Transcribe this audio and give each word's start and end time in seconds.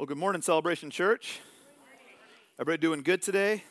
Well, 0.00 0.06
good 0.06 0.16
morning, 0.16 0.40
Celebration 0.40 0.90
Church. 0.90 1.40
Everybody 2.58 2.80
doing 2.80 3.02
good 3.02 3.20
today? 3.20 3.64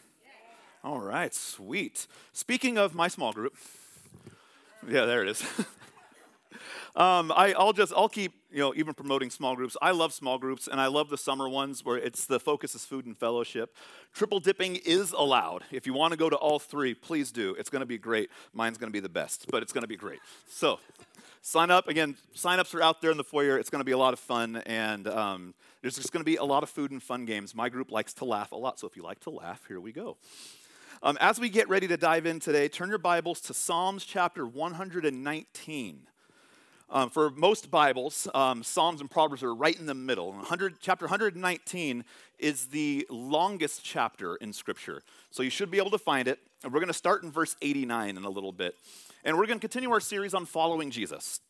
All 0.83 0.99
right, 0.99 1.33
sweet. 1.33 2.05
Speaking 2.33 2.77
of 2.77 2.93
my 2.93 3.07
small 3.07 3.33
group, 3.33 3.55
yeah, 4.87 5.05
there 5.05 5.23
it 5.23 5.29
is. 5.29 5.43
um, 6.95 7.31
I, 7.35 7.53
will 7.57 7.73
just 7.73 7.93
I'll 7.95 8.09
keep 8.09 8.33
you 8.51 8.59
know 8.59 8.73
even 8.75 8.93
promoting 8.93 9.29
small 9.29 9.55
groups. 9.55 9.77
I 9.81 9.91
love 9.91 10.13
small 10.13 10.37
groups, 10.37 10.67
and 10.67 10.81
I 10.81 10.87
love 10.87 11.09
the 11.09 11.17
summer 11.17 11.47
ones 11.47 11.85
where 11.85 11.97
it's 11.97 12.25
the 12.25 12.39
focus 12.39 12.75
is 12.75 12.85
food 12.85 13.05
and 13.05 13.17
fellowship. 13.17 13.75
Triple 14.13 14.39
dipping 14.39 14.77
is 14.77 15.11
allowed. 15.11 15.63
If 15.71 15.85
you 15.85 15.93
want 15.93 16.11
to 16.11 16.17
go 16.17 16.29
to 16.29 16.35
all 16.35 16.59
three, 16.59 16.93
please 16.93 17.31
do. 17.31 17.55
It's 17.59 17.69
going 17.69 17.81
to 17.81 17.85
be 17.85 17.97
great. 17.97 18.29
Mine's 18.53 18.77
going 18.77 18.89
to 18.89 18.93
be 18.93 18.99
the 18.99 19.09
best, 19.09 19.45
but 19.51 19.61
it's 19.63 19.73
going 19.73 19.83
to 19.83 19.87
be 19.87 19.97
great. 19.97 20.19
So 20.47 20.79
sign 21.41 21.71
up. 21.71 21.87
Again, 21.87 22.15
sign-ups 22.33 22.73
are 22.73 22.81
out 22.81 23.01
there 23.01 23.11
in 23.11 23.17
the 23.17 23.23
foyer. 23.23 23.57
It's 23.57 23.69
going 23.69 23.81
to 23.81 23.85
be 23.85 23.91
a 23.91 23.97
lot 23.97 24.13
of 24.13 24.19
fun, 24.19 24.57
and 24.65 25.07
um, 25.07 25.53
there's 25.81 25.95
just 25.95 26.11
going 26.11 26.21
to 26.21 26.25
be 26.25 26.35
a 26.35 26.43
lot 26.43 26.63
of 26.63 26.69
food 26.69 26.91
and 26.91 27.01
fun 27.01 27.25
games. 27.25 27.55
My 27.55 27.69
group 27.69 27.91
likes 27.91 28.13
to 28.15 28.25
laugh 28.25 28.51
a 28.51 28.55
lot, 28.55 28.79
so 28.79 28.87
if 28.87 28.95
you 28.95 29.03
like 29.03 29.19
to 29.21 29.29
laugh, 29.29 29.65
here 29.67 29.79
we 29.79 29.91
go. 29.91 30.17
Um, 31.01 31.17
as 31.21 31.39
we 31.39 31.49
get 31.49 31.69
ready 31.69 31.87
to 31.87 31.97
dive 31.97 32.25
in 32.25 32.39
today, 32.39 32.67
turn 32.67 32.89
your 32.89 32.97
Bibles 32.97 33.39
to 33.41 33.53
Psalms 33.53 34.03
chapter 34.03 34.45
119. 34.45 36.08
Um, 36.91 37.11
for 37.11 37.29
most 37.29 37.69
Bibles, 37.69 38.27
um, 38.33 38.63
Psalms 38.63 38.99
and 38.99 39.11
Proverbs 39.11 39.43
are 39.43 39.53
right 39.53 39.79
in 39.79 39.85
the 39.85 39.93
middle. 39.93 40.31
100, 40.31 40.77
chapter 40.81 41.05
119 41.05 42.03
is 42.39 42.65
the 42.67 43.05
longest 43.11 43.83
chapter 43.83 44.37
in 44.37 44.51
Scripture, 44.51 45.03
so 45.29 45.43
you 45.43 45.51
should 45.51 45.69
be 45.69 45.77
able 45.77 45.91
to 45.91 45.99
find 45.99 46.27
it. 46.27 46.39
And 46.63 46.73
we're 46.73 46.79
going 46.79 46.87
to 46.87 46.93
start 46.93 47.21
in 47.21 47.29
verse 47.31 47.55
89 47.61 48.17
in 48.17 48.23
a 48.23 48.29
little 48.29 48.51
bit. 48.51 48.75
And 49.23 49.37
we're 49.37 49.45
going 49.45 49.59
to 49.59 49.61
continue 49.61 49.91
our 49.91 49.99
series 49.99 50.33
on 50.33 50.47
following 50.47 50.89
Jesus. 50.89 51.41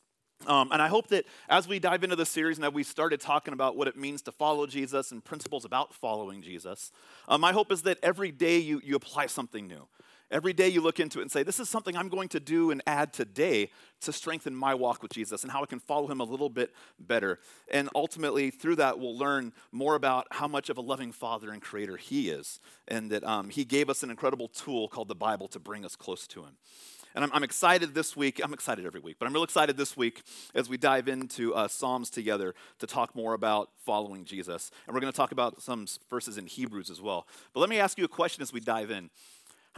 Um, 0.46 0.74
and 0.74 0.82
I 0.82 0.90
hope 0.90 1.08
that 1.08 1.26
as 1.48 1.70
we 1.70 1.80
dive 1.80 2.04
into 2.04 2.18
this 2.18 2.30
series 2.30 2.58
and 2.58 2.64
that 2.66 2.74
we 2.74 2.84
started 2.84 3.22
talking 3.22 3.54
about 3.54 3.78
what 3.78 3.88
it 3.88 3.96
means 3.96 4.22
to 4.24 4.34
follow 4.34 4.68
Jesus 4.68 5.12
and 5.12 5.24
principles 5.24 5.64
about 5.64 5.94
following 5.94 6.42
Jesus, 6.42 6.92
um, 7.30 7.40
my 7.40 7.54
hope 7.54 7.72
is 7.72 7.84
that 7.84 7.98
every 8.04 8.32
day 8.32 8.58
you, 8.58 8.82
you 8.84 8.98
apply 8.98 9.28
something 9.28 9.68
new. 9.68 9.88
Every 10.32 10.54
day 10.54 10.68
you 10.68 10.82
look 10.82 11.00
into 11.00 11.20
it 11.20 11.24
and 11.24 11.32
say, 11.32 11.42
This 11.42 11.60
is 11.60 11.70
something 11.70 11.98
I'm 11.98 12.10
going 12.10 12.30
to 12.30 12.40
do 12.40 12.70
and 12.70 12.84
add 12.86 13.14
today 13.14 13.72
to 14.02 14.14
strengthen 14.14 14.56
my 14.56 14.76
walk 14.76 15.02
with 15.02 15.12
Jesus 15.12 15.44
and 15.44 15.52
how 15.52 15.64
I 15.64 15.66
can 15.66 15.80
follow 15.80 16.08
him 16.08 16.20
a 16.20 16.24
little 16.24 16.50
bit 16.50 16.74
better. 17.00 17.40
And 17.72 17.90
ultimately, 17.96 18.52
through 18.52 18.76
that, 18.76 19.00
we'll 19.00 19.18
learn 19.18 19.54
more 19.72 19.96
about 19.96 20.28
how 20.32 20.48
much 20.48 20.70
of 20.70 20.78
a 20.78 20.82
loving 20.82 21.12
Father 21.12 21.52
and 21.52 21.62
Creator 21.62 21.98
he 21.98 22.30
is, 22.30 22.60
and 22.88 23.10
that 23.12 23.24
um, 23.24 23.50
he 23.50 23.66
gave 23.66 23.90
us 23.90 24.04
an 24.04 24.12
incredible 24.12 24.48
tool 24.48 24.88
called 24.88 25.08
the 25.08 25.16
Bible 25.16 25.48
to 25.48 25.60
bring 25.60 25.84
us 25.84 25.96
close 25.96 26.28
to 26.28 26.44
him. 26.44 26.58
And 27.16 27.24
I'm, 27.24 27.32
I'm, 27.34 27.44
excited 27.44 27.96
this 27.96 28.16
week. 28.16 28.40
I'm 28.44 28.54
excited 28.54 28.86
every 28.86 29.00
week, 29.00 29.16
but 29.20 29.26
I'm 29.26 29.34
real 29.34 29.44
excited 29.44 29.78
this 29.78 29.98
week 29.98 30.22
as 30.54 30.70
we 30.70 30.78
dive 30.78 31.08
into 31.08 31.56
uh, 31.56 31.68
Psalms 31.68 32.12
together 32.12 32.54
to 32.78 32.88
talk 32.88 33.16
more 33.16 33.34
about 33.34 33.72
following 33.84 34.26
Jesus. 34.26 34.70
And 34.86 34.94
we're 34.94 35.02
going 35.02 35.12
to 35.12 35.18
talk 35.18 35.32
about 35.32 35.62
some 35.62 35.88
verses 36.10 36.38
in 36.38 36.46
Hebrews 36.46 36.92
as 36.92 37.02
well. 37.02 37.28
But 37.54 37.62
let 37.62 37.70
me 37.70 37.80
ask 37.80 37.98
you 37.98 38.06
a 38.06 38.10
question 38.10 38.44
as 38.44 38.54
we 38.54 38.60
dive 38.60 38.92
in. 38.92 39.10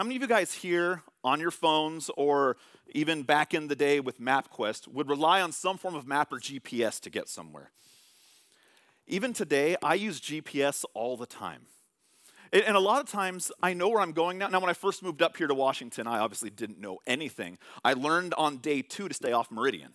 How 0.02 0.06
many 0.06 0.16
of 0.16 0.24
you 0.24 0.28
guys 0.28 0.52
here 0.52 1.04
on 1.24 1.40
your 1.40 1.52
phones 1.52 2.10
or 2.18 2.58
even 2.88 3.22
back 3.22 3.54
in 3.54 3.68
the 3.68 3.76
day 3.76 4.00
with 4.00 4.20
MapQuest 4.20 4.88
would 4.88 5.08
rely 5.08 5.42
on 5.42 5.52
some 5.52 5.78
form 5.78 5.94
of 5.94 6.08
map 6.08 6.34
or 6.34 6.40
GPS 6.40 7.00
to 7.02 7.12
get 7.12 7.30
somewhere? 7.30 7.70
Even 9.06 9.32
today, 9.32 9.76
I 9.84 9.94
use 9.94 10.20
GPS 10.20 10.86
all 10.96 11.18
the 11.18 11.28
time. 11.28 11.68
And 12.52 12.76
a 12.76 12.80
lot 12.80 13.00
of 13.00 13.12
times 13.12 13.52
I 13.62 13.76
know 13.76 13.90
where 13.90 14.02
I'm 14.02 14.12
going 14.12 14.40
now. 14.40 14.48
Now, 14.48 14.60
when 14.60 14.72
I 14.72 14.74
first 14.74 15.04
moved 15.04 15.22
up 15.22 15.38
here 15.38 15.46
to 15.46 15.54
Washington, 15.54 16.08
I 16.08 16.18
obviously 16.18 16.50
didn't 16.50 16.82
know 16.82 16.98
anything. 17.06 17.60
I 17.86 17.94
learned 17.94 18.34
on 18.34 18.58
day 18.58 18.82
two 18.82 19.08
to 19.08 19.14
stay 19.14 19.34
off 19.34 19.52
Meridian. 19.52 19.94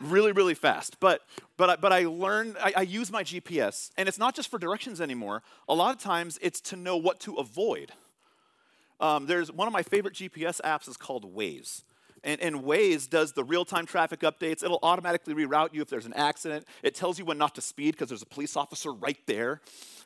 really, 0.00 0.30
really 0.30 0.54
fast. 0.54 1.00
But, 1.00 1.22
but, 1.56 1.68
I, 1.68 1.74
but 1.74 1.92
I 1.92 2.04
learned, 2.04 2.54
I, 2.62 2.74
I 2.76 2.82
use 2.82 3.10
my 3.10 3.24
GPS, 3.24 3.90
and 3.98 4.08
it's 4.08 4.20
not 4.20 4.36
just 4.36 4.48
for 4.48 4.58
directions 4.60 5.00
anymore. 5.00 5.42
A 5.68 5.74
lot 5.74 5.96
of 5.96 6.00
times 6.00 6.38
it's 6.40 6.60
to 6.60 6.76
know 6.76 6.96
what 6.96 7.18
to 7.22 7.34
avoid. 7.34 7.90
Um, 9.00 9.26
there's 9.26 9.52
one 9.52 9.68
of 9.68 9.72
my 9.72 9.82
favorite 9.82 10.14
GPS 10.14 10.60
apps 10.62 10.88
is 10.88 10.96
called 10.96 11.34
Waze. 11.34 11.82
And, 12.24 12.40
and 12.40 12.62
Waze 12.64 13.08
does 13.08 13.32
the 13.32 13.44
real 13.44 13.64
time 13.64 13.86
traffic 13.86 14.20
updates. 14.20 14.64
It'll 14.64 14.80
automatically 14.82 15.34
reroute 15.34 15.72
you 15.72 15.82
if 15.82 15.88
there's 15.88 16.06
an 16.06 16.14
accident. 16.14 16.66
It 16.82 16.94
tells 16.94 17.18
you 17.18 17.24
when 17.24 17.38
not 17.38 17.54
to 17.54 17.60
speed 17.60 17.92
because 17.92 18.08
there's 18.08 18.22
a 18.22 18.26
police 18.26 18.56
officer 18.56 18.92
right 18.92 19.18
there. 19.26 19.60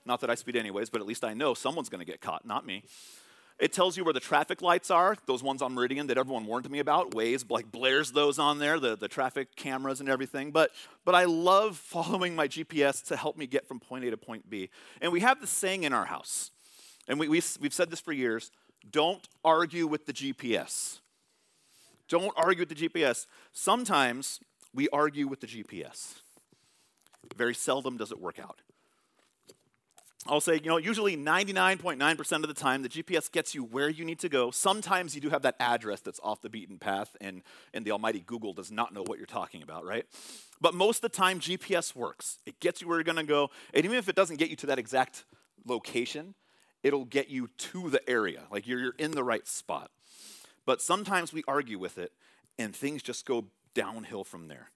Not 0.05 0.21
that 0.21 0.31
I 0.31 0.35
speed 0.35 0.57
anyways, 0.57 0.91
but 0.91 1.01
at 1.01 1.07
least 1.07 1.25
I 1.25 1.33
know 1.35 1.55
someone's 1.55 1.89
going 1.89 2.01
to 2.01 2.11
get 2.11 2.21
caught, 2.21 2.45
not 2.45 2.67
me. 2.67 2.83
It 3.59 3.73
tells 3.73 3.97
you 3.97 4.03
where 4.03 4.13
the 4.13 4.21
traffic 4.21 4.61
lights 4.61 4.91
are, 4.91 5.17
those 5.27 5.43
ones 5.43 5.63
on 5.63 5.75
Meridian 5.75 6.09
that 6.09 6.19
everyone 6.19 6.47
warned 6.47 6.69
me 6.69 6.81
about. 6.81 7.13
Waze 7.13 7.49
like 7.49 7.71
blares 7.71 8.11
those 8.11 8.39
on 8.39 8.59
there, 8.59 8.81
the, 8.81 8.97
the 8.97 9.07
traffic 9.09 9.55
cameras 9.55 10.01
and 10.01 10.09
everything. 10.09 10.51
But, 10.51 10.71
but 11.05 11.15
I 11.15 11.25
love 11.25 11.77
following 11.79 12.35
my 12.35 12.49
GPS 12.49 13.05
to 13.07 13.17
help 13.17 13.37
me 13.37 13.47
get 13.47 13.69
from 13.69 13.79
point 13.79 14.05
A 14.05 14.11
to 14.11 14.17
point 14.17 14.51
B. 14.51 14.69
And 15.01 15.13
we 15.13 15.21
have 15.21 15.41
this 15.41 15.51
saying 15.51 15.85
in 15.85 15.93
our 15.93 16.07
house, 16.07 16.51
and 17.07 17.21
we, 17.21 17.29
we, 17.29 17.41
we've 17.61 17.75
said 17.75 17.91
this 17.91 18.01
for 18.01 18.13
years 18.13 18.51
don't 18.91 19.27
argue 19.45 19.87
with 19.87 20.07
the 20.07 20.13
GPS. 20.13 21.01
Don't 22.09 22.33
argue 22.37 22.67
with 22.67 22.69
the 22.69 22.89
GPS. 22.89 23.27
Sometimes 23.53 24.41
we 24.75 24.89
argue 24.91 25.29
with 25.29 25.41
the 25.41 25.47
GPS. 25.47 26.21
Very 27.37 27.55
seldom 27.55 27.97
does 27.97 28.13
it 28.13 28.21
work 28.21 28.39
out. 28.39 28.61
I'll 30.27 30.41
say, 30.41 30.55
you 30.55 30.69
know, 30.69 30.77
usually 30.77 31.17
99.9% 31.17 32.33
of 32.33 32.43
the 32.43 32.55
time, 32.55 32.83
the 32.83 32.89
GPS 32.89 33.31
gets 33.31 33.57
you 33.57 33.65
where 33.65 33.89
you 33.89 34.05
need 34.05 34.21
to 34.21 34.29
go. 34.29 34.53
Sometimes 34.53 35.17
you 35.17 35.21
do 35.21 35.31
have 35.31 35.43
that 35.43 35.57
address 35.59 36.01
that's 36.01 36.21
off 36.23 36.41
the 36.43 36.49
beaten 36.49 36.79
path, 36.79 37.17
and, 37.21 37.43
and 37.75 37.85
the 37.85 37.91
almighty 37.91 38.23
Google 38.25 38.53
does 38.53 38.71
not 38.71 38.95
know 38.95 39.03
what 39.03 39.19
you're 39.19 39.27
talking 39.27 39.63
about, 39.63 39.85
right? 39.85 40.07
But 40.61 40.75
most 40.75 40.99
of 40.99 41.11
the 41.11 41.17
time, 41.17 41.41
GPS 41.41 41.97
works. 41.97 42.39
It 42.47 42.61
gets 42.61 42.81
you 42.81 42.87
where 42.87 42.99
you're 42.99 43.05
going 43.05 43.17
to 43.17 43.25
go. 43.25 43.51
And 43.75 43.85
even 43.85 43.99
if 43.99 44.09
it 44.09 44.15
doesn't 44.15 44.37
get 44.37 44.49
you 44.49 44.55
to 44.57 44.67
that 44.67 44.79
exact 44.79 45.25
location, 45.67 46.35
it'll 46.83 47.05
get 47.05 47.29
you 47.29 47.49
to 47.57 47.91
the 47.91 48.09
area. 48.09 48.43
Like 48.51 48.67
you're, 48.67 48.79
you're 48.79 48.95
in 48.99 49.13
the 49.13 49.25
right 49.25 49.47
spot. 49.47 49.91
But 50.65 50.81
sometimes 50.81 51.33
we 51.33 51.43
argue 51.49 51.79
with 51.79 51.99
it, 51.99 52.13
and 52.59 52.75
things 52.75 53.03
just 53.03 53.27
go 53.27 53.47
downhill 53.75 54.25
from 54.25 54.49
there. 54.49 54.71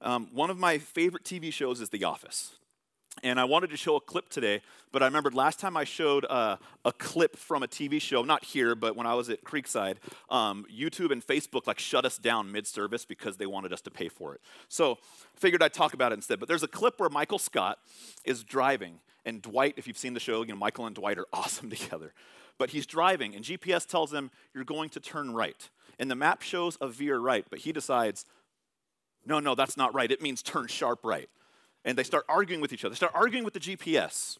Um, 0.00 0.28
one 0.32 0.50
of 0.50 0.58
my 0.58 0.78
favorite 0.78 1.24
TV 1.24 1.52
shows 1.52 1.80
is 1.80 1.90
The 1.90 2.04
Office. 2.04 2.52
And 3.22 3.38
I 3.38 3.44
wanted 3.44 3.68
to 3.70 3.76
show 3.76 3.96
a 3.96 4.00
clip 4.00 4.30
today, 4.30 4.62
but 4.90 5.02
I 5.02 5.06
remembered 5.06 5.34
last 5.34 5.60
time 5.60 5.76
I 5.76 5.84
showed 5.84 6.24
uh, 6.24 6.56
a 6.84 6.92
clip 6.92 7.36
from 7.36 7.62
a 7.62 7.68
TV 7.68 8.00
show, 8.00 8.22
not 8.22 8.42
here, 8.42 8.74
but 8.74 8.96
when 8.96 9.06
I 9.06 9.14
was 9.14 9.28
at 9.28 9.44
Creekside, 9.44 9.96
um, 10.30 10.64
YouTube 10.74 11.10
and 11.12 11.24
Facebook 11.24 11.66
like 11.66 11.78
shut 11.78 12.06
us 12.06 12.16
down 12.16 12.50
mid-service 12.50 13.04
because 13.04 13.36
they 13.36 13.44
wanted 13.44 13.72
us 13.72 13.82
to 13.82 13.90
pay 13.90 14.08
for 14.08 14.34
it. 14.34 14.40
So 14.68 14.96
figured 15.36 15.62
I'd 15.62 15.74
talk 15.74 15.92
about 15.92 16.12
it 16.12 16.16
instead. 16.16 16.40
But 16.40 16.48
there's 16.48 16.62
a 16.62 16.68
clip 16.68 16.98
where 16.98 17.10
Michael 17.10 17.38
Scott 17.38 17.78
is 18.24 18.42
driving, 18.42 18.98
and 19.24 19.40
Dwight, 19.40 19.74
if 19.76 19.86
you've 19.86 19.98
seen 19.98 20.14
the 20.14 20.20
show, 20.20 20.42
you 20.42 20.48
know 20.48 20.56
Michael 20.56 20.86
and 20.86 20.94
Dwight 20.94 21.18
are 21.18 21.26
awesome 21.32 21.70
together. 21.70 22.12
But 22.58 22.70
he's 22.70 22.86
driving, 22.86 23.34
and 23.34 23.44
GPS 23.44 23.86
tells 23.86 24.12
him 24.12 24.30
you're 24.54 24.64
going 24.64 24.90
to 24.90 25.00
turn 25.00 25.32
right, 25.32 25.68
and 25.98 26.10
the 26.10 26.14
map 26.14 26.42
shows 26.42 26.76
a 26.80 26.88
veer 26.88 27.18
right, 27.18 27.44
but 27.48 27.60
he 27.60 27.72
decides, 27.72 28.26
no, 29.24 29.40
no, 29.40 29.54
that's 29.54 29.76
not 29.76 29.94
right. 29.94 30.10
It 30.10 30.20
means 30.20 30.42
turn 30.42 30.66
sharp 30.66 31.00
right 31.04 31.28
and 31.84 31.98
they 31.98 32.02
start 32.02 32.24
arguing 32.28 32.60
with 32.60 32.72
each 32.72 32.84
other. 32.84 32.90
They 32.90 32.96
start 32.96 33.12
arguing 33.14 33.44
with 33.44 33.54
the 33.54 33.60
GPS. 33.60 34.38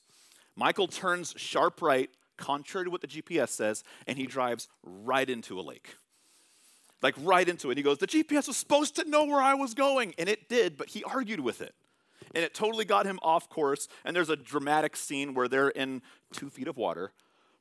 Michael 0.56 0.86
turns 0.86 1.34
sharp 1.36 1.82
right, 1.82 2.10
contrary 2.36 2.86
to 2.86 2.90
what 2.90 3.00
the 3.00 3.06
GPS 3.06 3.50
says, 3.50 3.82
and 4.06 4.18
he 4.18 4.26
drives 4.26 4.68
right 4.82 5.28
into 5.28 5.58
a 5.58 5.62
lake. 5.62 5.96
Like 7.00 7.14
right 7.18 7.48
into 7.48 7.70
it. 7.70 7.76
He 7.76 7.82
goes, 7.82 7.98
The 7.98 8.06
GPS 8.06 8.46
was 8.46 8.56
supposed 8.56 8.96
to 8.96 9.08
know 9.08 9.24
where 9.24 9.42
I 9.42 9.54
was 9.54 9.74
going. 9.74 10.14
And 10.18 10.28
it 10.28 10.48
did, 10.48 10.76
but 10.76 10.88
he 10.88 11.02
argued 11.02 11.40
with 11.40 11.60
it. 11.60 11.74
And 12.34 12.44
it 12.44 12.54
totally 12.54 12.84
got 12.84 13.06
him 13.06 13.18
off 13.22 13.48
course. 13.48 13.88
And 14.04 14.14
there's 14.14 14.30
a 14.30 14.36
dramatic 14.36 14.96
scene 14.96 15.34
where 15.34 15.48
they're 15.48 15.70
in 15.70 16.02
two 16.32 16.50
feet 16.50 16.68
of 16.68 16.76
water 16.76 17.12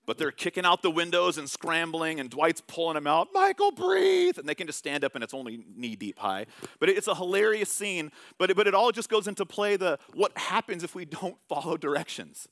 but 0.05 0.17
they're 0.17 0.31
kicking 0.31 0.65
out 0.65 0.81
the 0.81 0.91
windows 0.91 1.37
and 1.37 1.49
scrambling, 1.49 2.19
and 2.19 2.29
Dwight's 2.29 2.61
pulling 2.61 2.95
them 2.95 3.07
out. 3.07 3.29
Michael, 3.33 3.71
breathe! 3.71 4.37
And 4.37 4.47
they 4.47 4.55
can 4.55 4.67
just 4.67 4.79
stand 4.79 5.03
up, 5.03 5.15
and 5.15 5.23
it's 5.23 5.33
only 5.33 5.63
knee 5.75 5.95
deep 5.95 6.19
high. 6.19 6.47
But 6.79 6.89
it's 6.89 7.07
a 7.07 7.15
hilarious 7.15 7.71
scene. 7.71 8.11
But 8.37 8.49
it, 8.49 8.57
but 8.57 8.67
it 8.67 8.73
all 8.73 8.91
just 8.91 9.09
goes 9.09 9.27
into 9.27 9.45
play 9.45 9.77
the 9.77 9.99
what 10.13 10.37
happens 10.37 10.83
if 10.83 10.95
we 10.95 11.05
don't 11.21 11.37
follow 11.47 11.77
directions. 11.77 12.47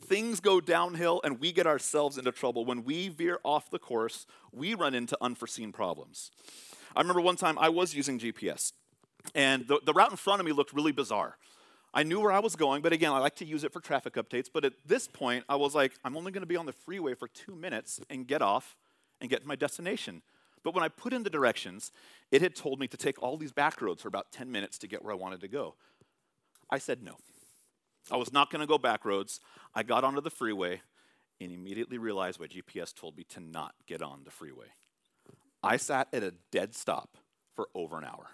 Things 0.00 0.40
go 0.40 0.60
downhill, 0.60 1.20
and 1.24 1.40
we 1.40 1.52
get 1.52 1.66
ourselves 1.66 2.18
into 2.18 2.32
trouble. 2.32 2.64
When 2.64 2.84
we 2.84 3.08
veer 3.08 3.38
off 3.44 3.70
the 3.70 3.78
course, 3.78 4.26
we 4.52 4.74
run 4.74 4.94
into 4.94 5.16
unforeseen 5.20 5.72
problems. 5.72 6.30
I 6.94 7.00
remember 7.00 7.20
one 7.20 7.36
time 7.36 7.58
I 7.58 7.68
was 7.68 7.94
using 7.94 8.18
GPS, 8.18 8.72
and 9.34 9.66
the, 9.68 9.80
the 9.84 9.92
route 9.92 10.10
in 10.10 10.16
front 10.16 10.40
of 10.40 10.46
me 10.46 10.52
looked 10.52 10.72
really 10.72 10.92
bizarre. 10.92 11.38
I 11.92 12.04
knew 12.04 12.20
where 12.20 12.30
I 12.30 12.38
was 12.38 12.54
going, 12.54 12.82
but 12.82 12.92
again, 12.92 13.12
I 13.12 13.18
like 13.18 13.34
to 13.36 13.44
use 13.44 13.64
it 13.64 13.72
for 13.72 13.80
traffic 13.80 14.14
updates. 14.14 14.48
But 14.52 14.64
at 14.64 14.74
this 14.86 15.08
point, 15.08 15.44
I 15.48 15.56
was 15.56 15.74
like, 15.74 15.92
I'm 16.04 16.16
only 16.16 16.30
going 16.30 16.42
to 16.42 16.46
be 16.46 16.56
on 16.56 16.66
the 16.66 16.72
freeway 16.72 17.14
for 17.14 17.26
two 17.26 17.54
minutes 17.54 18.00
and 18.08 18.26
get 18.26 18.42
off 18.42 18.76
and 19.20 19.28
get 19.28 19.42
to 19.42 19.48
my 19.48 19.56
destination. 19.56 20.22
But 20.62 20.74
when 20.74 20.84
I 20.84 20.88
put 20.88 21.12
in 21.12 21.22
the 21.22 21.30
directions, 21.30 21.90
it 22.30 22.42
had 22.42 22.54
told 22.54 22.78
me 22.78 22.86
to 22.88 22.96
take 22.96 23.20
all 23.22 23.36
these 23.36 23.52
back 23.52 23.80
roads 23.80 24.02
for 24.02 24.08
about 24.08 24.30
10 24.30 24.50
minutes 24.52 24.78
to 24.78 24.86
get 24.86 25.02
where 25.02 25.12
I 25.12 25.16
wanted 25.16 25.40
to 25.40 25.48
go. 25.48 25.74
I 26.70 26.78
said 26.78 27.02
no. 27.02 27.16
I 28.10 28.16
was 28.16 28.32
not 28.32 28.50
going 28.50 28.60
to 28.60 28.66
go 28.66 28.78
back 28.78 29.04
roads. 29.04 29.40
I 29.74 29.82
got 29.82 30.04
onto 30.04 30.20
the 30.20 30.30
freeway 30.30 30.82
and 31.40 31.50
immediately 31.50 31.98
realized 31.98 32.38
why 32.38 32.46
GPS 32.46 32.94
told 32.94 33.16
me 33.16 33.24
to 33.30 33.40
not 33.40 33.74
get 33.86 34.02
on 34.02 34.20
the 34.24 34.30
freeway. 34.30 34.66
I 35.62 35.76
sat 35.76 36.08
at 36.12 36.22
a 36.22 36.34
dead 36.50 36.74
stop 36.74 37.16
for 37.54 37.68
over 37.74 37.98
an 37.98 38.04
hour. 38.04 38.28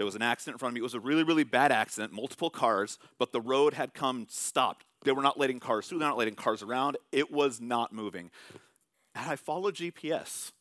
There 0.00 0.06
was 0.06 0.14
an 0.14 0.22
accident 0.22 0.54
in 0.54 0.58
front 0.58 0.70
of 0.70 0.74
me. 0.76 0.80
It 0.80 0.82
was 0.82 0.94
a 0.94 1.00
really, 1.00 1.24
really 1.24 1.44
bad 1.44 1.70
accident, 1.70 2.10
multiple 2.10 2.48
cars, 2.48 2.98
but 3.18 3.32
the 3.32 3.40
road 3.42 3.74
had 3.74 3.92
come 3.92 4.26
stopped. 4.30 4.86
They 5.04 5.12
were 5.12 5.20
not 5.20 5.38
letting 5.38 5.60
cars 5.60 5.86
through, 5.88 5.98
they're 5.98 6.08
not 6.08 6.16
letting 6.16 6.36
cars 6.36 6.62
around. 6.62 6.96
It 7.12 7.30
was 7.30 7.60
not 7.60 7.92
moving. 7.92 8.30
And 9.14 9.30
I 9.30 9.36
followed 9.36 9.74
GPS. 9.74 10.52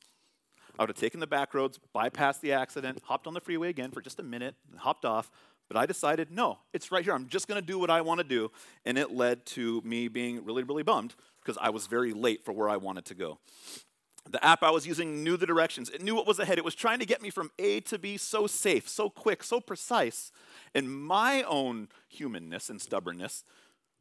I 0.78 0.84
would 0.84 0.90
have 0.90 0.98
taken 0.98 1.22
the 1.22 1.26
back 1.26 1.54
roads, 1.54 1.80
bypassed 1.96 2.42
the 2.42 2.52
accident, 2.52 3.02
hopped 3.06 3.28
on 3.28 3.34
the 3.34 3.40
freeway 3.40 3.70
again 3.70 3.92
for 3.92 4.02
just 4.02 4.20
a 4.20 4.24
minute, 4.24 4.56
and 4.70 4.82
hopped 4.82 5.06
off. 5.06 5.32
But 5.70 5.78
I 5.78 5.86
decided, 5.86 6.32
no, 6.32 6.58
it's 6.74 6.92
right 6.92 7.06
here. 7.06 7.14
I'm 7.14 7.30
just 7.30 7.48
going 7.48 7.62
to 7.62 7.66
do 7.66 7.80
what 7.80 7.90
I 7.90 8.02
want 8.02 8.18
to 8.18 8.26
do. 8.26 8.52
And 8.84 8.98
it 8.98 9.14
led 9.14 9.46
to 9.46 9.82
me 9.86 10.10
being 10.10 10.44
really, 10.44 10.64
really 10.64 10.84
bummed 10.84 11.16
because 11.42 11.58
I 11.62 11.70
was 11.70 11.88
very 11.88 12.12
late 12.12 12.44
for 12.44 12.52
where 12.52 12.68
I 12.68 12.76
wanted 12.76 13.06
to 13.06 13.16
go. 13.16 13.40
The 14.32 14.44
app 14.46 14.62
I 14.62 14.70
was 14.70 14.86
using 14.86 15.24
knew 15.24 15.38
the 15.38 15.48
directions, 15.48 15.90
it 15.90 16.04
knew 16.04 16.14
what 16.16 16.28
was 16.28 16.38
ahead. 16.38 16.60
It 16.60 16.64
was 16.64 16.76
trying 16.76 17.00
to 17.00 17.06
get 17.06 17.22
me 17.22 17.32
from 17.32 17.50
A 17.58 17.80
to 17.82 17.98
B 17.98 18.16
so 18.18 18.46
safe, 18.46 18.88
so 18.88 19.10
quick, 19.10 19.44
so 19.44 19.60
precise. 19.60 20.32
And 20.76 20.92
my 20.92 21.44
own 21.44 21.88
humanness 22.08 22.70
and 22.70 22.80
stubbornness 22.80 23.44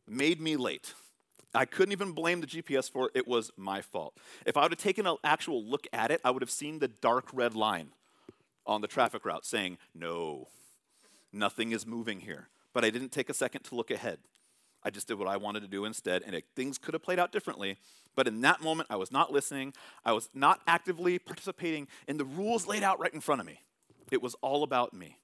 made 0.06 0.40
me 0.40 0.56
late. 0.56 0.92
I 1.54 1.64
couldn't 1.64 1.92
even 1.92 2.12
blame 2.12 2.42
the 2.42 2.46
GPS 2.46 2.90
for 2.90 3.06
it. 3.06 3.12
It 3.14 3.26
was 3.26 3.50
my 3.56 3.80
fault. 3.80 4.14
If 4.44 4.56
I 4.56 4.62
would 4.62 4.72
have 4.72 4.78
taken 4.78 5.06
an 5.06 5.16
actual 5.24 5.64
look 5.64 5.86
at 5.92 6.10
it, 6.10 6.20
I 6.24 6.30
would 6.30 6.42
have 6.42 6.50
seen 6.50 6.78
the 6.78 6.88
dark 6.88 7.28
red 7.32 7.54
line 7.54 7.92
on 8.66 8.82
the 8.82 8.86
traffic 8.86 9.24
route 9.24 9.46
saying, 9.46 9.78
no, 9.94 10.48
nothing 11.32 11.72
is 11.72 11.86
moving 11.86 12.20
here. 12.20 12.48
But 12.74 12.84
I 12.84 12.90
didn't 12.90 13.12
take 13.12 13.30
a 13.30 13.34
second 13.34 13.62
to 13.64 13.74
look 13.74 13.90
ahead. 13.90 14.18
I 14.82 14.90
just 14.90 15.08
did 15.08 15.18
what 15.18 15.28
I 15.28 15.36
wanted 15.36 15.60
to 15.60 15.68
do 15.68 15.84
instead, 15.84 16.22
and 16.22 16.34
it, 16.34 16.44
things 16.54 16.78
could 16.78 16.94
have 16.94 17.02
played 17.02 17.18
out 17.18 17.32
differently. 17.32 17.78
But 18.14 18.26
in 18.26 18.40
that 18.42 18.60
moment, 18.60 18.88
I 18.90 18.96
was 18.96 19.12
not 19.12 19.32
listening. 19.32 19.74
I 20.04 20.12
was 20.12 20.28
not 20.34 20.60
actively 20.66 21.18
participating 21.18 21.88
in 22.06 22.16
the 22.16 22.24
rules 22.24 22.66
laid 22.66 22.82
out 22.82 22.98
right 22.98 23.12
in 23.12 23.20
front 23.20 23.40
of 23.40 23.46
me. 23.46 23.60
It 24.10 24.22
was 24.22 24.34
all 24.42 24.62
about 24.62 24.92
me. 24.92 25.18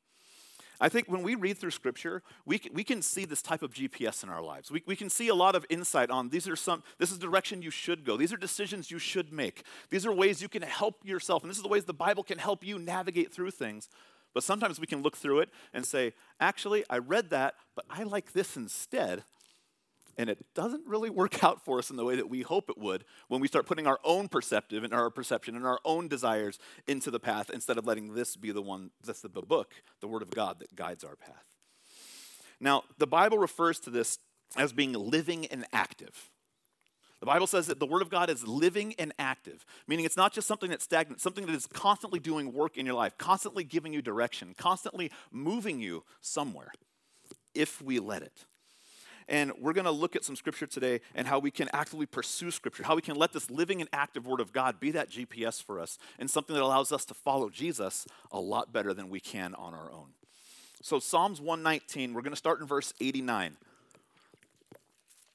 I 0.80 0.88
think 0.88 1.08
when 1.08 1.22
we 1.22 1.34
read 1.34 1.56
through 1.56 1.70
Scripture, 1.70 2.22
we 2.44 2.58
can, 2.58 2.74
we 2.74 2.82
can 2.84 3.00
see 3.00 3.24
this 3.24 3.42
type 3.42 3.62
of 3.62 3.72
GPS 3.72 4.22
in 4.22 4.28
our 4.28 4.42
lives. 4.42 4.70
We, 4.70 4.82
we 4.86 4.96
can 4.96 5.08
see 5.08 5.28
a 5.28 5.34
lot 5.34 5.54
of 5.54 5.64
insight 5.70 6.10
on 6.10 6.28
these 6.28 6.48
are 6.48 6.56
some, 6.56 6.82
this 6.98 7.12
is 7.12 7.18
direction 7.18 7.62
you 7.62 7.70
should 7.70 8.04
go. 8.04 8.16
These 8.16 8.32
are 8.32 8.36
decisions 8.36 8.90
you 8.90 8.98
should 8.98 9.32
make. 9.32 9.62
These 9.90 10.04
are 10.04 10.12
ways 10.12 10.42
you 10.42 10.48
can 10.48 10.62
help 10.62 10.96
yourself. 11.04 11.42
And 11.42 11.50
this 11.50 11.56
is 11.56 11.62
the 11.62 11.68
ways 11.68 11.84
the 11.84 11.94
Bible 11.94 12.24
can 12.24 12.38
help 12.38 12.64
you 12.64 12.78
navigate 12.78 13.32
through 13.32 13.52
things. 13.52 13.88
But 14.34 14.42
sometimes 14.42 14.80
we 14.80 14.86
can 14.86 15.02
look 15.02 15.16
through 15.16 15.40
it 15.40 15.50
and 15.72 15.86
say, 15.86 16.12
actually, 16.40 16.84
I 16.90 16.98
read 16.98 17.30
that, 17.30 17.54
but 17.76 17.84
I 17.88 18.02
like 18.02 18.32
this 18.32 18.56
instead 18.56 19.22
and 20.16 20.30
it 20.30 20.44
doesn't 20.54 20.86
really 20.86 21.10
work 21.10 21.42
out 21.44 21.64
for 21.64 21.78
us 21.78 21.90
in 21.90 21.96
the 21.96 22.04
way 22.04 22.16
that 22.16 22.28
we 22.28 22.42
hope 22.42 22.70
it 22.70 22.78
would 22.78 23.04
when 23.28 23.40
we 23.40 23.48
start 23.48 23.66
putting 23.66 23.86
our 23.86 24.00
own 24.04 24.28
perceptive 24.28 24.84
and 24.84 24.94
our 24.94 25.10
perception 25.10 25.56
and 25.56 25.66
our 25.66 25.80
own 25.84 26.08
desires 26.08 26.58
into 26.86 27.10
the 27.10 27.20
path 27.20 27.50
instead 27.50 27.78
of 27.78 27.86
letting 27.86 28.14
this 28.14 28.36
be 28.36 28.52
the 28.52 28.62
one 28.62 28.90
that's 29.04 29.20
the 29.20 29.28
book, 29.28 29.74
the 30.00 30.08
Word 30.08 30.22
of 30.22 30.30
God, 30.30 30.58
that 30.60 30.74
guides 30.76 31.04
our 31.04 31.16
path. 31.16 31.44
Now, 32.60 32.84
the 32.98 33.06
Bible 33.06 33.38
refers 33.38 33.80
to 33.80 33.90
this 33.90 34.18
as 34.56 34.72
being 34.72 34.92
living 34.92 35.46
and 35.46 35.66
active. 35.72 36.30
The 37.20 37.26
Bible 37.26 37.46
says 37.46 37.68
that 37.68 37.80
the 37.80 37.86
Word 37.86 38.02
of 38.02 38.10
God 38.10 38.28
is 38.28 38.46
living 38.46 38.94
and 38.98 39.14
active, 39.18 39.64
meaning 39.88 40.04
it's 40.04 40.16
not 40.16 40.32
just 40.32 40.46
something 40.46 40.70
that's 40.70 40.84
stagnant, 40.84 41.20
something 41.20 41.46
that 41.46 41.54
is 41.54 41.66
constantly 41.66 42.20
doing 42.20 42.52
work 42.52 42.76
in 42.76 42.84
your 42.84 42.94
life, 42.94 43.16
constantly 43.16 43.64
giving 43.64 43.94
you 43.94 44.02
direction, 44.02 44.54
constantly 44.58 45.10
moving 45.32 45.80
you 45.80 46.04
somewhere, 46.20 46.70
if 47.54 47.80
we 47.80 47.98
let 47.98 48.22
it. 48.22 48.44
And 49.28 49.52
we're 49.58 49.72
going 49.72 49.86
to 49.86 49.90
look 49.90 50.16
at 50.16 50.24
some 50.24 50.36
scripture 50.36 50.66
today 50.66 51.00
and 51.14 51.26
how 51.26 51.38
we 51.38 51.50
can 51.50 51.68
actively 51.72 52.06
pursue 52.06 52.50
scripture, 52.50 52.82
how 52.82 52.94
we 52.94 53.02
can 53.02 53.16
let 53.16 53.32
this 53.32 53.50
living 53.50 53.80
and 53.80 53.88
active 53.92 54.26
word 54.26 54.40
of 54.40 54.52
God 54.52 54.80
be 54.80 54.90
that 54.92 55.10
GPS 55.10 55.62
for 55.62 55.80
us 55.80 55.98
and 56.18 56.30
something 56.30 56.54
that 56.54 56.62
allows 56.62 56.92
us 56.92 57.04
to 57.06 57.14
follow 57.14 57.48
Jesus 57.48 58.06
a 58.30 58.38
lot 58.40 58.72
better 58.72 58.92
than 58.92 59.08
we 59.08 59.20
can 59.20 59.54
on 59.54 59.72
our 59.74 59.90
own. 59.90 60.08
So, 60.82 60.98
Psalms 60.98 61.40
119, 61.40 62.12
we're 62.12 62.20
going 62.20 62.32
to 62.32 62.36
start 62.36 62.60
in 62.60 62.66
verse 62.66 62.92
89. 63.00 63.56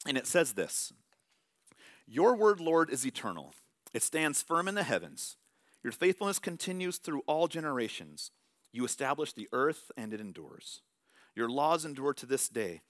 And 0.05 0.17
it 0.17 0.27
says 0.27 0.53
this 0.53 0.93
Your 2.07 2.35
word, 2.35 2.59
Lord, 2.59 2.91
is 2.91 3.05
eternal, 3.05 3.53
it 3.93 4.03
stands 4.03 4.43
firm 4.43 4.67
in 4.67 4.75
the 4.75 4.83
heavens. 4.83 5.37
Your 5.83 5.93
faithfulness 5.93 6.39
continues 6.39 6.97
through 6.97 7.21
all 7.25 7.47
generations. 7.47 8.31
You 8.71 8.85
establish 8.85 9.33
the 9.33 9.47
earth, 9.53 9.91
and 9.97 10.13
it 10.13 10.19
endures. 10.19 10.81
Your 11.35 11.49
laws 11.49 11.85
endure 11.85 12.13
to 12.13 12.25
this 12.25 12.49
day 12.49 12.81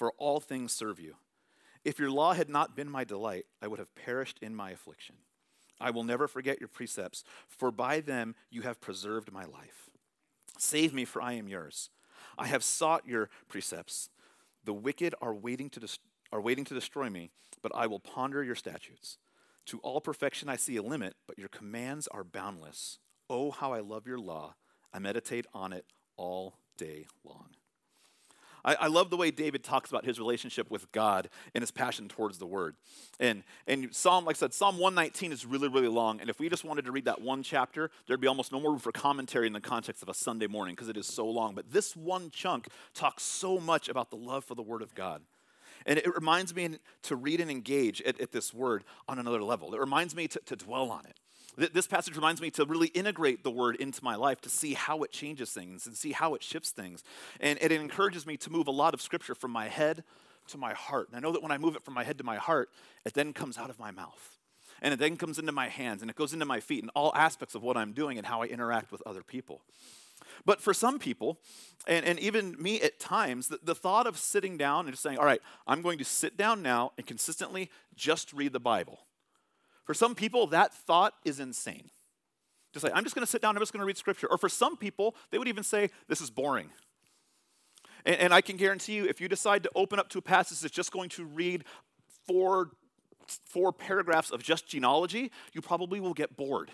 for 0.00 0.14
all 0.16 0.40
things 0.40 0.72
serve 0.72 0.98
you. 0.98 1.16
If 1.84 1.98
your 1.98 2.10
law 2.10 2.32
had 2.32 2.48
not 2.48 2.74
been 2.74 2.90
my 2.90 3.04
delight, 3.04 3.44
I 3.60 3.66
would 3.66 3.78
have 3.78 3.94
perished 3.94 4.38
in 4.40 4.54
my 4.54 4.70
affliction. 4.70 5.16
I 5.78 5.90
will 5.90 6.04
never 6.04 6.26
forget 6.26 6.58
your 6.58 6.70
precepts, 6.70 7.22
for 7.46 7.70
by 7.70 8.00
them 8.00 8.34
you 8.48 8.62
have 8.62 8.80
preserved 8.80 9.30
my 9.30 9.44
life. 9.44 9.90
Save 10.56 10.94
me, 10.94 11.04
for 11.04 11.20
I 11.20 11.34
am 11.34 11.48
yours. 11.48 11.90
I 12.38 12.46
have 12.46 12.64
sought 12.64 13.06
your 13.06 13.28
precepts. 13.46 14.08
The 14.64 14.72
wicked 14.72 15.14
are 15.20 15.34
waiting 15.34 15.68
to, 15.68 15.80
des- 15.80 16.00
are 16.32 16.40
waiting 16.40 16.64
to 16.64 16.72
destroy 16.72 17.10
me, 17.10 17.30
but 17.60 17.72
I 17.74 17.86
will 17.86 18.00
ponder 18.00 18.42
your 18.42 18.54
statutes. 18.54 19.18
To 19.66 19.80
all 19.80 20.00
perfection 20.00 20.48
I 20.48 20.56
see 20.56 20.76
a 20.76 20.82
limit, 20.82 21.14
but 21.26 21.38
your 21.38 21.48
commands 21.50 22.08
are 22.08 22.24
boundless. 22.24 23.00
Oh, 23.28 23.50
how 23.50 23.74
I 23.74 23.80
love 23.80 24.06
your 24.06 24.18
law. 24.18 24.54
I 24.94 24.98
meditate 24.98 25.44
on 25.52 25.74
it 25.74 25.84
all 26.16 26.54
day 26.78 27.04
long. 27.22 27.50
I, 28.64 28.74
I, 28.74 28.86
love 28.88 29.10
the 29.10 29.16
way 29.16 29.30
David 29.30 29.64
talks 29.64 29.90
about 29.90 30.04
his 30.04 30.18
relationship 30.18 30.70
with 30.70 30.90
God 30.92 31.28
and 31.54 31.62
his 31.62 31.70
passion 31.70 32.08
towards 32.08 32.38
the 32.38 32.46
word. 32.46 32.76
And, 33.18 33.42
and 33.66 33.94
Psalm, 33.94 34.24
like 34.24 34.36
I 34.36 34.38
said, 34.38 34.54
Psalm 34.54 34.78
119 34.78 35.32
is 35.32 35.46
really, 35.46 35.68
really 35.68 35.88
long. 35.88 36.20
And 36.20 36.30
if 36.30 36.38
we 36.38 36.48
just 36.48 36.64
wanted 36.64 36.84
to 36.84 36.92
read 36.92 37.04
that 37.06 37.20
one 37.20 37.42
chapter, 37.42 37.90
there'd 38.06 38.20
be 38.20 38.26
almost 38.26 38.52
no 38.52 38.60
more 38.60 38.72
room 38.72 38.80
for 38.80 38.92
commentary 38.92 39.46
in 39.46 39.52
the 39.52 39.60
context 39.60 40.02
of 40.02 40.08
a 40.08 40.14
Sunday 40.14 40.46
morning 40.46 40.74
because 40.74 40.88
it 40.88 40.96
is 40.96 41.06
so 41.06 41.26
long. 41.26 41.54
But 41.54 41.72
this 41.72 41.96
one 41.96 42.30
chunk 42.30 42.68
talks 42.94 43.22
so 43.22 43.58
much 43.58 43.88
about 43.88 44.10
the 44.10 44.16
love 44.16 44.44
for 44.44 44.54
the 44.54 44.62
word 44.62 44.82
of 44.82 44.94
God. 44.94 45.22
And 45.86 45.98
it 45.98 46.14
reminds 46.14 46.54
me 46.54 46.76
to 47.04 47.16
read 47.16 47.40
and 47.40 47.50
engage 47.50 48.02
at, 48.02 48.20
at 48.20 48.32
this 48.32 48.52
word 48.52 48.84
on 49.08 49.18
another 49.18 49.42
level. 49.42 49.74
It 49.74 49.80
reminds 49.80 50.14
me 50.14 50.28
to, 50.28 50.40
to 50.46 50.56
dwell 50.56 50.90
on 50.90 51.06
it. 51.06 51.16
This 51.56 51.86
passage 51.86 52.14
reminds 52.14 52.40
me 52.40 52.50
to 52.52 52.64
really 52.64 52.88
integrate 52.88 53.42
the 53.42 53.50
word 53.50 53.76
into 53.76 54.02
my 54.04 54.14
life 54.14 54.40
to 54.42 54.48
see 54.48 54.74
how 54.74 55.02
it 55.02 55.12
changes 55.12 55.50
things 55.50 55.86
and 55.86 55.96
see 55.96 56.12
how 56.12 56.34
it 56.34 56.42
shifts 56.42 56.70
things. 56.70 57.02
And 57.40 57.58
it 57.60 57.72
encourages 57.72 58.26
me 58.26 58.36
to 58.38 58.50
move 58.50 58.68
a 58.68 58.72
lot 58.72 58.94
of 58.94 59.02
scripture 59.02 59.34
from 59.34 59.50
my 59.50 59.68
head 59.68 60.04
to 60.48 60.58
my 60.58 60.72
heart. 60.72 61.08
And 61.08 61.16
I 61.16 61.20
know 61.20 61.32
that 61.32 61.42
when 61.42 61.50
I 61.50 61.58
move 61.58 61.76
it 61.76 61.82
from 61.82 61.94
my 61.94 62.04
head 62.04 62.18
to 62.18 62.24
my 62.24 62.36
heart, 62.36 62.70
it 63.04 63.14
then 63.14 63.32
comes 63.32 63.58
out 63.58 63.70
of 63.70 63.78
my 63.78 63.90
mouth. 63.90 64.38
And 64.82 64.94
it 64.94 64.98
then 64.98 65.16
comes 65.16 65.38
into 65.38 65.52
my 65.52 65.68
hands 65.68 66.02
and 66.02 66.10
it 66.10 66.16
goes 66.16 66.32
into 66.32 66.46
my 66.46 66.60
feet 66.60 66.82
and 66.82 66.90
all 66.94 67.12
aspects 67.14 67.54
of 67.54 67.62
what 67.62 67.76
I'm 67.76 67.92
doing 67.92 68.16
and 68.16 68.26
how 68.26 68.42
I 68.42 68.46
interact 68.46 68.92
with 68.92 69.02
other 69.04 69.22
people. 69.22 69.60
But 70.46 70.60
for 70.60 70.72
some 70.72 70.98
people, 70.98 71.38
and, 71.86 72.04
and 72.06 72.18
even 72.18 72.56
me 72.58 72.80
at 72.80 72.98
times, 72.98 73.48
the, 73.48 73.58
the 73.62 73.74
thought 73.74 74.06
of 74.06 74.16
sitting 74.16 74.56
down 74.56 74.86
and 74.86 74.92
just 74.92 75.02
saying, 75.02 75.18
all 75.18 75.24
right, 75.24 75.42
I'm 75.66 75.82
going 75.82 75.98
to 75.98 76.04
sit 76.04 76.36
down 76.36 76.62
now 76.62 76.92
and 76.96 77.06
consistently 77.06 77.70
just 77.94 78.32
read 78.32 78.52
the 78.52 78.60
Bible 78.60 79.00
for 79.90 79.94
some 79.94 80.14
people, 80.14 80.46
that 80.46 80.72
thought 80.72 81.14
is 81.24 81.40
insane. 81.40 81.90
Just 82.72 82.84
like, 82.84 82.92
I'm 82.94 83.02
just 83.02 83.16
going 83.16 83.26
to 83.26 83.28
sit 83.28 83.42
down, 83.42 83.56
I'm 83.56 83.60
just 83.60 83.72
going 83.72 83.80
to 83.80 83.84
read 83.84 83.96
scripture. 83.96 84.28
Or 84.30 84.38
for 84.38 84.48
some 84.48 84.76
people, 84.76 85.16
they 85.32 85.38
would 85.38 85.48
even 85.48 85.64
say, 85.64 85.90
this 86.06 86.20
is 86.20 86.30
boring. 86.30 86.70
And, 88.04 88.14
and 88.14 88.32
I 88.32 88.40
can 88.40 88.56
guarantee 88.56 88.92
you, 88.92 89.06
if 89.06 89.20
you 89.20 89.26
decide 89.26 89.64
to 89.64 89.70
open 89.74 89.98
up 89.98 90.08
to 90.10 90.18
a 90.18 90.22
passage 90.22 90.60
that's 90.60 90.72
just 90.72 90.92
going 90.92 91.08
to 91.08 91.24
read 91.24 91.64
four, 92.24 92.70
four 93.26 93.72
paragraphs 93.72 94.30
of 94.30 94.44
just 94.44 94.68
genealogy, 94.68 95.32
you 95.54 95.60
probably 95.60 95.98
will 95.98 96.14
get 96.14 96.36
bored 96.36 96.70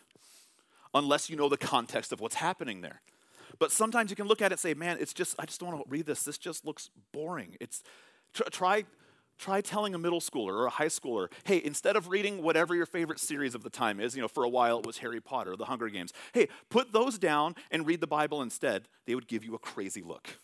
unless 0.93 1.31
you 1.31 1.37
know 1.37 1.49
the 1.49 1.57
context 1.57 2.13
of 2.13 2.21
what's 2.21 2.35
happening 2.35 2.83
there. 2.83 3.01
But 3.59 3.73
sometimes 3.73 4.11
you 4.11 4.17
can 4.17 4.27
look 4.27 4.43
at 4.43 4.53
it 4.53 4.57
and 4.57 4.61
say, 4.61 4.75
man, 4.75 4.99
it's 5.01 5.15
just, 5.15 5.35
I 5.39 5.47
just 5.47 5.59
don't 5.59 5.71
want 5.71 5.83
to 5.83 5.91
read 5.91 6.05
this. 6.05 6.23
This 6.23 6.37
just 6.37 6.67
looks 6.67 6.91
boring. 7.15 7.57
It's, 7.63 7.83
try 8.51 8.85
Try 9.39 9.61
telling 9.61 9.95
a 9.95 9.99
middle 9.99 10.21
schooler 10.21 10.55
or 10.55 10.67
a 10.67 10.71
high 10.71 10.87
schooler, 10.87 11.29
hey, 11.45 11.61
instead 11.63 11.97
of 11.97 12.09
reading 12.09 12.43
whatever 12.43 12.75
your 12.75 12.87
favorite 12.87 13.21
series 13.21 13.55
of 13.55 13.63
the 13.63 13.71
time 13.71 14.01
is, 14.01 14.17
you 14.17 14.23
know, 14.23 14.29
for 14.29 14.45
a 14.45 14.49
while 14.49 14.79
it 14.79 14.87
was 14.87 14.99
Harry 14.99 15.21
Potter 15.21 15.57
the 15.57 15.67
Hunger 15.67 15.89
Games, 15.89 16.13
hey, 16.33 16.49
put 16.71 16.93
those 16.93 17.19
down 17.19 17.55
and 17.71 17.87
read 17.87 18.01
the 18.01 18.07
Bible 18.07 18.43
instead. 18.43 18.89
They 19.07 19.15
would 19.15 19.29
give 19.29 19.45
you 19.45 19.55
a 19.55 19.59
crazy 19.59 20.03
look. 20.03 20.39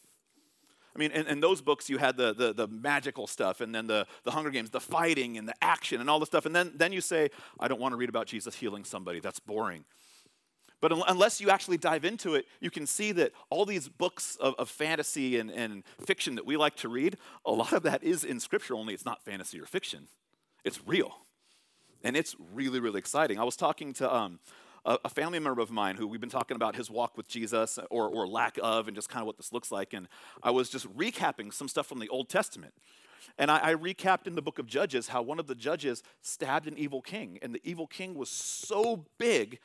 I 0.95 0.99
mean, 0.99 1.11
in, 1.13 1.27
in 1.27 1.41
those 1.41 1.63
books, 1.63 1.89
you 1.89 1.97
had 1.97 2.19
the, 2.19 2.35
the, 2.35 2.53
the, 2.53 2.69
magical 2.69 3.27
stuff, 3.27 3.63
and 3.63 3.75
then 3.75 3.87
the, 3.87 4.07
the 4.25 4.31
Hunger 4.31 4.51
Games, 4.51 4.69
the 4.69 4.81
fighting 4.81 5.39
and 5.39 5.49
the 5.49 5.55
action 5.63 6.03
and 6.03 6.11
all 6.11 6.21
the 6.21 6.27
stuff. 6.27 6.45
And 6.45 6.55
then, 6.55 6.73
then 6.75 6.93
you 6.93 7.01
say, 7.01 7.31
I 7.59 7.69
don't 7.69 7.81
want 7.81 7.93
to 7.93 7.97
read 7.97 8.11
about 8.11 8.27
Jesus 8.27 8.55
healing 8.55 8.85
somebody. 8.85 9.19
That's 9.19 9.41
boring. 9.41 9.85
But 10.83 10.93
unless 11.09 11.41
you 11.41 11.49
actually 11.49 11.79
dive 11.79 12.05
into 12.05 12.35
it, 12.35 12.45
you 12.61 12.69
can 12.69 12.89
see 12.89 13.13
that 13.13 13.31
all 13.51 13.65
these 13.65 13.89
books 13.89 14.37
of, 14.41 14.55
of, 14.59 14.69
fantasy 14.69 15.39
and, 15.39 15.49
and 15.49 15.85
fiction 16.05 16.35
that 16.35 16.45
we 16.45 16.57
like 16.57 16.75
to 16.79 16.89
read, 16.89 17.19
a 17.47 17.53
lot 17.53 17.73
of 17.73 17.85
that 17.85 18.03
is 18.03 18.25
in 18.25 18.41
Scripture, 18.41 18.75
only 18.75 18.93
it's 18.93 19.05
not 19.05 19.23
fantasy 19.23 19.61
or 19.61 19.65
fiction. 19.65 20.09
It's 20.65 20.85
real. 20.85 21.19
And 22.03 22.17
it's 22.17 22.35
really, 22.53 22.81
really 22.81 22.99
exciting. 22.99 23.39
I 23.39 23.45
was 23.45 23.55
talking 23.55 23.93
to 23.95 24.13
um, 24.13 24.41
a, 24.85 24.99
a, 25.05 25.09
family 25.09 25.39
member 25.39 25.63
of 25.63 25.71
mine 25.71 25.95
who 25.95 26.09
we've 26.09 26.21
been 26.21 26.29
talking 26.29 26.57
about 26.57 26.75
his 26.75 26.91
walk 26.91 27.17
with 27.17 27.29
Jesus 27.29 27.79
or, 27.89 28.09
or 28.09 28.27
lack 28.27 28.59
of 28.61 28.89
and 28.89 28.97
just 28.97 29.09
kind 29.09 29.23
of 29.23 29.29
what 29.29 29.37
this 29.37 29.53
looks 29.53 29.71
like. 29.71 29.93
And 29.93 30.09
I 30.43 30.51
was 30.51 30.69
just 30.69 30.93
recapping 30.97 31.55
some 31.55 31.69
stuff 31.69 31.87
from 31.87 32.01
the 32.01 32.09
Old 32.09 32.29
Testament. 32.29 32.75
And 33.39 33.53
I, 33.53 33.71
I, 33.71 33.75
recapped 33.75 34.27
in 34.27 34.35
the 34.35 34.43
book 34.43 34.59
of 34.59 34.67
Judges 34.67 35.09
how 35.09 35.23
one 35.23 35.39
of 35.39 35.47
the 35.47 35.55
judges 35.55 36.03
stabbed 36.23 36.67
an 36.67 36.77
evil 36.77 37.01
king, 37.01 37.39
and 37.41 37.55
the 37.55 37.61
evil 37.63 37.87
king 37.87 38.17
was 38.17 38.29
so 38.29 39.05
big 39.17 39.61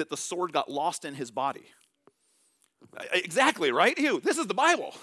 that 0.00 0.10
the 0.10 0.16
sword 0.16 0.52
got 0.52 0.70
lost 0.70 1.04
in 1.04 1.14
his 1.14 1.30
body. 1.30 1.64
Exactly, 3.12 3.70
right? 3.70 3.96
Ew, 3.98 4.20
this 4.20 4.38
is 4.38 4.46
the 4.46 4.54
Bible. 4.54 4.94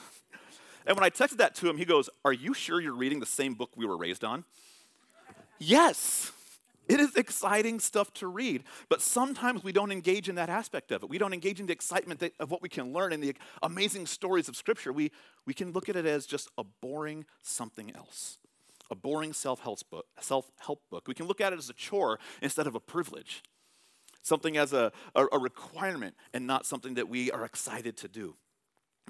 And 0.85 0.95
when 0.95 1.03
I 1.03 1.09
texted 1.09 1.37
that 1.37 1.53
to 1.55 1.69
him, 1.69 1.77
he 1.77 1.85
goes, 1.85 2.09
Are 2.25 2.33
you 2.33 2.53
sure 2.53 2.81
you're 2.81 2.95
reading 2.95 3.19
the 3.19 3.25
same 3.25 3.53
book 3.53 3.71
we 3.75 3.85
were 3.85 3.97
raised 3.97 4.23
on? 4.23 4.43
yes. 5.59 6.31
It 6.87 7.01
is 7.01 7.17
exciting 7.17 7.81
stuff 7.81 8.13
to 8.13 8.27
read, 8.27 8.63
but 8.87 9.01
sometimes 9.01 9.61
we 9.61 9.73
don't 9.73 9.91
engage 9.91 10.29
in 10.29 10.35
that 10.35 10.49
aspect 10.49 10.89
of 10.93 11.03
it. 11.03 11.09
We 11.09 11.17
don't 11.17 11.33
engage 11.33 11.59
in 11.59 11.65
the 11.65 11.73
excitement 11.73 12.21
that, 12.21 12.31
of 12.39 12.49
what 12.49 12.61
we 12.61 12.69
can 12.69 12.93
learn 12.93 13.11
and 13.11 13.21
the 13.21 13.35
amazing 13.61 14.05
stories 14.05 14.47
of 14.47 14.55
Scripture. 14.55 14.93
We, 14.93 15.11
we 15.45 15.53
can 15.53 15.73
look 15.73 15.89
at 15.89 15.97
it 15.97 16.05
as 16.05 16.25
just 16.25 16.49
a 16.57 16.63
boring 16.63 17.25
something 17.43 17.93
else, 17.93 18.37
a 18.89 18.95
boring 18.95 19.33
self 19.33 19.59
help 19.59 19.79
book, 19.89 20.05
self-help 20.21 20.81
book. 20.89 21.09
We 21.09 21.13
can 21.13 21.27
look 21.27 21.41
at 21.41 21.51
it 21.51 21.59
as 21.59 21.69
a 21.69 21.73
chore 21.73 22.19
instead 22.41 22.67
of 22.67 22.75
a 22.75 22.79
privilege, 22.79 23.43
something 24.21 24.57
as 24.57 24.73
a, 24.73 24.91
a, 25.15 25.25
a 25.33 25.39
requirement 25.39 26.15
and 26.33 26.45
not 26.45 26.65
something 26.65 26.95
that 26.95 27.09
we 27.09 27.31
are 27.31 27.45
excited 27.45 27.97
to 27.97 28.07
do. 28.07 28.35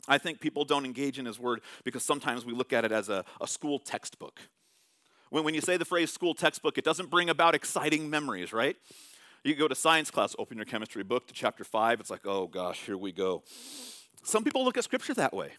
I 0.07 0.17
think 0.17 0.39
people 0.39 0.63
don't 0.63 0.85
engage 0.85 1.17
in 1.17 1.25
His 1.25 1.39
Word 1.39 1.61
because 1.83 2.03
sometimes 2.03 2.45
we 2.45 2.53
look 2.53 2.73
at 2.73 2.85
it 2.85 2.91
as 2.91 3.09
a, 3.09 3.25
a 3.41 3.47
school 3.47 3.79
textbook. 3.79 4.39
When, 5.29 5.43
when 5.43 5.53
you 5.53 5.61
say 5.61 5.77
the 5.77 5.85
phrase 5.85 6.13
school 6.13 6.33
textbook, 6.33 6.77
it 6.77 6.85
doesn't 6.85 7.09
bring 7.09 7.29
about 7.29 7.55
exciting 7.55 8.09
memories, 8.09 8.53
right? 8.53 8.75
You 9.43 9.55
go 9.55 9.67
to 9.67 9.75
science 9.75 10.11
class, 10.11 10.35
open 10.37 10.57
your 10.57 10.65
chemistry 10.65 11.03
book 11.03 11.27
to 11.27 11.33
chapter 11.33 11.63
5, 11.63 11.99
it's 11.99 12.09
like, 12.09 12.25
oh 12.25 12.47
gosh, 12.47 12.81
here 12.81 12.97
we 12.97 13.11
go. 13.11 13.43
Some 14.23 14.43
people 14.43 14.63
look 14.63 14.77
at 14.77 14.83
scripture 14.83 15.13
that 15.15 15.33
way. 15.33 15.51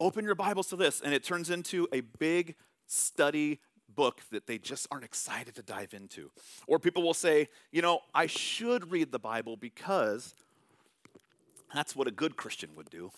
Open 0.00 0.24
your 0.24 0.34
Bibles 0.34 0.68
to 0.68 0.76
this, 0.76 1.00
and 1.00 1.12
it 1.12 1.24
turns 1.24 1.50
into 1.50 1.88
a 1.92 2.00
big 2.00 2.54
study 2.86 3.60
book 3.98 4.20
that 4.30 4.46
they 4.46 4.58
just 4.58 4.86
aren't 4.92 5.04
excited 5.04 5.56
to 5.56 5.62
dive 5.62 5.92
into. 5.92 6.30
Or 6.68 6.78
people 6.78 7.02
will 7.02 7.14
say, 7.14 7.48
you 7.72 7.82
know, 7.82 7.98
I 8.14 8.26
should 8.26 8.92
read 8.92 9.10
the 9.10 9.18
Bible 9.18 9.56
because 9.56 10.36
that's 11.74 11.96
what 11.96 12.06
a 12.06 12.12
good 12.12 12.36
Christian 12.36 12.70
would 12.76 12.90
do. 12.90 13.10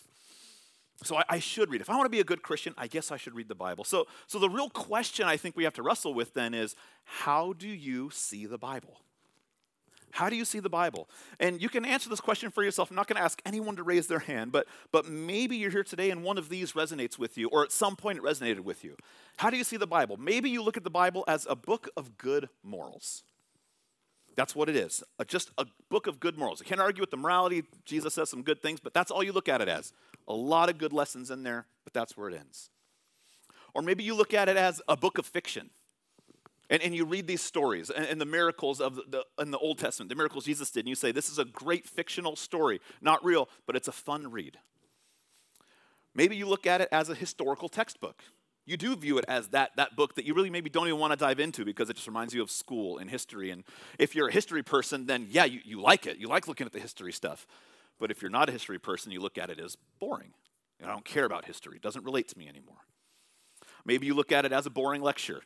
So 1.02 1.16
I, 1.16 1.24
I, 1.28 1.38
should 1.38 1.70
read. 1.70 1.82
If 1.82 1.90
I 1.90 1.96
want 1.96 2.06
to 2.06 2.10
be 2.10 2.20
a 2.20 2.24
good 2.24 2.42
Christian, 2.42 2.72
I 2.78 2.86
guess 2.86 3.12
I 3.12 3.18
should 3.18 3.34
read 3.34 3.48
the 3.48 3.54
Bible. 3.54 3.84
So, 3.84 4.06
so 4.26 4.38
the 4.38 4.48
real 4.48 4.70
question 4.70 5.26
I 5.26 5.36
think 5.36 5.54
we 5.54 5.64
have 5.64 5.74
to 5.74 5.82
wrestle 5.82 6.14
with 6.14 6.32
then 6.32 6.54
is 6.54 6.74
how 7.04 7.52
do 7.52 7.68
you 7.68 8.08
see 8.10 8.46
the 8.46 8.58
Bible? 8.58 9.02
How 10.12 10.28
do 10.28 10.36
you 10.36 10.44
see 10.44 10.60
the 10.60 10.68
Bible? 10.68 11.08
And 11.38 11.62
you 11.62 11.68
can 11.68 11.84
answer 11.84 12.10
this 12.10 12.20
question 12.20 12.50
for 12.50 12.62
yourself. 12.62 12.90
I'm 12.90 12.96
not 12.96 13.06
going 13.06 13.16
to 13.16 13.22
ask 13.22 13.40
anyone 13.46 13.76
to 13.76 13.82
raise 13.82 14.06
their 14.06 14.18
hand, 14.18 14.52
but, 14.52 14.66
but 14.92 15.08
maybe 15.08 15.56
you're 15.56 15.70
here 15.70 15.84
today 15.84 16.10
and 16.10 16.22
one 16.22 16.38
of 16.38 16.48
these 16.48 16.72
resonates 16.72 17.18
with 17.18 17.38
you, 17.38 17.48
or 17.48 17.62
at 17.62 17.72
some 17.72 17.96
point 17.96 18.18
it 18.18 18.24
resonated 18.24 18.60
with 18.60 18.82
you. 18.84 18.96
How 19.36 19.50
do 19.50 19.56
you 19.56 19.64
see 19.64 19.76
the 19.76 19.86
Bible? 19.86 20.16
Maybe 20.16 20.50
you 20.50 20.62
look 20.62 20.76
at 20.76 20.84
the 20.84 20.90
Bible 20.90 21.24
as 21.28 21.46
a 21.48 21.56
book 21.56 21.88
of 21.96 22.18
good 22.18 22.48
morals. 22.62 23.22
That's 24.36 24.54
what 24.54 24.68
it 24.68 24.76
is. 24.76 25.02
just 25.26 25.50
a 25.58 25.66
book 25.88 26.06
of 26.06 26.20
good 26.20 26.38
morals. 26.38 26.62
I 26.62 26.64
can't 26.64 26.80
argue 26.80 27.02
with 27.02 27.10
the 27.10 27.16
morality. 27.16 27.64
Jesus 27.84 28.14
says 28.14 28.30
some 28.30 28.42
good 28.42 28.62
things, 28.62 28.80
but 28.80 28.94
that's 28.94 29.10
all 29.10 29.22
you 29.22 29.32
look 29.32 29.48
at 29.48 29.60
it 29.60 29.68
as. 29.68 29.92
A 30.28 30.34
lot 30.34 30.68
of 30.68 30.78
good 30.78 30.92
lessons 30.92 31.30
in 31.30 31.42
there, 31.42 31.66
but 31.84 31.92
that's 31.92 32.16
where 32.16 32.28
it 32.28 32.34
ends. 32.34 32.70
Or 33.74 33.82
maybe 33.82 34.02
you 34.02 34.14
look 34.14 34.34
at 34.34 34.48
it 34.48 34.56
as 34.56 34.80
a 34.88 34.96
book 34.96 35.18
of 35.18 35.26
fiction. 35.26 35.70
And, 36.70 36.80
and 36.82 36.94
you 36.94 37.04
read 37.04 37.26
these 37.26 37.42
stories 37.42 37.90
and, 37.90 38.06
and 38.06 38.20
the 38.20 38.26
miracles 38.26 38.80
of 38.80 38.94
the, 38.94 39.24
in 39.38 39.50
the 39.50 39.58
Old 39.58 39.78
Testament, 39.78 40.08
the 40.08 40.14
miracles 40.14 40.44
Jesus 40.44 40.70
did, 40.70 40.80
and 40.80 40.88
you 40.88 40.94
say, 40.94 41.12
This 41.12 41.28
is 41.28 41.38
a 41.38 41.44
great 41.44 41.86
fictional 41.86 42.36
story, 42.36 42.80
not 43.02 43.22
real, 43.24 43.48
but 43.66 43.76
it's 43.76 43.88
a 43.88 43.92
fun 43.92 44.30
read. 44.30 44.58
Maybe 46.14 46.36
you 46.36 46.46
look 46.46 46.66
at 46.66 46.80
it 46.80 46.88
as 46.90 47.08
a 47.08 47.14
historical 47.14 47.68
textbook. 47.68 48.22
You 48.66 48.76
do 48.76 48.94
view 48.94 49.18
it 49.18 49.24
as 49.26 49.48
that, 49.48 49.72
that 49.76 49.96
book 49.96 50.14
that 50.14 50.24
you 50.24 50.34
really 50.34 50.50
maybe 50.50 50.70
don't 50.70 50.86
even 50.86 51.00
want 51.00 51.12
to 51.12 51.16
dive 51.16 51.40
into 51.40 51.64
because 51.64 51.90
it 51.90 51.96
just 51.96 52.06
reminds 52.06 52.34
you 52.34 52.42
of 52.42 52.50
school 52.50 52.98
and 52.98 53.10
history. 53.10 53.50
And 53.50 53.64
if 53.98 54.14
you're 54.14 54.28
a 54.28 54.32
history 54.32 54.62
person, 54.62 55.06
then 55.06 55.26
yeah, 55.30 55.44
you, 55.44 55.60
you 55.64 55.80
like 55.80 56.06
it. 56.06 56.18
You 56.18 56.28
like 56.28 56.46
looking 56.46 56.66
at 56.66 56.72
the 56.72 56.78
history 56.78 57.12
stuff. 57.12 57.46
But 57.98 58.10
if 58.10 58.22
you're 58.22 58.30
not 58.30 58.48
a 58.48 58.52
history 58.52 58.78
person, 58.78 59.12
you 59.12 59.20
look 59.20 59.38
at 59.38 59.50
it 59.50 59.58
as 59.58 59.76
boring. 59.98 60.34
I 60.82 60.86
don't 60.86 61.04
care 61.04 61.24
about 61.24 61.44
history, 61.44 61.76
it 61.76 61.82
doesn't 61.82 62.04
relate 62.04 62.28
to 62.28 62.38
me 62.38 62.48
anymore. 62.48 62.78
Maybe 63.84 64.06
you 64.06 64.14
look 64.14 64.32
at 64.32 64.44
it 64.44 64.52
as 64.52 64.66
a 64.66 64.70
boring 64.70 65.02
lecture. 65.02 65.42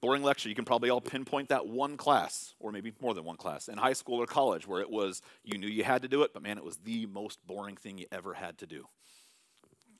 Boring 0.00 0.22
lecture, 0.22 0.48
you 0.48 0.54
can 0.54 0.64
probably 0.64 0.90
all 0.90 1.00
pinpoint 1.00 1.48
that 1.48 1.66
one 1.66 1.96
class, 1.96 2.54
or 2.60 2.70
maybe 2.70 2.92
more 3.00 3.14
than 3.14 3.24
one 3.24 3.36
class, 3.36 3.68
in 3.68 3.78
high 3.78 3.94
school 3.94 4.18
or 4.18 4.26
college 4.26 4.66
where 4.66 4.80
it 4.80 4.90
was, 4.90 5.22
you 5.42 5.58
knew 5.58 5.66
you 5.66 5.82
had 5.82 6.02
to 6.02 6.08
do 6.08 6.22
it, 6.22 6.32
but 6.32 6.42
man, 6.42 6.56
it 6.56 6.64
was 6.64 6.76
the 6.76 7.06
most 7.06 7.44
boring 7.46 7.76
thing 7.76 7.98
you 7.98 8.06
ever 8.12 8.34
had 8.34 8.58
to 8.58 8.66
do. 8.66 8.86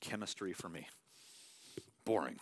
Chemistry 0.01 0.53
for 0.53 0.69
me. 0.69 0.87
Boring. 2.05 2.39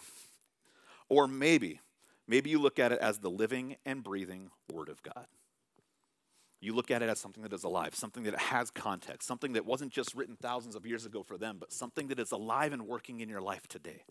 Or 1.08 1.26
maybe, 1.26 1.80
maybe 2.28 2.50
you 2.50 2.58
look 2.58 2.78
at 2.78 2.92
it 2.92 2.98
as 2.98 3.20
the 3.20 3.30
living 3.30 3.76
and 3.86 4.04
breathing 4.04 4.50
Word 4.70 4.90
of 4.90 5.02
God. 5.02 5.26
You 6.60 6.74
look 6.74 6.90
at 6.90 7.02
it 7.02 7.08
as 7.08 7.18
something 7.18 7.42
that 7.42 7.52
is 7.52 7.64
alive, 7.64 7.94
something 7.94 8.24
that 8.24 8.36
has 8.38 8.70
context, 8.70 9.28
something 9.28 9.54
that 9.54 9.64
wasn't 9.64 9.92
just 9.92 10.14
written 10.14 10.36
thousands 10.36 10.74
of 10.74 10.84
years 10.84 11.06
ago 11.06 11.22
for 11.22 11.38
them, 11.38 11.56
but 11.58 11.72
something 11.72 12.08
that 12.08 12.18
is 12.18 12.32
alive 12.32 12.72
and 12.72 12.82
working 12.82 13.20
in 13.20 13.28
your 13.28 13.40
life 13.40 13.66
today. 13.66 14.02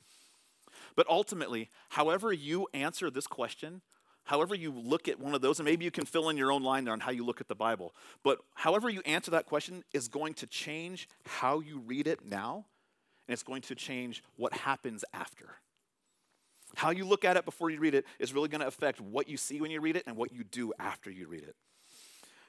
But 0.95 1.07
ultimately, 1.09 1.69
however 1.89 2.31
you 2.33 2.67
answer 2.73 3.09
this 3.09 3.27
question, 3.27 3.81
however 4.25 4.55
you 4.55 4.71
look 4.71 5.07
at 5.07 5.19
one 5.19 5.33
of 5.35 5.41
those, 5.41 5.59
and 5.59 5.65
maybe 5.65 5.85
you 5.85 5.91
can 5.91 6.05
fill 6.05 6.29
in 6.29 6.37
your 6.37 6.51
own 6.51 6.63
line 6.63 6.83
there 6.83 6.93
on 6.93 6.99
how 6.99 7.11
you 7.11 7.25
look 7.25 7.41
at 7.41 7.47
the 7.47 7.55
Bible, 7.55 7.93
but 8.23 8.39
however 8.55 8.89
you 8.89 9.01
answer 9.05 9.31
that 9.31 9.45
question 9.45 9.83
is 9.93 10.07
going 10.07 10.33
to 10.35 10.47
change 10.47 11.07
how 11.25 11.59
you 11.59 11.79
read 11.79 12.07
it 12.07 12.25
now, 12.25 12.65
and 13.27 13.33
it's 13.33 13.43
going 13.43 13.61
to 13.63 13.75
change 13.75 14.23
what 14.35 14.53
happens 14.53 15.05
after. 15.13 15.55
How 16.75 16.89
you 16.89 17.05
look 17.05 17.23
at 17.23 17.37
it 17.37 17.45
before 17.45 17.69
you 17.69 17.79
read 17.79 17.95
it 17.95 18.05
is 18.19 18.33
really 18.33 18.49
going 18.49 18.61
to 18.61 18.67
affect 18.67 18.99
what 18.99 19.29
you 19.29 19.37
see 19.37 19.61
when 19.61 19.71
you 19.71 19.79
read 19.79 19.95
it 19.95 20.03
and 20.07 20.17
what 20.17 20.33
you 20.33 20.43
do 20.43 20.73
after 20.79 21.09
you 21.09 21.27
read 21.27 21.43
it. 21.43 21.55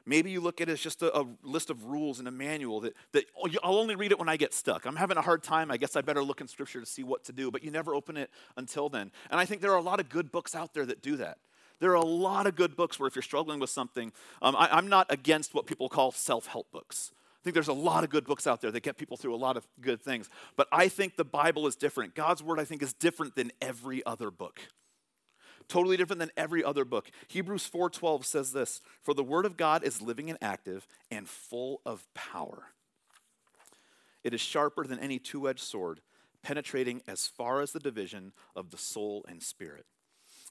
Maybe 0.08 0.30
you 0.30 0.40
look 0.40 0.60
at 0.60 0.68
it 0.68 0.72
as 0.72 0.80
just 0.80 1.02
a, 1.02 1.18
a, 1.18 1.26
list 1.42 1.68
of 1.68 1.84
rules 1.84 2.20
and 2.20 2.28
a 2.28 2.30
manual 2.30 2.80
that, 2.80 2.94
that 3.12 3.24
oh, 3.36 3.48
I'll 3.64 3.76
only 3.76 3.96
read 3.96 4.12
it 4.12 4.18
when 4.18 4.28
I 4.28 4.36
get 4.36 4.54
stuck. 4.54 4.86
I'm 4.86 4.94
having 4.94 5.16
a 5.16 5.22
hard 5.22 5.42
time. 5.42 5.70
I 5.70 5.76
guess 5.76 5.96
I 5.96 6.00
better 6.00 6.22
look 6.22 6.40
in 6.40 6.46
Scripture 6.46 6.78
to 6.78 6.86
see 6.86 7.02
what 7.02 7.24
to 7.24 7.32
do. 7.32 7.50
But 7.50 7.64
you 7.64 7.72
never 7.72 7.92
open 7.92 8.16
it 8.16 8.30
until 8.56 8.88
then. 8.88 9.10
And 9.30 9.40
I 9.40 9.44
think 9.44 9.60
there 9.60 9.72
are 9.72 9.78
a 9.78 9.82
lot 9.82 9.98
of 9.98 10.08
good 10.08 10.30
books 10.30 10.54
out 10.54 10.74
there 10.74 10.86
that 10.86 11.02
do 11.02 11.16
that. 11.16 11.38
There 11.80 11.90
are 11.90 11.96
a 11.96 12.04
lot 12.04 12.46
of 12.46 12.54
good 12.54 12.76
books 12.76 12.98
where 12.98 13.08
if 13.08 13.16
you're 13.16 13.22
struggling 13.22 13.58
with 13.58 13.68
something, 13.68 14.12
um, 14.40 14.54
I, 14.56 14.68
I'm 14.70 14.88
not 14.88 15.08
against 15.10 15.54
what 15.54 15.66
people 15.66 15.88
call 15.88 16.12
self 16.12 16.46
help 16.46 16.70
books. 16.70 17.10
I 17.12 17.42
think 17.42 17.54
there's 17.54 17.68
a 17.68 17.72
lot 17.72 18.04
of 18.04 18.10
good 18.10 18.24
books 18.24 18.46
out 18.46 18.60
there 18.60 18.70
that 18.70 18.82
get 18.82 18.96
people 18.96 19.16
through 19.16 19.34
a 19.34 19.36
lot 19.36 19.56
of 19.56 19.66
good 19.80 20.00
things. 20.00 20.30
But 20.56 20.68
I 20.70 20.88
think 20.88 21.16
the 21.16 21.24
Bible 21.24 21.66
is 21.66 21.76
different. 21.76 22.14
God's 22.14 22.42
Word, 22.42 22.60
I 22.60 22.64
think, 22.64 22.82
is 22.82 22.92
different 22.92 23.34
than 23.34 23.52
every 23.60 24.06
other 24.06 24.30
book 24.30 24.60
totally 25.68 25.96
different 25.96 26.20
than 26.20 26.30
every 26.36 26.62
other 26.62 26.84
book. 26.84 27.10
Hebrews 27.28 27.66
4:12 27.66 28.24
says 28.24 28.52
this, 28.52 28.80
"For 29.02 29.14
the 29.14 29.24
word 29.24 29.44
of 29.44 29.56
God 29.56 29.82
is 29.84 30.02
living 30.02 30.30
and 30.30 30.38
active 30.42 30.86
and 31.10 31.28
full 31.28 31.82
of 31.84 32.12
power. 32.14 32.72
It 34.22 34.34
is 34.34 34.40
sharper 34.40 34.86
than 34.86 34.98
any 34.98 35.18
two-edged 35.18 35.60
sword, 35.60 36.00
penetrating 36.42 37.02
as 37.06 37.26
far 37.26 37.60
as 37.60 37.72
the 37.72 37.80
division 37.80 38.32
of 38.54 38.70
the 38.70 38.78
soul 38.78 39.24
and 39.28 39.42
spirit, 39.42 39.86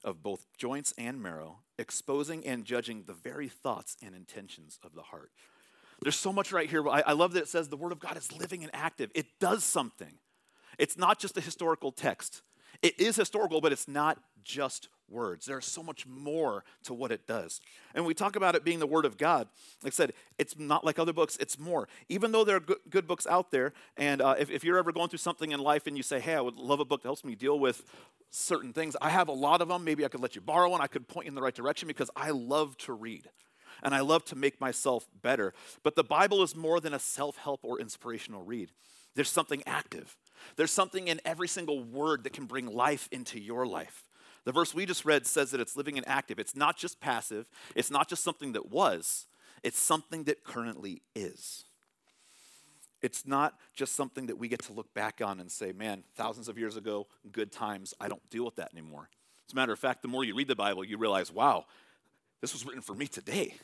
of 0.03 0.24
both 0.24 0.48
joints 0.57 0.93
and 0.98 1.22
marrow, 1.22 1.63
exposing 1.77 2.45
and 2.45 2.65
judging 2.65 3.03
the 3.03 3.13
very 3.13 3.50
thoughts 3.50 3.98
and 4.01 4.15
intentions 4.15 4.79
of 4.84 4.93
the 4.93 5.03
heart." 5.03 5.31
There's 6.01 6.17
so 6.17 6.34
much 6.34 6.51
right 6.51 6.69
here. 6.69 6.88
I, 6.89 7.01
I 7.01 7.12
love 7.13 7.34
that 7.34 7.43
it 7.43 7.48
says 7.48 7.69
the 7.69 7.77
word 7.77 7.91
of 7.91 8.00
God 8.00 8.17
is 8.17 8.31
living 8.31 8.63
and 8.63 8.74
active. 8.75 9.12
It 9.15 9.39
does 9.39 9.63
something. 9.63 10.19
It's 10.77 10.98
not 10.98 11.19
just 11.19 11.38
a 11.38 11.41
historical 11.41 11.91
text. 11.91 12.41
It 12.81 13.00
is 13.00 13.15
historical, 13.15 13.62
but 13.62 13.72
it's 13.72 13.88
not 13.88 14.19
just 14.43 14.89
words. 15.09 15.45
There's 15.45 15.65
so 15.65 15.83
much 15.83 16.05
more 16.05 16.63
to 16.83 16.93
what 16.93 17.12
it 17.12 17.27
does. 17.27 17.62
And 17.93 18.05
we 18.05 18.13
talk 18.13 18.35
about 18.35 18.55
it 18.55 18.63
being 18.63 18.79
the 18.79 18.88
Word 18.88 19.05
of 19.05 19.17
God. 19.17 19.47
Like 19.83 19.93
I 19.93 19.95
said, 19.95 20.13
it's 20.38 20.57
not 20.57 20.83
like 20.83 21.00
other 21.00 21.13
books, 21.13 21.38
it's 21.39 21.59
more. 21.59 21.88
Even 22.09 22.31
though 22.31 22.43
there 22.43 22.57
are 22.57 22.62
good, 22.62 22.77
good 22.89 23.07
books 23.07 23.27
out 23.27 23.51
there, 23.51 23.74
and 23.97 24.21
uh, 24.21 24.35
if, 24.38 24.50
if 24.50 24.63
you're 24.63 24.77
ever 24.77 24.91
going 24.91 25.09
through 25.09 25.19
something 25.19 25.51
in 25.51 25.59
life 25.59 25.88
and 25.88 25.97
you 25.97 26.03
say, 26.03 26.19
hey, 26.19 26.35
I 26.35 26.41
would 26.41 26.57
love 26.57 26.79
a 26.79 26.85
book 26.85 27.01
that 27.03 27.07
helps 27.07 27.24
me 27.24 27.35
deal 27.35 27.59
with 27.59 27.83
certain 28.29 28.74
things, 28.74 28.95
I 29.01 29.09
have 29.09 29.27
a 29.27 29.33
lot 29.33 29.62
of 29.62 29.67
them. 29.67 29.83
Maybe 29.83 30.05
I 30.05 30.07
could 30.07 30.21
let 30.21 30.35
you 30.35 30.41
borrow 30.41 30.69
one. 30.69 30.81
I 30.81 30.88
could 30.88 31.07
point 31.07 31.25
you 31.25 31.29
in 31.29 31.35
the 31.35 31.41
right 31.41 31.55
direction 31.55 31.88
because 31.88 32.09
I 32.15 32.31
love 32.31 32.77
to 32.79 32.93
read. 32.93 33.29
And 33.83 33.93
I 33.93 34.00
love 34.00 34.24
to 34.25 34.35
make 34.35 34.62
myself 34.62 35.07
better. 35.21 35.53
But 35.83 35.95
the 35.95 36.03
Bible 36.03 36.41
is 36.41 36.55
more 36.55 36.79
than 36.79 36.93
a 36.93 37.00
self 37.00 37.38
help 37.38 37.59
or 37.63 37.79
inspirational 37.79 38.41
read. 38.41 38.71
There's 39.15 39.29
something 39.29 39.63
active. 39.65 40.15
There's 40.55 40.71
something 40.71 41.07
in 41.07 41.21
every 41.25 41.47
single 41.47 41.83
word 41.83 42.24
that 42.24 42.33
can 42.33 42.45
bring 42.45 42.67
life 42.67 43.07
into 43.12 43.39
your 43.39 43.65
life. 43.65 44.05
The 44.46 44.52
verse 44.52 44.74
we 44.74 44.86
just 44.86 45.06
read 45.06 45.25
says 45.25 45.52
that 45.52 45.60
it's 45.60 45.75
living 45.75 45.98
and 45.98 46.08
active. 46.08 46.40
It's 46.40 46.56
not 46.56 46.78
just 46.78 47.00
passive, 47.00 47.48
it's 47.75 47.92
not 47.92 48.08
just 48.08 48.24
something 48.24 48.54
that 48.54 48.72
was, 48.72 49.28
it's 49.64 49.80
something 49.80 50.24
that 50.25 50.44
currently 50.44 51.02
is. 51.16 51.66
It's 53.02 53.28
not 53.28 53.56
just 53.74 53.96
something 53.96 54.28
that 54.28 54.38
we 54.38 54.48
get 54.48 54.64
to 54.64 54.74
look 54.74 54.94
back 54.94 55.22
on 55.24 55.40
and 55.40 55.52
say, 55.52 55.72
man, 55.72 56.04
thousands 56.16 56.48
of 56.48 56.58
years 56.58 56.78
ago, 56.78 57.08
good 57.32 57.52
times, 57.52 57.94
I 58.00 58.08
don't 58.08 58.28
deal 58.30 58.46
with 58.46 58.56
that 58.56 58.72
anymore. 58.74 59.10
As 59.48 59.54
a 59.54 59.56
matter 59.56 59.74
of 59.74 59.80
fact, 59.80 60.02
the 60.02 60.08
more 60.08 60.24
you 60.24 60.36
read 60.36 60.48
the 60.48 60.56
Bible, 60.56 60.84
you 60.84 60.98
realize, 60.98 61.32
wow, 61.32 61.66
this 62.42 62.54
was 62.54 62.66
written 62.66 62.82
for 62.82 62.96
me 62.96 63.08
today. 63.08 63.56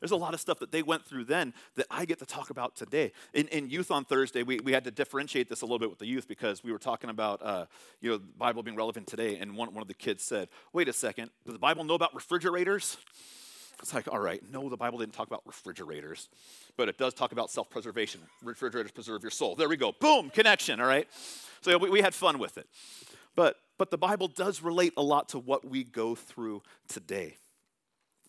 There's 0.00 0.12
a 0.12 0.16
lot 0.16 0.34
of 0.34 0.40
stuff 0.40 0.58
that 0.60 0.70
they 0.70 0.82
went 0.82 1.04
through 1.04 1.24
then 1.24 1.54
that 1.76 1.86
I 1.90 2.04
get 2.04 2.18
to 2.20 2.26
talk 2.26 2.50
about 2.50 2.76
today. 2.76 3.12
In, 3.34 3.48
in 3.48 3.68
youth 3.68 3.90
on 3.90 4.04
Thursday, 4.04 4.42
we, 4.42 4.60
we 4.60 4.72
had 4.72 4.84
to 4.84 4.90
differentiate 4.90 5.48
this 5.48 5.62
a 5.62 5.64
little 5.64 5.78
bit 5.78 5.90
with 5.90 5.98
the 5.98 6.06
youth 6.06 6.28
because 6.28 6.62
we 6.62 6.72
were 6.72 6.78
talking 6.78 7.10
about 7.10 7.42
uh, 7.42 7.66
you 8.00 8.10
know 8.10 8.18
the 8.18 8.26
Bible 8.36 8.62
being 8.62 8.76
relevant 8.76 9.06
today, 9.06 9.38
and 9.38 9.56
one, 9.56 9.72
one 9.74 9.82
of 9.82 9.88
the 9.88 9.94
kids 9.94 10.22
said, 10.22 10.48
"Wait 10.72 10.88
a 10.88 10.92
second, 10.92 11.30
does 11.44 11.54
the 11.54 11.58
Bible 11.58 11.84
know 11.84 11.94
about 11.94 12.14
refrigerators?" 12.14 12.96
It's 13.80 13.94
like, 13.94 14.08
all 14.12 14.18
right, 14.18 14.42
no, 14.50 14.68
the 14.68 14.76
Bible 14.76 14.98
didn't 14.98 15.12
talk 15.12 15.28
about 15.28 15.42
refrigerators, 15.46 16.28
but 16.76 16.88
it 16.88 16.98
does 16.98 17.14
talk 17.14 17.32
about 17.32 17.50
self 17.50 17.70
preservation. 17.70 18.20
Refrigerators 18.42 18.90
preserve 18.90 19.22
your 19.22 19.30
soul. 19.30 19.54
There 19.54 19.68
we 19.68 19.76
go. 19.76 19.92
Boom, 20.00 20.30
connection, 20.30 20.80
all 20.80 20.88
right? 20.88 21.06
So 21.60 21.78
we, 21.78 21.90
we 21.90 22.00
had 22.00 22.14
fun 22.14 22.38
with 22.38 22.58
it. 22.58 22.66
But, 23.36 23.56
but 23.78 23.90
the 23.90 23.98
Bible 23.98 24.26
does 24.26 24.62
relate 24.62 24.94
a 24.96 25.02
lot 25.02 25.28
to 25.30 25.38
what 25.38 25.64
we 25.64 25.84
go 25.84 26.16
through 26.16 26.62
today. 26.88 27.36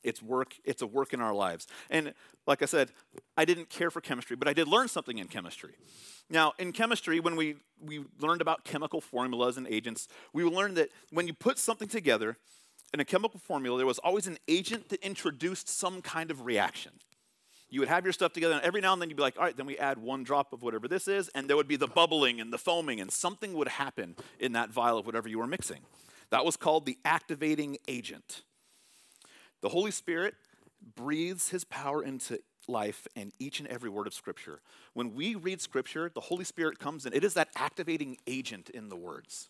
It's 0.03 0.21
work, 0.21 0.55
it's 0.63 0.81
a 0.81 0.87
work 0.87 1.13
in 1.13 1.21
our 1.21 1.33
lives. 1.33 1.67
And 1.89 2.13
like 2.47 2.61
I 2.61 2.65
said, 2.65 2.91
I 3.37 3.45
didn't 3.45 3.69
care 3.69 3.91
for 3.91 4.01
chemistry, 4.01 4.35
but 4.35 4.47
I 4.47 4.53
did 4.53 4.67
learn 4.67 4.87
something 4.87 5.17
in 5.17 5.27
chemistry. 5.27 5.73
Now, 6.29 6.53
in 6.57 6.71
chemistry, 6.71 7.19
when 7.19 7.35
we, 7.35 7.55
we 7.83 8.05
learned 8.19 8.41
about 8.41 8.63
chemical 8.63 9.01
formulas 9.01 9.57
and 9.57 9.67
agents, 9.67 10.07
we 10.33 10.43
learned 10.43 10.77
that 10.77 10.89
when 11.11 11.27
you 11.27 11.33
put 11.33 11.57
something 11.57 11.87
together 11.87 12.37
in 12.93 12.99
a 12.99 13.05
chemical 13.05 13.39
formula, 13.39 13.77
there 13.77 13.85
was 13.85 13.99
always 13.99 14.27
an 14.27 14.37
agent 14.47 14.89
that 14.89 15.03
introduced 15.03 15.69
some 15.69 16.01
kind 16.01 16.31
of 16.31 16.45
reaction. 16.45 16.91
You 17.69 17.81
would 17.81 17.89
have 17.89 18.03
your 18.03 18.13
stuff 18.13 18.33
together, 18.33 18.55
and 18.55 18.63
every 18.63 18.81
now 18.81 18.93
and 18.93 19.01
then 19.01 19.09
you'd 19.09 19.15
be 19.15 19.21
like, 19.21 19.37
all 19.37 19.43
right, 19.43 19.55
then 19.55 19.67
we 19.67 19.77
add 19.77 19.99
one 19.99 20.23
drop 20.23 20.53
of 20.53 20.63
whatever 20.63 20.87
this 20.87 21.07
is, 21.07 21.29
and 21.35 21.47
there 21.47 21.55
would 21.55 21.67
be 21.67 21.75
the 21.75 21.87
bubbling 21.87 22.41
and 22.41 22.51
the 22.51 22.57
foaming, 22.57 22.99
and 22.99 23.11
something 23.11 23.53
would 23.53 23.67
happen 23.67 24.15
in 24.39 24.53
that 24.53 24.71
vial 24.71 24.97
of 24.97 25.05
whatever 25.05 25.29
you 25.29 25.37
were 25.37 25.47
mixing. 25.47 25.81
That 26.31 26.45
was 26.45 26.57
called 26.57 26.85
the 26.85 26.97
activating 27.05 27.77
agent. 27.87 28.41
The 29.61 29.69
Holy 29.69 29.91
Spirit 29.91 30.35
breathes 30.95 31.49
his 31.49 31.63
power 31.63 32.03
into 32.03 32.39
life 32.67 33.07
and 33.15 33.33
each 33.39 33.59
and 33.59 33.67
every 33.67 33.89
word 33.89 34.07
of 34.07 34.13
Scripture. 34.13 34.61
When 34.93 35.15
we 35.15 35.35
read 35.35 35.61
Scripture, 35.61 36.11
the 36.13 36.21
Holy 36.21 36.45
Spirit 36.45 36.79
comes 36.79 37.05
in. 37.05 37.13
It 37.13 37.23
is 37.23 37.33
that 37.33 37.49
activating 37.55 38.17
agent 38.27 38.69
in 38.69 38.89
the 38.89 38.95
words. 38.95 39.49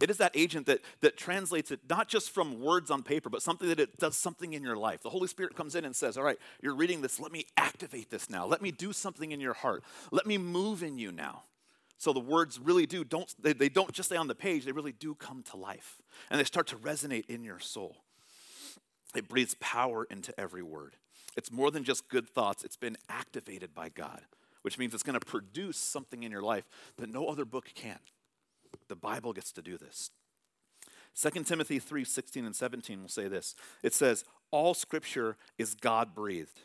It 0.00 0.10
is 0.10 0.18
that 0.18 0.32
agent 0.34 0.66
that, 0.66 0.80
that 1.00 1.16
translates 1.16 1.70
it 1.70 1.80
not 1.88 2.08
just 2.08 2.30
from 2.30 2.60
words 2.60 2.90
on 2.90 3.02
paper, 3.02 3.30
but 3.30 3.40
something 3.40 3.68
that 3.68 3.80
it 3.80 3.98
does 3.98 4.16
something 4.16 4.52
in 4.52 4.62
your 4.62 4.76
life. 4.76 5.02
The 5.02 5.10
Holy 5.10 5.28
Spirit 5.28 5.56
comes 5.56 5.74
in 5.74 5.84
and 5.84 5.96
says, 5.96 6.18
All 6.18 6.24
right, 6.24 6.38
you're 6.60 6.74
reading 6.74 7.00
this. 7.00 7.18
Let 7.18 7.32
me 7.32 7.46
activate 7.56 8.10
this 8.10 8.28
now. 8.28 8.46
Let 8.46 8.60
me 8.60 8.70
do 8.70 8.92
something 8.92 9.32
in 9.32 9.40
your 9.40 9.54
heart. 9.54 9.82
Let 10.10 10.26
me 10.26 10.36
move 10.36 10.82
in 10.82 10.98
you 10.98 11.12
now. 11.12 11.44
So 11.98 12.12
the 12.12 12.20
words 12.20 12.60
really 12.60 12.84
do 12.84 13.04
don't 13.04 13.34
they, 13.42 13.54
they 13.54 13.70
don't 13.70 13.90
just 13.92 14.10
stay 14.10 14.16
on 14.16 14.28
the 14.28 14.34
page, 14.34 14.66
they 14.66 14.72
really 14.72 14.92
do 14.92 15.14
come 15.14 15.42
to 15.50 15.56
life. 15.56 15.96
And 16.30 16.38
they 16.38 16.44
start 16.44 16.66
to 16.68 16.76
resonate 16.76 17.26
in 17.26 17.42
your 17.42 17.58
soul. 17.58 17.96
It 19.16 19.28
breathes 19.28 19.56
power 19.60 20.04
into 20.10 20.38
every 20.38 20.62
word. 20.62 20.96
It's 21.36 21.50
more 21.50 21.70
than 21.70 21.84
just 21.84 22.08
good 22.08 22.28
thoughts, 22.28 22.62
it's 22.64 22.76
been 22.76 22.96
activated 23.08 23.74
by 23.74 23.88
God, 23.88 24.22
which 24.62 24.78
means 24.78 24.94
it's 24.94 25.02
going 25.02 25.18
to 25.18 25.26
produce 25.26 25.78
something 25.78 26.22
in 26.22 26.30
your 26.30 26.42
life 26.42 26.68
that 26.98 27.10
no 27.10 27.26
other 27.26 27.44
book 27.44 27.70
can. 27.74 27.98
The 28.88 28.96
Bible 28.96 29.32
gets 29.32 29.52
to 29.52 29.62
do 29.62 29.78
this. 29.78 30.10
2 31.20 31.44
Timothy 31.44 31.78
3 31.78 32.04
16 32.04 32.44
and 32.44 32.54
17 32.54 33.00
will 33.00 33.08
say 33.08 33.26
this 33.26 33.54
it 33.82 33.94
says, 33.94 34.24
All 34.50 34.74
scripture 34.74 35.36
is 35.58 35.74
God 35.74 36.14
breathed. 36.14 36.60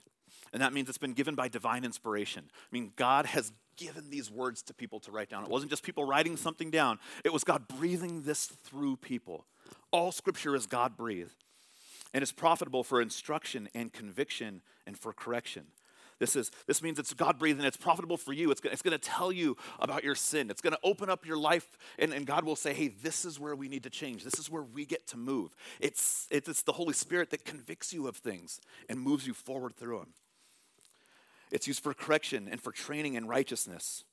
And 0.54 0.62
that 0.62 0.74
means 0.74 0.90
it's 0.90 0.98
been 0.98 1.14
given 1.14 1.36
by 1.36 1.48
divine 1.48 1.86
inspiration. 1.86 2.44
I 2.50 2.68
mean, 2.74 2.92
God 2.98 3.26
has 3.28 3.54
given 3.78 4.10
these 4.10 4.30
words 4.30 4.62
to 4.64 4.74
people 4.74 5.00
to 5.02 5.12
write 5.12 5.30
down. 5.30 5.44
It 5.44 5.50
wasn't 5.50 5.72
just 5.72 5.84
people 5.84 6.04
writing 6.04 6.36
something 6.36 6.70
down, 6.70 7.00
it 7.24 7.32
was 7.32 7.46
God 7.46 7.68
breathing 7.68 8.24
this 8.24 8.46
through 8.46 8.98
people. 8.98 9.46
All 9.92 10.12
scripture 10.12 10.56
is 10.56 10.66
God 10.66 10.98
breathed 10.98 11.36
and 12.14 12.24
is 12.24 12.32
profitable 12.32 12.84
for 12.84 13.02
instruction 13.02 13.70
and 13.74 13.92
conviction 13.94 14.62
and 14.86 14.98
for 14.98 15.14
correction. 15.14 15.68
This, 16.20 16.36
is, 16.36 16.52
this 16.68 16.84
means 16.84 17.00
it's 17.00 17.16
God 17.16 17.40
breathed 17.40 17.58
and 17.58 17.66
it's 17.66 17.78
profitable 17.78 18.16
for 18.16 18.32
you. 18.32 18.52
It's, 18.52 18.62
it's 18.64 18.84
going 18.84 18.92
to 18.92 19.00
tell 19.00 19.32
you 19.32 19.58
about 19.80 20.04
your 20.04 20.14
sin. 20.14 20.52
It's 20.52 20.62
going 20.62 20.74
to 20.74 20.80
open 20.84 21.10
up 21.10 21.26
your 21.26 21.38
life, 21.38 21.80
and, 21.98 22.14
and 22.14 22.28
God 22.28 22.46
will 22.46 22.56
say, 22.56 22.74
hey, 22.74 22.90
this 22.90 23.26
is 23.26 23.40
where 23.40 23.56
we 23.56 23.68
need 23.68 23.82
to 23.84 23.90
change. 23.90 24.24
This 24.24 24.38
is 24.38 24.48
where 24.48 24.62
we 24.62 24.86
get 24.86 25.08
to 25.08 25.18
move. 25.18 25.56
It's, 25.80 26.28
it's, 26.30 26.48
it's 26.48 26.62
the 26.62 26.74
Holy 26.74 26.94
Spirit 26.94 27.32
that 27.32 27.44
convicts 27.44 27.92
you 27.92 28.08
of 28.08 28.18
things 28.18 28.62
and 28.88 29.00
moves 29.00 29.26
you 29.26 29.34
forward 29.34 29.76
through 29.76 29.98
them. 29.98 30.14
It's 31.50 31.68
used 31.68 31.82
for 31.82 31.92
correction 31.96 32.48
and 32.50 32.62
for 32.62 32.72
training 32.72 33.16
in 33.16 33.28
righteousness. 33.28 34.04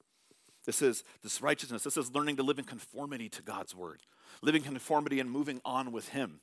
This 0.64 0.80
is 0.80 1.04
this 1.22 1.40
righteousness. 1.40 1.82
This 1.82 1.96
is 1.96 2.14
learning 2.14 2.36
to 2.36 2.42
live 2.42 2.58
in 2.58 2.64
conformity 2.64 3.28
to 3.28 3.42
God's 3.42 3.74
word, 3.74 4.00
living 4.42 4.62
conformity 4.62 5.20
and 5.20 5.30
moving 5.30 5.60
on 5.64 5.92
with 5.92 6.08
Him. 6.08 6.40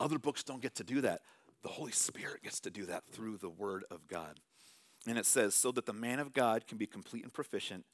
Other 0.00 0.18
books 0.18 0.42
don't 0.42 0.62
get 0.62 0.74
to 0.76 0.84
do 0.84 1.00
that. 1.02 1.22
The 1.62 1.68
Holy 1.68 1.92
Spirit 1.92 2.42
gets 2.44 2.60
to 2.60 2.70
do 2.70 2.86
that 2.86 3.04
through 3.10 3.38
the 3.38 3.48
Word 3.48 3.84
of 3.90 4.06
God. 4.06 4.40
And 5.06 5.18
it 5.18 5.26
says, 5.26 5.54
so 5.54 5.72
that 5.72 5.86
the 5.86 5.92
man 5.92 6.18
of 6.18 6.32
God 6.32 6.66
can 6.66 6.78
be 6.78 6.86
complete 6.86 7.24
and 7.24 7.32
proficient, 7.32 7.84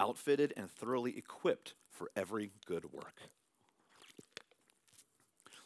outfitted 0.00 0.52
and 0.56 0.70
thoroughly 0.70 1.16
equipped 1.16 1.74
for 1.90 2.10
every 2.16 2.52
good 2.66 2.92
work. 2.92 3.20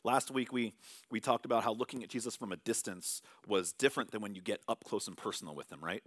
Last 0.04 0.30
week, 0.30 0.52
we, 0.52 0.74
we 1.10 1.20
talked 1.20 1.44
about 1.44 1.64
how 1.64 1.72
looking 1.72 2.02
at 2.02 2.08
Jesus 2.08 2.36
from 2.36 2.52
a 2.52 2.56
distance 2.56 3.20
was 3.46 3.72
different 3.72 4.10
than 4.10 4.20
when 4.20 4.34
you 4.34 4.40
get 4.40 4.60
up 4.68 4.84
close 4.84 5.08
and 5.08 5.16
personal 5.16 5.54
with 5.54 5.72
him, 5.72 5.80
right? 5.82 6.02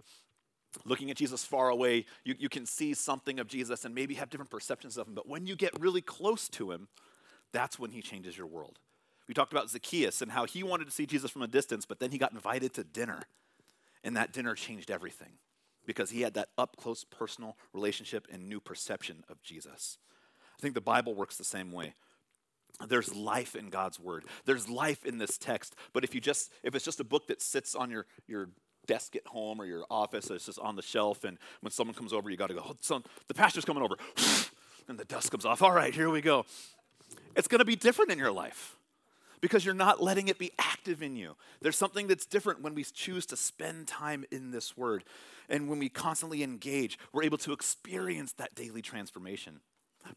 Looking 0.84 1.10
at 1.10 1.16
Jesus 1.18 1.44
far 1.44 1.68
away, 1.68 2.06
you, 2.24 2.34
you 2.38 2.48
can 2.48 2.64
see 2.64 2.94
something 2.94 3.38
of 3.38 3.46
Jesus 3.46 3.84
and 3.84 3.94
maybe 3.94 4.14
have 4.14 4.30
different 4.30 4.50
perceptions 4.50 4.96
of 4.96 5.06
him. 5.06 5.14
But 5.14 5.28
when 5.28 5.46
you 5.46 5.54
get 5.56 5.78
really 5.78 6.00
close 6.00 6.48
to 6.50 6.70
him, 6.70 6.88
that's 7.52 7.78
when 7.78 7.90
he 7.90 8.00
changes 8.00 8.36
your 8.38 8.46
world. 8.46 8.78
We 9.28 9.34
talked 9.34 9.52
about 9.52 9.70
Zacchaeus 9.70 10.22
and 10.22 10.32
how 10.32 10.44
he 10.44 10.62
wanted 10.62 10.86
to 10.86 10.90
see 10.90 11.06
Jesus 11.06 11.30
from 11.30 11.42
a 11.42 11.46
distance, 11.46 11.86
but 11.86 12.00
then 12.00 12.10
he 12.10 12.18
got 12.18 12.32
invited 12.32 12.74
to 12.74 12.84
dinner. 12.84 13.22
And 14.04 14.16
that 14.16 14.32
dinner 14.32 14.54
changed 14.54 14.90
everything 14.90 15.34
because 15.86 16.10
he 16.10 16.22
had 16.22 16.34
that 16.34 16.48
up 16.58 16.76
close 16.76 17.04
personal 17.04 17.56
relationship 17.72 18.26
and 18.32 18.48
new 18.48 18.60
perception 18.60 19.24
of 19.28 19.42
Jesus. 19.42 19.98
I 20.58 20.60
think 20.60 20.74
the 20.74 20.80
Bible 20.80 21.14
works 21.14 21.36
the 21.36 21.44
same 21.44 21.72
way. 21.72 21.94
There's 22.88 23.14
life 23.14 23.54
in 23.54 23.68
God's 23.68 24.00
word. 24.00 24.24
There's 24.44 24.68
life 24.68 25.04
in 25.04 25.18
this 25.18 25.38
text. 25.38 25.76
But 25.92 26.04
if 26.04 26.14
you 26.14 26.20
just 26.20 26.50
if 26.62 26.74
it's 26.74 26.84
just 26.84 27.00
a 27.00 27.04
book 27.04 27.26
that 27.28 27.42
sits 27.42 27.74
on 27.74 27.90
your, 27.90 28.06
your 28.26 28.48
desk 28.86 29.14
at 29.14 29.26
home 29.26 29.60
or 29.60 29.66
your 29.66 29.84
office, 29.90 30.30
it's 30.30 30.46
just 30.46 30.58
on 30.58 30.74
the 30.74 30.82
shelf, 30.82 31.24
and 31.24 31.38
when 31.60 31.70
someone 31.70 31.94
comes 31.94 32.12
over, 32.12 32.30
you 32.30 32.36
got 32.36 32.48
to 32.48 32.54
go, 32.54 32.62
oh, 32.64 32.76
son, 32.80 33.04
the 33.28 33.34
pastor's 33.34 33.64
coming 33.64 33.82
over. 33.82 33.96
and 34.88 34.98
the 34.98 35.04
dust 35.04 35.30
comes 35.30 35.44
off. 35.44 35.62
All 35.62 35.72
right, 35.72 35.94
here 35.94 36.10
we 36.10 36.20
go. 36.20 36.44
It's 37.36 37.46
going 37.46 37.60
to 37.60 37.64
be 37.64 37.76
different 37.76 38.10
in 38.10 38.18
your 38.18 38.32
life 38.32 38.76
because 39.42 39.64
you're 39.64 39.74
not 39.74 40.02
letting 40.02 40.28
it 40.28 40.38
be 40.38 40.52
active 40.58 41.02
in 41.02 41.16
you. 41.16 41.36
There's 41.60 41.76
something 41.76 42.06
that's 42.06 42.24
different 42.24 42.62
when 42.62 42.74
we 42.74 42.84
choose 42.84 43.26
to 43.26 43.36
spend 43.36 43.88
time 43.88 44.24
in 44.30 44.52
this 44.52 44.76
word. 44.76 45.04
And 45.50 45.68
when 45.68 45.80
we 45.80 45.90
constantly 45.90 46.42
engage, 46.42 46.98
we're 47.12 47.24
able 47.24 47.38
to 47.38 47.52
experience 47.52 48.32
that 48.34 48.54
daily 48.54 48.80
transformation. 48.80 49.60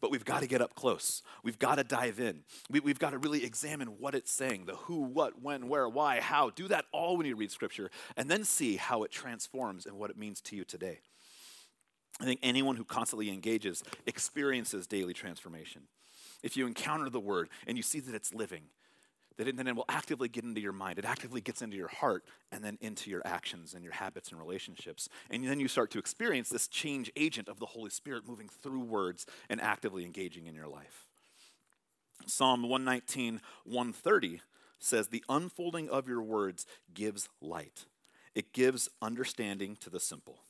But 0.00 0.10
we've 0.10 0.24
got 0.24 0.40
to 0.40 0.46
get 0.46 0.62
up 0.62 0.74
close. 0.74 1.22
We've 1.42 1.58
got 1.58 1.76
to 1.76 1.84
dive 1.84 2.20
in. 2.20 2.44
We, 2.70 2.80
have 2.88 2.98
got 2.98 3.10
to 3.10 3.18
really 3.18 3.44
examine 3.44 3.98
what 3.98 4.14
it's 4.14 4.32
saying 4.32 4.66
the 4.66 4.76
who, 4.76 5.02
what, 5.02 5.42
when, 5.42 5.68
where, 5.68 5.88
why, 5.88 6.20
how. 6.20 6.50
Do 6.50 6.68
that 6.68 6.86
all 6.92 7.16
when 7.16 7.26
you 7.26 7.36
read 7.36 7.50
Scripture, 7.50 7.90
and 8.16 8.30
then 8.30 8.44
see 8.44 8.76
how 8.76 9.02
it 9.02 9.10
transforms 9.10 9.86
and 9.86 9.96
what 9.96 10.10
it 10.10 10.18
means 10.18 10.40
to 10.42 10.56
you 10.56 10.64
today. 10.64 11.00
I 12.20 12.24
think 12.24 12.40
anyone 12.42 12.76
who 12.76 12.84
constantly 12.84 13.28
engages 13.28 13.84
experiences 14.06 14.86
daily 14.86 15.12
transformation. 15.12 15.82
If 16.42 16.56
you 16.56 16.66
encounter 16.66 17.10
the 17.10 17.20
Word 17.20 17.48
and 17.66 17.76
you 17.76 17.82
see 17.82 18.00
that 18.00 18.14
it's 18.14 18.34
living, 18.34 18.62
that 19.36 19.56
then 19.56 19.66
it 19.66 19.76
will 19.76 19.84
actively 19.88 20.28
get 20.28 20.44
into 20.44 20.60
your 20.60 20.72
mind. 20.72 20.98
It 20.98 21.04
actively 21.04 21.40
gets 21.40 21.62
into 21.62 21.76
your 21.76 21.88
heart 21.88 22.24
and 22.50 22.64
then 22.64 22.78
into 22.80 23.10
your 23.10 23.22
actions 23.24 23.74
and 23.74 23.84
your 23.84 23.92
habits 23.92 24.30
and 24.30 24.40
relationships. 24.40 25.08
And 25.30 25.46
then 25.46 25.60
you 25.60 25.68
start 25.68 25.90
to 25.92 25.98
experience 25.98 26.48
this 26.48 26.68
change 26.68 27.10
agent 27.16 27.48
of 27.48 27.60
the 27.60 27.66
Holy 27.66 27.90
Spirit 27.90 28.26
moving 28.26 28.48
through 28.48 28.80
words 28.80 29.26
and 29.48 29.60
actively 29.60 30.04
engaging 30.04 30.46
in 30.46 30.54
your 30.54 30.68
life. 30.68 31.06
Psalm 32.26 32.62
119, 32.62 33.40
130 33.64 34.40
says, 34.78 35.08
The 35.08 35.24
unfolding 35.28 35.88
of 35.88 36.08
your 36.08 36.22
words 36.22 36.66
gives 36.94 37.28
light, 37.40 37.84
it 38.34 38.52
gives 38.52 38.88
understanding 39.02 39.76
to 39.80 39.90
the 39.90 40.00
simple. 40.00 40.40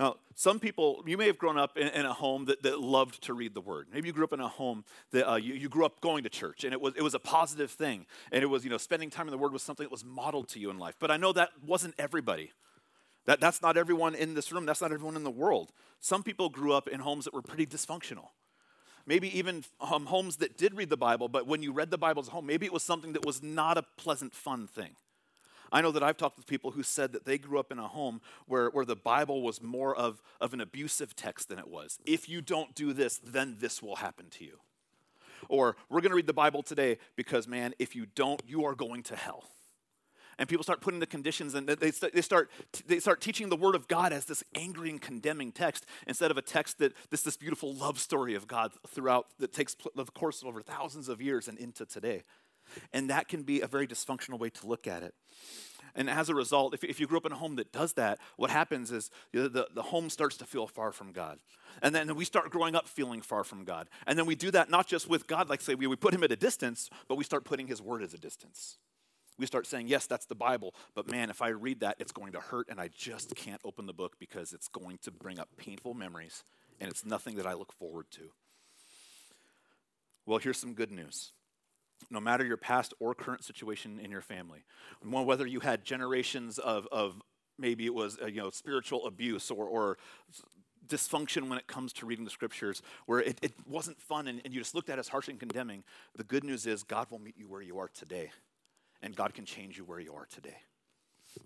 Now, 0.00 0.16
some 0.34 0.58
people, 0.58 1.02
you 1.06 1.16
may 1.16 1.26
have 1.26 1.38
grown 1.38 1.58
up 1.58 1.76
in, 1.76 1.88
in, 1.88 2.06
a 2.06 2.12
home 2.12 2.46
that, 2.46 2.62
that 2.62 2.80
loved 2.80 3.22
to 3.24 3.34
read 3.34 3.54
the 3.54 3.60
Word. 3.60 3.88
Maybe 3.92 4.08
you 4.08 4.12
grew 4.12 4.24
up 4.24 4.32
in 4.32 4.40
a 4.40 4.48
home 4.48 4.84
that 5.12 5.30
uh, 5.30 5.36
you, 5.36 5.54
you 5.54 5.68
grew 5.68 5.84
up 5.84 6.00
going 6.00 6.24
to 6.24 6.30
church, 6.30 6.64
and 6.64 6.72
it 6.72 6.80
was, 6.80 6.94
it 6.96 7.02
was 7.02 7.14
a 7.14 7.18
positive 7.18 7.70
thing. 7.70 8.06
And 8.30 8.42
it 8.42 8.46
was, 8.46 8.64
you 8.64 8.70
know, 8.70 8.78
spending 8.78 9.10
time 9.10 9.26
in 9.26 9.30
the 9.30 9.38
Word 9.38 9.52
was 9.52 9.62
something 9.62 9.84
that 9.84 9.92
was 9.92 10.04
modeled 10.04 10.48
to 10.50 10.60
you 10.60 10.70
in 10.70 10.78
life. 10.78 10.96
But 10.98 11.10
I 11.10 11.16
know 11.16 11.32
that 11.32 11.50
wasn't 11.66 11.94
everybody. 11.98 12.52
That, 13.26 13.40
that's 13.40 13.62
not 13.62 13.76
everyone 13.76 14.14
in 14.14 14.34
this 14.34 14.50
room, 14.50 14.66
that's 14.66 14.80
not 14.80 14.92
everyone 14.92 15.16
in 15.16 15.24
the 15.24 15.30
world. 15.30 15.72
Some 16.00 16.22
people 16.22 16.48
grew 16.48 16.72
up 16.72 16.88
in 16.88 17.00
homes 17.00 17.24
that 17.24 17.34
were 17.34 17.42
pretty 17.42 17.66
dysfunctional. 17.66 18.28
Maybe 19.06 19.36
even 19.36 19.64
um, 19.80 20.06
homes 20.06 20.36
that 20.36 20.56
did 20.56 20.74
read 20.74 20.88
the 20.88 20.96
Bible, 20.96 21.28
but 21.28 21.46
when 21.46 21.62
you 21.62 21.72
read 21.72 21.90
the 21.90 21.98
Bible 21.98 22.22
at 22.22 22.28
home, 22.28 22.46
maybe 22.46 22.66
it 22.66 22.72
was 22.72 22.82
something 22.82 23.12
that 23.12 23.24
was 23.24 23.42
not 23.42 23.76
a 23.76 23.82
pleasant, 23.96 24.32
fun 24.32 24.66
thing. 24.66 24.96
I 25.72 25.80
know 25.80 25.90
that 25.92 26.02
I've 26.02 26.18
talked 26.18 26.36
with 26.36 26.46
people 26.46 26.72
who 26.72 26.82
said 26.82 27.12
that 27.12 27.24
they 27.24 27.38
grew 27.38 27.58
up 27.58 27.72
in 27.72 27.78
a 27.78 27.88
home 27.88 28.20
where, 28.46 28.68
where 28.68 28.84
the 28.84 28.94
Bible 28.94 29.42
was 29.42 29.62
more 29.62 29.96
of, 29.96 30.22
of 30.40 30.52
an 30.52 30.60
abusive 30.60 31.16
text 31.16 31.48
than 31.48 31.58
it 31.58 31.68
was. 31.68 31.98
If 32.04 32.28
you 32.28 32.42
don't 32.42 32.74
do 32.74 32.92
this, 32.92 33.18
then 33.18 33.56
this 33.58 33.82
will 33.82 33.96
happen 33.96 34.26
to 34.32 34.44
you. 34.44 34.58
Or 35.48 35.76
we're 35.88 36.02
going 36.02 36.10
to 36.10 36.16
read 36.16 36.26
the 36.26 36.34
Bible 36.34 36.62
today 36.62 36.98
because, 37.16 37.48
man, 37.48 37.74
if 37.78 37.96
you 37.96 38.06
don't, 38.14 38.40
you 38.46 38.64
are 38.64 38.74
going 38.74 39.02
to 39.04 39.16
hell. 39.16 39.44
And 40.38 40.48
people 40.48 40.62
start 40.62 40.80
putting 40.80 41.00
the 41.00 41.06
conditions 41.06 41.54
and 41.54 41.68
they 41.68 41.90
start, 41.90 42.14
they 42.14 42.22
start, 42.22 42.50
they 42.86 43.00
start 43.00 43.20
teaching 43.20 43.48
the 43.48 43.56
Word 43.56 43.74
of 43.74 43.86
God 43.86 44.12
as 44.12 44.24
this 44.24 44.42
angry 44.54 44.90
and 44.90 45.00
condemning 45.00 45.52
text 45.52 45.86
instead 46.06 46.30
of 46.30 46.38
a 46.38 46.42
text 46.42 46.78
that 46.78 46.94
this, 47.10 47.22
this 47.22 47.36
beautiful 47.36 47.74
love 47.74 47.98
story 47.98 48.34
of 48.34 48.46
God 48.46 48.72
throughout 48.86 49.26
that 49.38 49.52
takes 49.52 49.76
the 49.94 50.04
course 50.04 50.42
of 50.42 50.48
over 50.48 50.62
thousands 50.62 51.08
of 51.08 51.20
years 51.20 51.48
and 51.48 51.58
into 51.58 51.84
today. 51.84 52.24
And 52.92 53.10
that 53.10 53.28
can 53.28 53.42
be 53.42 53.60
a 53.60 53.66
very 53.66 53.86
dysfunctional 53.86 54.38
way 54.38 54.50
to 54.50 54.66
look 54.66 54.86
at 54.86 55.02
it. 55.02 55.14
And 55.94 56.08
as 56.08 56.28
a 56.28 56.34
result, 56.34 56.74
if, 56.74 56.84
if 56.84 57.00
you 57.00 57.06
grew 57.06 57.18
up 57.18 57.26
in 57.26 57.32
a 57.32 57.36
home 57.36 57.56
that 57.56 57.72
does 57.72 57.94
that, 57.94 58.18
what 58.36 58.50
happens 58.50 58.90
is 58.90 59.10
the, 59.32 59.68
the, 59.74 59.82
home 59.82 60.08
starts 60.08 60.36
to 60.38 60.46
feel 60.46 60.66
far 60.66 60.90
from 60.90 61.12
God. 61.12 61.38
And 61.82 61.94
then 61.94 62.14
we 62.14 62.24
start 62.24 62.50
growing 62.50 62.74
up 62.74 62.88
feeling 62.88 63.20
far 63.20 63.44
from 63.44 63.64
God. 63.64 63.88
And 64.06 64.18
then 64.18 64.26
we 64.26 64.34
do 64.34 64.50
that 64.52 64.70
not 64.70 64.86
just 64.86 65.08
with 65.08 65.26
God, 65.26 65.50
like 65.50 65.60
say 65.60 65.74
we, 65.74 65.86
we 65.86 65.96
put 65.96 66.14
him 66.14 66.24
at 66.24 66.32
a 66.32 66.36
distance, 66.36 66.88
but 67.08 67.16
we 67.16 67.24
start 67.24 67.44
putting 67.44 67.66
his 67.66 67.82
word 67.82 68.02
at 68.02 68.14
a 68.14 68.18
distance. 68.18 68.78
We 69.38 69.46
start 69.46 69.66
saying, 69.66 69.88
yes, 69.88 70.06
that's 70.06 70.26
the 70.26 70.34
Bible, 70.34 70.74
but 70.94 71.10
man, 71.10 71.30
if 71.30 71.42
I 71.42 71.48
read 71.48 71.80
that, 71.80 71.96
it's 71.98 72.12
going 72.12 72.32
to 72.32 72.40
hurt, 72.40 72.68
and 72.68 72.78
I 72.78 72.88
just 72.94 73.34
can't 73.34 73.60
open 73.64 73.86
the 73.86 73.94
book 73.94 74.16
because 74.20 74.52
it's 74.52 74.68
going 74.68 74.98
to 75.02 75.10
bring 75.10 75.38
up 75.38 75.48
painful 75.56 75.94
memories, 75.94 76.44
and 76.80 76.90
it's 76.90 77.04
nothing 77.04 77.36
that 77.36 77.46
I 77.46 77.54
look 77.54 77.72
forward 77.72 78.06
to. 78.12 78.30
Well, 80.26 80.38
here's 80.38 80.58
some 80.58 80.74
good 80.74 80.92
news. 80.92 81.32
No 82.10 82.20
matter 82.20 82.44
your 82.44 82.56
past 82.56 82.94
or 83.00 83.14
current 83.14 83.44
situation 83.44 83.98
in 84.00 84.10
your 84.10 84.20
family, 84.20 84.64
whether 85.02 85.46
you 85.46 85.60
had 85.60 85.84
generations 85.84 86.58
of, 86.58 86.86
of 86.92 87.20
maybe 87.58 87.86
it 87.86 87.94
was 87.94 88.18
uh, 88.22 88.26
you 88.26 88.40
know 88.40 88.50
spiritual 88.50 89.06
abuse 89.06 89.50
or, 89.50 89.66
or 89.66 89.98
dysfunction 90.86 91.48
when 91.48 91.58
it 91.58 91.66
comes 91.66 91.92
to 91.94 92.06
reading 92.06 92.24
the 92.24 92.30
scriptures, 92.30 92.82
where 93.06 93.20
it, 93.20 93.38
it 93.42 93.52
wasn't 93.66 94.00
fun 94.00 94.28
and, 94.28 94.40
and 94.44 94.52
you 94.52 94.60
just 94.60 94.74
looked 94.74 94.90
at 94.90 94.98
it 94.98 95.00
as 95.00 95.08
harsh 95.08 95.28
and 95.28 95.38
condemning, 95.38 95.84
the 96.16 96.24
good 96.24 96.44
news 96.44 96.66
is 96.66 96.82
God 96.82 97.06
will 97.10 97.18
meet 97.18 97.36
you 97.38 97.48
where 97.48 97.62
you 97.62 97.78
are 97.78 97.88
today, 97.88 98.30
and 99.00 99.14
God 99.14 99.34
can 99.34 99.44
change 99.44 99.78
you 99.78 99.84
where 99.84 100.00
you 100.00 100.14
are 100.14 100.26
today. 100.26 100.56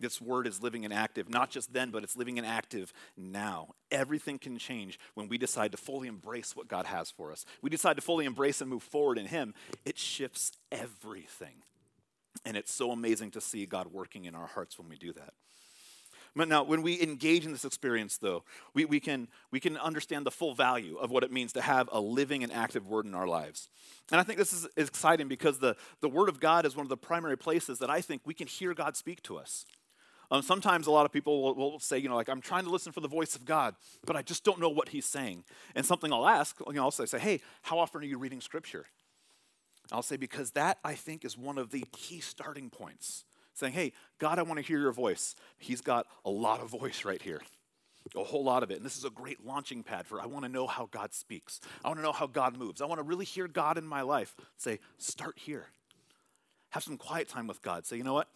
This 0.01 0.21
word 0.21 0.47
is 0.47 0.63
living 0.63 0.85
and 0.85 0.93
active, 0.93 1.29
not 1.29 1.51
just 1.51 1.73
then, 1.73 1.91
but 1.91 2.03
it's 2.03 2.17
living 2.17 2.39
and 2.39 2.47
active 2.47 2.93
now. 3.17 3.75
Everything 3.91 4.39
can 4.39 4.59
change 4.59 4.99
when 5.15 5.29
we 5.29 5.39
decide 5.39 5.73
to 5.73 5.79
fully 5.79 6.09
embrace 6.09 6.55
what 6.55 6.69
God 6.69 6.87
has 6.87 7.11
for 7.11 7.33
us. 7.33 7.45
We 7.63 7.71
decide 7.71 7.97
to 7.97 8.03
fully 8.03 8.25
embrace 8.25 8.61
and 8.61 8.69
move 8.69 8.83
forward 8.83 9.19
in 9.19 9.27
Him. 9.27 9.55
It 9.85 9.99
shifts 9.99 10.53
everything. 10.71 11.63
And 12.45 12.57
it's 12.57 12.73
so 12.73 12.91
amazing 12.91 13.31
to 13.33 13.41
see 13.41 13.67
God 13.67 13.89
working 13.93 14.25
in 14.25 14.35
our 14.35 14.47
hearts 14.47 14.79
when 14.79 14.89
we 14.89 14.97
do 14.97 15.13
that. 15.15 15.33
But 16.37 16.49
now, 16.49 16.65
when 16.65 16.83
we 16.83 17.01
engage 17.01 17.47
in 17.47 17.53
this 17.53 17.65
experience, 17.65 18.19
though, 18.19 18.45
we, 18.75 18.85
we, 18.85 19.01
can, 19.01 19.27
we 19.51 19.59
can 19.59 19.79
understand 19.79 20.27
the 20.27 20.31
full 20.31 20.55
value 20.55 20.99
of 20.99 21.11
what 21.11 21.25
it 21.25 21.33
means 21.33 21.55
to 21.55 21.63
have 21.63 21.89
a 21.91 21.99
living 21.99 22.45
and 22.45 22.53
active 22.53 22.87
word 22.87 23.07
in 23.07 23.15
our 23.15 23.27
lives. 23.27 23.71
And 24.13 24.21
I 24.21 24.23
think 24.23 24.39
this 24.39 24.53
is 24.53 24.69
exciting 24.77 25.29
because 25.29 25.59
the, 25.59 25.77
the 26.03 26.11
Word 26.11 26.29
of 26.29 26.39
God 26.39 26.67
is 26.67 26.77
one 26.77 26.85
of 26.85 26.91
the 26.91 26.97
primary 26.97 27.39
places 27.39 27.79
that 27.79 27.89
I 27.89 28.03
think 28.03 28.21
we 28.27 28.35
can 28.35 28.47
hear 28.47 28.75
God 28.75 28.97
speak 28.97 29.23
to 29.23 29.39
us. 29.39 29.65
Um, 30.31 30.43
sometimes 30.43 30.87
a 30.87 30.91
lot 30.91 31.07
of 31.07 31.13
people 31.13 31.43
will, 31.43 31.55
will, 31.55 31.79
say, 31.79 31.99
you 31.99 32.09
know, 32.09 32.17
like, 32.17 32.29
I'm 32.29 32.41
trying 32.41 32.65
to 32.65 32.71
listen 32.71 32.93
for 32.93 33.01
the 33.01 33.09
voice 33.09 33.37
of 33.37 33.45
God, 33.45 33.77
but 34.05 34.17
I 34.17 34.23
just 34.23 34.45
don't 34.45 34.61
know 34.61 34.69
what 34.69 34.89
He's 34.89 35.07
saying. 35.07 35.45
And 35.75 35.87
something 35.87 36.13
I'll 36.13 36.27
ask, 36.27 36.59
you 36.67 36.73
know, 36.75 36.83
I'll 36.83 36.91
say, 36.91 37.19
hey, 37.19 37.41
how 37.63 37.79
often 37.79 38.03
are 38.03 38.07
you 38.07 38.19
reading 38.19 38.41
Scripture? 38.41 38.87
I'll 39.93 40.03
say, 40.03 40.17
because 40.17 40.53
that, 40.53 40.79
I 40.85 40.95
think, 40.95 41.25
is 41.25 41.39
one 41.39 41.59
of 41.59 41.71
the 41.71 41.85
key 41.93 42.21
starting 42.21 42.71
points 42.71 43.25
saying, 43.57 43.73
Hey, 43.73 43.93
God, 44.19 44.39
I 44.39 44.43
want 44.43 44.59
to 44.59 44.67
hear 44.67 44.79
your 44.79 44.93
voice. 44.93 45.35
He's 45.59 45.81
got 45.81 46.07
a 46.25 46.31
lot 46.31 46.61
of 46.61 46.69
voice 46.69 47.05
right 47.05 47.21
here, 47.21 47.41
a 48.15 48.25
whole 48.25 48.45
lot 48.45 48.63
of 48.63 48.71
it. 48.71 48.77
And 48.77 48.87
this 48.87 48.97
is 48.97 49.05
a 49.05 49.11
great 49.11 49.45
launching 49.45 49.83
pad 49.83 50.07
for 50.07 50.21
I 50.21 50.27
want 50.27 50.45
to 50.45 50.51
know 50.51 50.67
how 50.67 50.89
God 50.91 51.15
speaks. 51.15 51.61
I 51.85 51.89
want 51.89 51.99
to 51.99 52.03
know 52.03 52.13
how 52.13 52.27
God 52.27 52.57
moves. 52.57 52.81
I 52.81 52.87
want 52.87 52.99
to 52.99 53.03
really 53.03 53.25
hear 53.25 53.49
God 53.49 53.79
in 53.79 53.87
my 53.87 54.03
life. 54.03 54.35
Say, 54.57 54.79
Start 54.99 55.39
here. 55.39 55.67
Have 56.71 56.83
some 56.83 56.99
quiet 56.99 57.29
time 57.29 57.47
with 57.47 57.63
God. 57.63 57.87
Say, 57.87 57.97
You 57.97 58.05
know 58.05 58.15
what? 58.15 58.29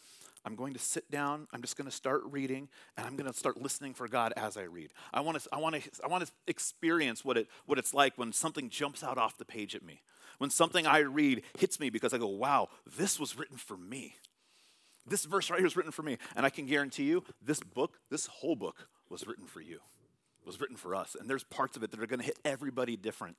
I'm 0.45 0.55
going 0.55 0.73
to 0.73 0.79
sit 0.79 1.11
down. 1.11 1.47
I'm 1.53 1.61
just 1.61 1.77
going 1.77 1.89
to 1.89 1.95
start 1.95 2.23
reading, 2.25 2.69
and 2.97 3.07
I'm 3.07 3.17
going 3.17 3.31
to 3.31 3.39
start 3.39 3.61
listening 3.61 3.95
for 3.95 4.09
God 4.09 4.33
as 4.37 4.57
I 4.57 4.63
read. 4.63 4.91
I 5.13 5.21
want 5.21 5.41
to, 5.41 5.49
I 5.53 5.59
want 5.59 5.77
to, 5.77 5.91
I 6.03 6.09
want 6.09 6.27
to 6.27 6.33
experience 6.47 7.25
what 7.25 7.37
it, 7.37 7.49
what 7.67 7.79
it's 7.79 7.93
like 7.93 8.17
when 8.17 8.33
something 8.33 8.71
jumps 8.71 9.03
out 9.05 9.19
off 9.19 9.37
the 9.37 9.45
page 9.45 9.75
at 9.75 9.83
me. 9.83 10.03
When 10.39 10.49
something 10.49 10.87
I 10.87 11.01
read 11.01 11.43
hits 11.59 11.79
me 11.79 11.91
because 11.91 12.15
I 12.15 12.19
go, 12.19 12.29
"Wow, 12.29 12.69
this 12.97 13.21
was 13.21 13.37
written 13.39 13.59
for 13.59 13.77
me." 13.77 14.17
This 15.07 15.25
verse 15.25 15.51
right 15.51 15.59
here 15.59 15.67
is 15.67 15.77
written 15.77 15.93
for 15.93 16.03
me. 16.03 16.19
And 16.37 16.47
I 16.47 16.51
can 16.51 16.67
guarantee 16.67 17.05
you, 17.05 17.25
this 17.43 17.61
book, 17.61 17.99
this 18.11 18.27
whole 18.27 18.57
book, 18.57 18.89
was 19.09 19.27
written 19.27 19.47
for 19.47 19.61
you, 19.61 19.81
was 20.47 20.61
written 20.61 20.77
for 20.77 20.95
us. 20.95 21.17
And 21.19 21.29
there's 21.29 21.45
parts 21.45 21.77
of 21.77 21.83
it 21.83 21.91
that 21.91 22.01
are 22.01 22.07
going 22.07 22.21
to 22.21 22.27
hit 22.27 22.39
everybody 22.45 22.97
different. 22.97 23.37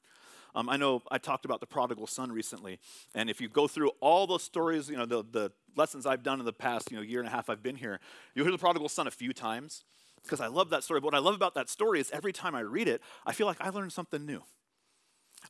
Um, 0.55 0.69
I 0.69 0.77
know 0.77 1.01
I 1.09 1.17
talked 1.17 1.45
about 1.45 1.59
the 1.59 1.65
prodigal 1.65 2.07
son 2.07 2.31
recently, 2.31 2.79
and 3.15 3.29
if 3.29 3.39
you 3.39 3.49
go 3.49 3.67
through 3.67 3.91
all 3.99 4.27
those 4.27 4.43
stories, 4.43 4.89
you 4.89 4.97
know, 4.97 5.05
the, 5.05 5.23
the 5.29 5.51
lessons 5.75 6.05
I've 6.05 6.23
done 6.23 6.39
in 6.39 6.45
the 6.45 6.53
past, 6.53 6.91
you 6.91 6.97
know, 6.97 7.03
year 7.03 7.19
and 7.19 7.27
a 7.27 7.31
half 7.31 7.49
I've 7.49 7.63
been 7.63 7.75
here, 7.75 7.99
you'll 8.35 8.45
hear 8.45 8.51
the 8.51 8.57
prodigal 8.57 8.89
son 8.89 9.07
a 9.07 9.11
few 9.11 9.33
times 9.33 9.83
because 10.23 10.41
I 10.41 10.47
love 10.47 10.69
that 10.69 10.83
story. 10.83 10.99
But 10.99 11.07
what 11.07 11.15
I 11.15 11.19
love 11.19 11.35
about 11.35 11.55
that 11.55 11.69
story 11.69 11.99
is 11.99 12.11
every 12.11 12.33
time 12.33 12.55
I 12.55 12.61
read 12.61 12.87
it, 12.87 13.01
I 13.25 13.33
feel 13.33 13.47
like 13.47 13.61
I 13.61 13.69
learned 13.69 13.93
something 13.93 14.25
new. 14.25 14.43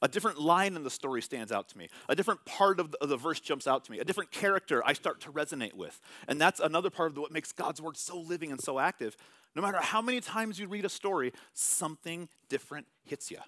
A 0.01 0.07
different 0.07 0.39
line 0.39 0.75
in 0.75 0.83
the 0.83 0.89
story 0.89 1.21
stands 1.21 1.51
out 1.51 1.67
to 1.69 1.77
me. 1.77 1.89
A 2.07 2.15
different 2.15 2.45
part 2.45 2.79
of 2.79 2.91
the, 2.91 2.97
of 2.99 3.09
the, 3.09 3.17
verse 3.17 3.41
jumps 3.41 3.67
out 3.67 3.83
to 3.85 3.91
me. 3.91 3.99
A 3.99 4.05
different 4.05 4.31
character 4.31 4.81
I 4.85 4.93
start 4.93 5.19
to 5.21 5.31
resonate 5.31 5.73
with. 5.73 5.99
And 6.27 6.39
that's 6.39 6.61
another 6.61 6.89
part 6.89 7.09
of 7.09 7.15
the, 7.15 7.21
what 7.21 7.31
makes 7.31 7.51
God's 7.51 7.81
word 7.81 7.97
so 7.97 8.17
living 8.17 8.51
and 8.51 8.61
so 8.61 8.79
active. 8.79 9.17
No 9.53 9.61
matter 9.61 9.79
how 9.81 10.01
many 10.01 10.21
times 10.21 10.59
you 10.59 10.67
read 10.67 10.85
a 10.85 10.89
story, 10.89 11.33
something 11.53 12.29
different 12.47 12.87
hits 13.03 13.29
you. 13.31 13.39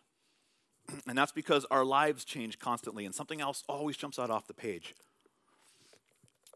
And 1.07 1.17
that's 1.17 1.31
because 1.31 1.65
our 1.71 1.85
lives 1.85 2.23
change 2.25 2.59
constantly 2.59 3.05
and 3.05 3.15
something 3.15 3.41
else 3.41 3.63
always 3.67 3.97
jumps 3.97 4.19
out 4.19 4.29
off 4.29 4.47
the 4.47 4.53
page. 4.53 4.95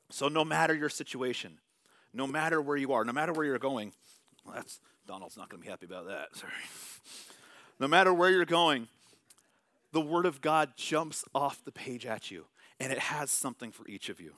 So 0.09 0.27
no 0.27 0.45
matter 0.45 0.73
your 0.73 0.89
situation, 0.89 1.59
no 2.13 2.27
matter 2.27 2.61
where 2.61 2.77
you 2.77 2.93
are, 2.93 3.03
no 3.03 3.13
matter 3.13 3.33
where 3.33 3.45
you're 3.45 3.59
going, 3.59 3.93
well, 4.45 4.55
that's 4.55 4.79
Donald's 5.07 5.37
not 5.37 5.49
going 5.49 5.61
to 5.61 5.65
be 5.65 5.69
happy 5.69 5.85
about 5.85 6.07
that. 6.07 6.27
Sorry. 6.35 6.51
No 7.79 7.87
matter 7.87 8.13
where 8.13 8.29
you're 8.29 8.45
going, 8.45 8.87
the 9.91 10.01
Word 10.01 10.25
of 10.25 10.41
God 10.41 10.71
jumps 10.75 11.23
off 11.33 11.63
the 11.63 11.71
page 11.71 12.05
at 12.05 12.29
you, 12.29 12.45
and 12.79 12.91
it 12.91 12.99
has 12.99 13.31
something 13.31 13.71
for 13.71 13.87
each 13.87 14.09
of 14.09 14.19
you. 14.19 14.33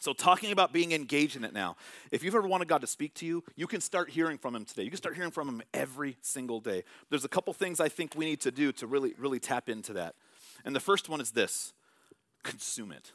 So, 0.00 0.12
talking 0.12 0.52
about 0.52 0.72
being 0.72 0.92
engaged 0.92 1.36
in 1.36 1.44
it 1.44 1.52
now, 1.52 1.76
if 2.10 2.22
you've 2.22 2.34
ever 2.34 2.46
wanted 2.46 2.68
God 2.68 2.80
to 2.82 2.86
speak 2.86 3.14
to 3.14 3.26
you, 3.26 3.42
you 3.56 3.66
can 3.66 3.80
start 3.80 4.10
hearing 4.10 4.38
from 4.38 4.54
Him 4.54 4.64
today. 4.64 4.82
You 4.82 4.90
can 4.90 4.98
start 4.98 5.16
hearing 5.16 5.30
from 5.30 5.48
Him 5.48 5.62
every 5.72 6.16
single 6.20 6.60
day. 6.60 6.84
There's 7.10 7.24
a 7.24 7.28
couple 7.28 7.52
things 7.52 7.80
I 7.80 7.88
think 7.88 8.14
we 8.14 8.26
need 8.26 8.40
to 8.42 8.50
do 8.50 8.72
to 8.72 8.86
really, 8.86 9.14
really 9.18 9.38
tap 9.38 9.68
into 9.68 9.94
that. 9.94 10.14
And 10.64 10.74
the 10.74 10.80
first 10.80 11.08
one 11.08 11.20
is 11.20 11.30
this 11.30 11.72
consume 12.42 12.92
it. 12.92 13.12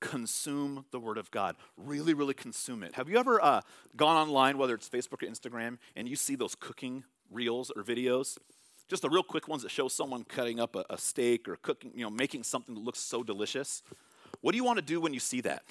Consume 0.00 0.84
the 0.90 1.00
Word 1.00 1.18
of 1.18 1.30
God. 1.30 1.56
Really, 1.76 2.14
really 2.14 2.34
consume 2.34 2.82
it. 2.82 2.94
Have 2.94 3.08
you 3.08 3.18
ever 3.18 3.42
uh, 3.42 3.62
gone 3.96 4.16
online, 4.16 4.58
whether 4.58 4.74
it's 4.74 4.88
Facebook 4.88 5.22
or 5.22 5.26
Instagram, 5.26 5.78
and 5.96 6.08
you 6.08 6.14
see 6.14 6.36
those 6.36 6.54
cooking 6.54 7.04
reels 7.30 7.72
or 7.74 7.82
videos? 7.82 8.38
just 8.88 9.02
the 9.02 9.08
real 9.08 9.22
quick 9.22 9.48
ones 9.48 9.62
that 9.62 9.70
show 9.70 9.88
someone 9.88 10.24
cutting 10.24 10.60
up 10.60 10.76
a, 10.76 10.84
a 10.90 10.98
steak 10.98 11.48
or 11.48 11.56
cooking, 11.56 11.90
you 11.94 12.04
know, 12.04 12.10
making 12.10 12.42
something 12.42 12.74
that 12.74 12.82
looks 12.82 12.98
so 12.98 13.22
delicious. 13.22 13.82
What 14.44 14.52
do 14.52 14.58
you 14.58 14.64
want 14.64 14.76
to 14.76 14.84
do 14.84 15.00
when 15.00 15.14
you 15.14 15.20
see 15.20 15.40
that? 15.40 15.62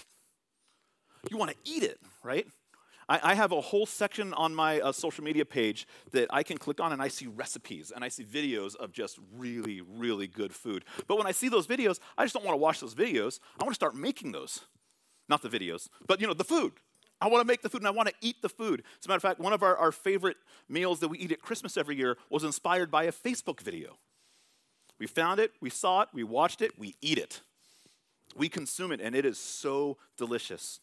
You 1.29 1.38
want 1.38 1.51
to 1.51 1.57
eat 1.63 1.83
it, 1.83 1.99
right? 2.23 2.47
I, 3.07 3.19
I 3.21 3.33
have 3.36 3.51
a 3.51 3.62
whole 3.62 3.86
section 3.86 4.33
on 4.33 4.55
my 4.55 4.79
uh, 4.79 4.91
social 4.91 5.23
media 5.23 5.45
page 5.45 5.88
that 6.09 6.27
I 6.31 6.41
can 6.41 6.57
click 6.57 6.79
on 6.79 6.91
and 6.91 6.99
I 6.99 7.07
see 7.07 7.27
recipes 7.27 7.91
and 7.95 8.03
I 8.03 8.07
see 8.07 8.23
videos 8.23 8.75
of 8.75 8.91
just 8.91 9.19
really, 9.38 9.81
really 9.81 10.25
good 10.25 10.55
food. 10.55 10.86
But 11.07 11.19
when 11.19 11.27
I 11.27 11.33
see 11.33 11.49
those 11.49 11.67
videos, 11.67 11.99
I 12.17 12.23
just 12.23 12.33
don't 12.33 12.43
want 12.43 12.55
to 12.55 12.59
watch 12.59 12.79
those 12.79 12.95
videos. 12.95 13.39
I 13.59 13.63
want 13.63 13.73
to 13.73 13.75
start 13.75 13.95
making 13.95 14.31
those. 14.31 14.62
Not 15.29 15.43
the 15.43 15.49
videos, 15.49 15.88
but 16.07 16.19
you 16.19 16.25
know, 16.25 16.33
the 16.33 16.43
food. 16.43 16.73
I 17.21 17.27
want 17.27 17.43
to 17.43 17.47
make 17.47 17.62
the 17.62 17.69
food 17.69 17.81
and 17.81 17.88
I 17.88 17.91
want 17.91 18.09
to 18.09 18.15
eat 18.21 18.41
the 18.41 18.49
food. 18.49 18.81
As 18.99 19.05
a 19.05 19.07
matter 19.07 19.17
of 19.17 19.21
fact, 19.21 19.39
one 19.39 19.53
of 19.53 19.62
our, 19.62 19.77
our 19.77 19.91
favorite 19.91 20.38
meals 20.67 20.99
that 21.01 21.09
we 21.09 21.19
eat 21.19 21.31
at 21.31 21.43
Christmas 21.43 21.77
every 21.77 21.95
year 21.95 22.17
was 22.31 22.43
inspired 22.43 22.89
by 22.89 23.03
a 23.03 23.12
Facebook 23.12 23.62
video. 23.62 23.99
We 24.97 25.05
found 25.05 25.39
it, 25.39 25.51
we 25.62 25.69
saw 25.69 26.01
it, 26.01 26.09
we 26.12 26.23
watched 26.23 26.63
it, 26.63 26.71
we 26.79 26.95
eat 27.03 27.19
it. 27.19 27.41
We 28.35 28.49
consume 28.49 28.91
it, 28.91 29.01
and 29.01 29.15
it 29.15 29.25
is 29.25 29.37
so 29.37 29.97
delicious. 30.17 30.79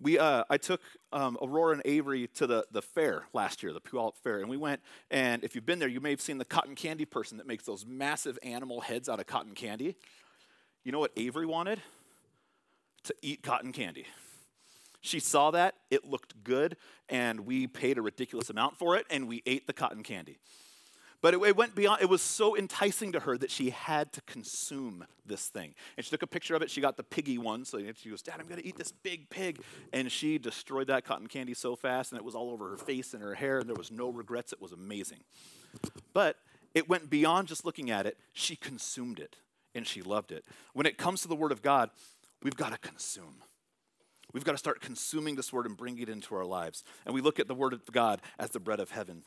We, 0.00 0.18
uh, 0.18 0.44
I 0.48 0.56
took 0.56 0.80
um, 1.12 1.36
Aurora 1.42 1.74
and 1.74 1.82
Avery 1.84 2.26
to 2.34 2.46
the, 2.46 2.64
the 2.72 2.80
fair 2.80 3.24
last 3.34 3.62
year, 3.62 3.72
the 3.72 3.80
Puyallup 3.80 4.16
Fair, 4.16 4.40
and 4.40 4.48
we 4.48 4.56
went, 4.56 4.80
and 5.10 5.44
if 5.44 5.54
you've 5.54 5.66
been 5.66 5.78
there, 5.78 5.88
you 5.88 6.00
may 6.00 6.10
have 6.10 6.22
seen 6.22 6.38
the 6.38 6.44
cotton 6.44 6.74
candy 6.74 7.04
person 7.04 7.36
that 7.36 7.46
makes 7.46 7.64
those 7.64 7.84
massive 7.84 8.38
animal 8.42 8.80
heads 8.80 9.08
out 9.08 9.20
of 9.20 9.26
cotton 9.26 9.54
candy. 9.54 9.96
You 10.84 10.92
know 10.92 10.98
what 10.98 11.12
Avery 11.16 11.44
wanted? 11.44 11.82
To 13.04 13.14
eat 13.20 13.42
cotton 13.42 13.72
candy. 13.72 14.06
She 15.02 15.20
saw 15.20 15.50
that, 15.50 15.74
it 15.90 16.04
looked 16.04 16.42
good, 16.44 16.76
and 17.08 17.40
we 17.40 17.66
paid 17.66 17.98
a 17.98 18.02
ridiculous 18.02 18.50
amount 18.50 18.78
for 18.78 18.96
it, 18.96 19.06
and 19.10 19.28
we 19.28 19.42
ate 19.46 19.66
the 19.66 19.72
cotton 19.72 20.02
candy. 20.02 20.38
But 21.22 21.34
it, 21.34 21.42
it, 21.42 21.56
went 21.56 21.74
beyond, 21.74 22.00
it 22.00 22.08
was 22.08 22.22
so 22.22 22.56
enticing 22.56 23.12
to 23.12 23.20
her 23.20 23.36
that 23.36 23.50
she 23.50 23.70
had 23.70 24.12
to 24.14 24.22
consume 24.22 25.04
this 25.26 25.48
thing. 25.48 25.74
And 25.96 26.04
she 26.04 26.10
took 26.10 26.22
a 26.22 26.26
picture 26.26 26.54
of 26.54 26.62
it. 26.62 26.70
She 26.70 26.80
got 26.80 26.96
the 26.96 27.02
piggy 27.02 27.36
one. 27.36 27.64
So 27.64 27.78
she 27.94 28.08
goes, 28.08 28.22
Dad, 28.22 28.36
I'm 28.38 28.46
going 28.46 28.60
to 28.60 28.66
eat 28.66 28.76
this 28.76 28.92
big 28.92 29.28
pig. 29.28 29.60
And 29.92 30.10
she 30.10 30.38
destroyed 30.38 30.86
that 30.86 31.04
cotton 31.04 31.26
candy 31.26 31.54
so 31.54 31.76
fast, 31.76 32.12
and 32.12 32.18
it 32.18 32.24
was 32.24 32.34
all 32.34 32.50
over 32.50 32.70
her 32.70 32.78
face 32.78 33.12
and 33.12 33.22
her 33.22 33.34
hair, 33.34 33.58
and 33.58 33.68
there 33.68 33.76
was 33.76 33.90
no 33.90 34.08
regrets. 34.08 34.52
It 34.52 34.62
was 34.62 34.72
amazing. 34.72 35.20
But 36.14 36.36
it 36.74 36.88
went 36.88 37.10
beyond 37.10 37.48
just 37.48 37.64
looking 37.64 37.90
at 37.90 38.06
it. 38.06 38.16
She 38.32 38.56
consumed 38.56 39.18
it, 39.18 39.36
and 39.74 39.86
she 39.86 40.02
loved 40.02 40.32
it. 40.32 40.44
When 40.72 40.86
it 40.86 40.96
comes 40.96 41.22
to 41.22 41.28
the 41.28 41.36
Word 41.36 41.52
of 41.52 41.62
God, 41.62 41.90
we've 42.42 42.56
got 42.56 42.72
to 42.72 42.78
consume. 42.78 43.42
We've 44.32 44.44
got 44.44 44.52
to 44.52 44.58
start 44.58 44.80
consuming 44.80 45.36
this 45.36 45.52
word 45.52 45.66
and 45.66 45.76
bringing 45.76 46.02
it 46.02 46.08
into 46.08 46.34
our 46.34 46.44
lives. 46.44 46.84
And 47.04 47.14
we 47.14 47.20
look 47.20 47.40
at 47.40 47.48
the 47.48 47.54
word 47.54 47.72
of 47.72 47.84
God 47.90 48.20
as 48.38 48.50
the 48.50 48.60
bread 48.60 48.80
of 48.80 48.92
heaven. 48.92 49.24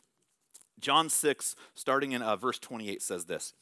John 0.80 1.08
6, 1.08 1.56
starting 1.74 2.12
in 2.12 2.22
uh, 2.22 2.36
verse 2.36 2.58
28, 2.58 3.02
says 3.02 3.24
this 3.26 3.52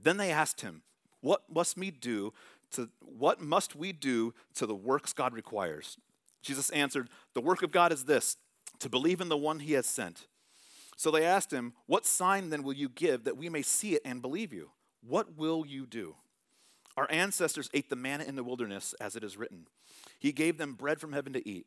Then 0.00 0.16
they 0.16 0.30
asked 0.30 0.60
him, 0.60 0.82
What 1.20 1.42
must 1.52 1.76
we 1.76 1.90
do 1.90 2.32
to 2.72 2.88
what 3.00 3.40
must 3.40 3.76
we 3.76 3.92
do 3.92 4.34
to 4.54 4.66
the 4.66 4.74
works 4.74 5.12
God 5.12 5.32
requires? 5.32 5.98
Jesus 6.42 6.70
answered, 6.70 7.08
The 7.34 7.40
work 7.40 7.62
of 7.62 7.70
God 7.70 7.92
is 7.92 8.04
this, 8.04 8.36
to 8.80 8.88
believe 8.88 9.20
in 9.20 9.28
the 9.28 9.36
one 9.36 9.60
he 9.60 9.72
has 9.72 9.86
sent. 9.86 10.26
So 10.96 11.10
they 11.10 11.24
asked 11.24 11.52
him, 11.52 11.72
What 11.86 12.06
sign 12.06 12.50
then 12.50 12.62
will 12.62 12.74
you 12.74 12.88
give 12.88 13.24
that 13.24 13.36
we 13.36 13.48
may 13.48 13.62
see 13.62 13.94
it 13.94 14.02
and 14.04 14.22
believe 14.22 14.52
you? 14.52 14.70
What 15.06 15.36
will 15.36 15.66
you 15.66 15.86
do? 15.86 16.16
Our 16.96 17.10
ancestors 17.10 17.68
ate 17.74 17.90
the 17.90 17.96
manna 17.96 18.24
in 18.24 18.36
the 18.36 18.44
wilderness, 18.44 18.94
as 19.00 19.16
it 19.16 19.24
is 19.24 19.36
written. 19.36 19.66
He 20.18 20.32
gave 20.32 20.58
them 20.58 20.74
bread 20.74 21.00
from 21.00 21.12
heaven 21.12 21.32
to 21.32 21.48
eat. 21.48 21.66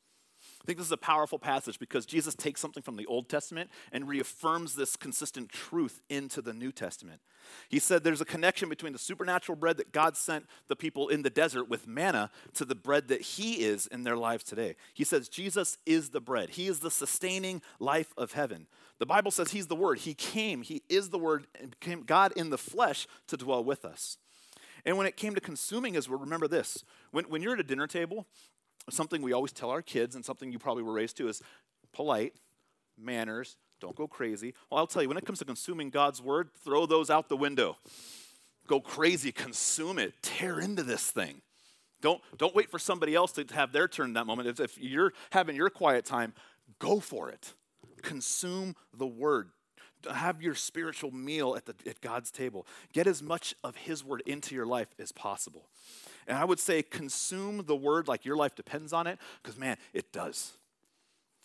I 0.61 0.65
think 0.65 0.77
this 0.77 0.87
is 0.87 0.91
a 0.91 0.97
powerful 0.97 1.39
passage 1.39 1.79
because 1.79 2.05
Jesus 2.05 2.35
takes 2.35 2.61
something 2.61 2.83
from 2.83 2.95
the 2.95 3.05
Old 3.05 3.29
Testament 3.29 3.69
and 3.91 4.07
reaffirms 4.07 4.75
this 4.75 4.95
consistent 4.95 5.49
truth 5.49 6.01
into 6.09 6.41
the 6.41 6.53
New 6.53 6.71
Testament. 6.71 7.21
He 7.69 7.79
said 7.79 8.03
there's 8.03 8.21
a 8.21 8.25
connection 8.25 8.69
between 8.69 8.93
the 8.93 8.99
supernatural 8.99 9.55
bread 9.55 9.77
that 9.77 9.91
God 9.91 10.15
sent 10.15 10.45
the 10.67 10.75
people 10.75 11.09
in 11.09 11.23
the 11.23 11.29
desert 11.29 11.67
with 11.67 11.87
manna 11.87 12.29
to 12.53 12.65
the 12.65 12.75
bread 12.75 13.07
that 13.07 13.21
He 13.21 13.63
is 13.63 13.87
in 13.87 14.03
their 14.03 14.17
lives 14.17 14.43
today. 14.43 14.75
He 14.93 15.03
says 15.03 15.29
Jesus 15.29 15.77
is 15.85 16.09
the 16.09 16.21
bread, 16.21 16.51
He 16.51 16.67
is 16.67 16.79
the 16.79 16.91
sustaining 16.91 17.61
life 17.79 18.13
of 18.17 18.33
heaven. 18.33 18.67
The 18.99 19.05
Bible 19.05 19.31
says 19.31 19.51
He's 19.51 19.67
the 19.67 19.75
Word. 19.75 19.99
He 19.99 20.13
came, 20.13 20.61
He 20.61 20.83
is 20.89 21.09
the 21.09 21.17
Word, 21.17 21.47
and 21.59 21.71
became 21.71 22.03
God 22.03 22.33
in 22.35 22.49
the 22.51 22.57
flesh 22.57 23.07
to 23.27 23.37
dwell 23.37 23.63
with 23.63 23.83
us. 23.83 24.17
And 24.85 24.97
when 24.97 25.07
it 25.07 25.17
came 25.17 25.35
to 25.35 25.41
consuming 25.41 25.93
His 25.93 26.09
Word, 26.09 26.21
remember 26.21 26.47
this 26.47 26.83
when, 27.11 27.25
when 27.25 27.41
you're 27.41 27.53
at 27.53 27.59
a 27.59 27.63
dinner 27.63 27.87
table 27.87 28.27
something 28.89 29.21
we 29.21 29.33
always 29.33 29.51
tell 29.51 29.69
our 29.69 29.81
kids 29.81 30.15
and 30.15 30.25
something 30.25 30.51
you 30.51 30.59
probably 30.59 30.83
were 30.83 30.93
raised 30.93 31.17
to 31.17 31.27
is 31.27 31.41
polite, 31.93 32.33
manners, 32.97 33.57
don't 33.79 33.95
go 33.95 34.07
crazy. 34.07 34.53
Well, 34.69 34.79
I'll 34.79 34.87
tell 34.87 35.01
you, 35.01 35.07
when 35.07 35.17
it 35.17 35.25
comes 35.25 35.39
to 35.39 35.45
consuming 35.45 35.89
God's 35.89 36.21
word, 36.21 36.49
throw 36.63 36.85
those 36.85 37.09
out 37.09 37.29
the 37.29 37.37
window. 37.37 37.77
Go 38.67 38.79
crazy, 38.79 39.31
consume 39.31 39.99
it, 39.99 40.13
tear 40.21 40.59
into 40.59 40.83
this 40.83 41.09
thing. 41.09 41.41
Don't, 42.01 42.21
don't 42.37 42.55
wait 42.55 42.71
for 42.71 42.79
somebody 42.79 43.15
else 43.15 43.31
to 43.33 43.45
have 43.53 43.71
their 43.71 43.87
turn 43.87 44.07
in 44.07 44.13
that 44.13 44.25
moment. 44.25 44.47
If, 44.47 44.59
if 44.59 44.77
you're 44.77 45.13
having 45.31 45.55
your 45.55 45.69
quiet 45.69 46.05
time, 46.05 46.33
go 46.79 46.99
for 46.99 47.29
it. 47.29 47.53
Consume 48.01 48.75
the 48.97 49.05
word. 49.07 49.49
Have 50.11 50.41
your 50.41 50.55
spiritual 50.55 51.11
meal 51.11 51.55
at, 51.55 51.65
the, 51.65 51.75
at 51.87 52.01
God's 52.01 52.31
table. 52.31 52.65
Get 52.91 53.05
as 53.05 53.21
much 53.21 53.53
of 53.63 53.75
His 53.75 54.03
word 54.03 54.23
into 54.25 54.55
your 54.55 54.65
life 54.65 54.87
as 54.97 55.11
possible. 55.11 55.67
And 56.27 56.37
I 56.37 56.45
would 56.45 56.59
say 56.59 56.81
consume 56.81 57.65
the 57.65 57.75
word 57.75 58.07
like 58.07 58.25
your 58.25 58.35
life 58.35 58.55
depends 58.55 58.93
on 58.93 59.07
it, 59.07 59.19
because 59.41 59.57
man, 59.57 59.77
it 59.93 60.11
does. 60.11 60.53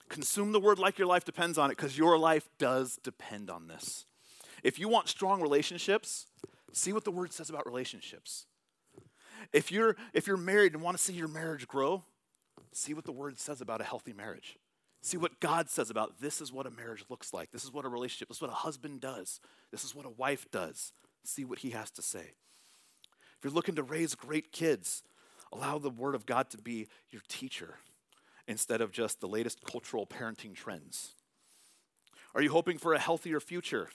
Consume 0.09 0.53
the 0.53 0.61
word 0.61 0.79
like 0.79 0.99
your 0.99 1.09
life 1.09 1.25
depends 1.25 1.59
on 1.59 1.71
it, 1.71 1.77
because 1.77 1.99
your 1.99 2.19
life 2.19 2.49
does 2.59 2.99
depend 3.03 3.51
on 3.51 3.67
this. 3.67 4.07
If 4.63 4.79
you 4.79 4.89
want 4.89 5.09
strong 5.09 5.41
relationships, 5.41 6.27
see 6.73 6.93
what 6.93 7.05
the 7.05 7.11
word 7.11 7.33
says 7.33 7.51
about 7.51 7.67
relationships. 7.67 8.47
If 9.53 9.71
you're, 9.71 9.97
if 10.13 10.27
you're 10.27 10.37
married 10.37 10.75
and 10.75 10.83
want 10.83 10.97
to 10.97 11.03
see 11.03 11.13
your 11.13 11.29
marriage 11.29 11.67
grow, 11.69 12.05
see 12.73 12.95
what 12.95 13.05
the 13.05 13.13
word 13.13 13.39
says 13.39 13.61
about 13.61 13.81
a 13.81 13.85
healthy 13.85 14.13
marriage. 14.13 14.59
See 15.03 15.17
what 15.17 15.39
God 15.41 15.71
says 15.71 15.91
about 15.91 16.21
this 16.21 16.41
is 16.41 16.53
what 16.53 16.67
a 16.67 16.71
marriage 16.71 17.05
looks 17.09 17.33
like. 17.33 17.53
This 17.53 17.63
is 17.63 17.73
what 17.73 17.85
a 17.85 17.89
relationship, 17.89 18.29
this 18.29 18.39
is 18.39 18.43
what 18.43 18.51
a 18.51 18.55
husband 18.55 19.01
does. 19.01 19.41
This 19.71 19.85
is 19.85 19.95
what 19.95 20.07
a 20.07 20.11
wife 20.11 20.51
does. 20.51 20.93
See 21.25 21.45
what 21.45 21.61
he 21.61 21.71
has 21.71 21.91
to 21.93 22.03
say. 22.03 22.35
If 23.39 23.45
you're 23.45 23.53
looking 23.53 23.75
to 23.77 23.83
raise 23.83 24.15
great 24.15 24.53
kids, 24.53 25.03
allow 25.53 25.79
the 25.79 25.91
Word 25.91 26.15
of 26.15 26.27
God 26.27 26.51
to 26.51 26.59
be 26.59 26.89
your 27.11 27.23
teacher 27.29 27.77
instead 28.49 28.81
of 28.81 28.93
just 28.93 29.21
the 29.21 29.29
latest 29.29 29.65
cultural 29.65 30.07
parenting 30.07 30.55
trends. 30.55 31.15
Are 32.35 32.43
you 32.43 32.51
hoping 32.51 32.79
for 32.79 32.95
a 32.95 32.99
healthier 32.99 33.41
future? 33.41 33.91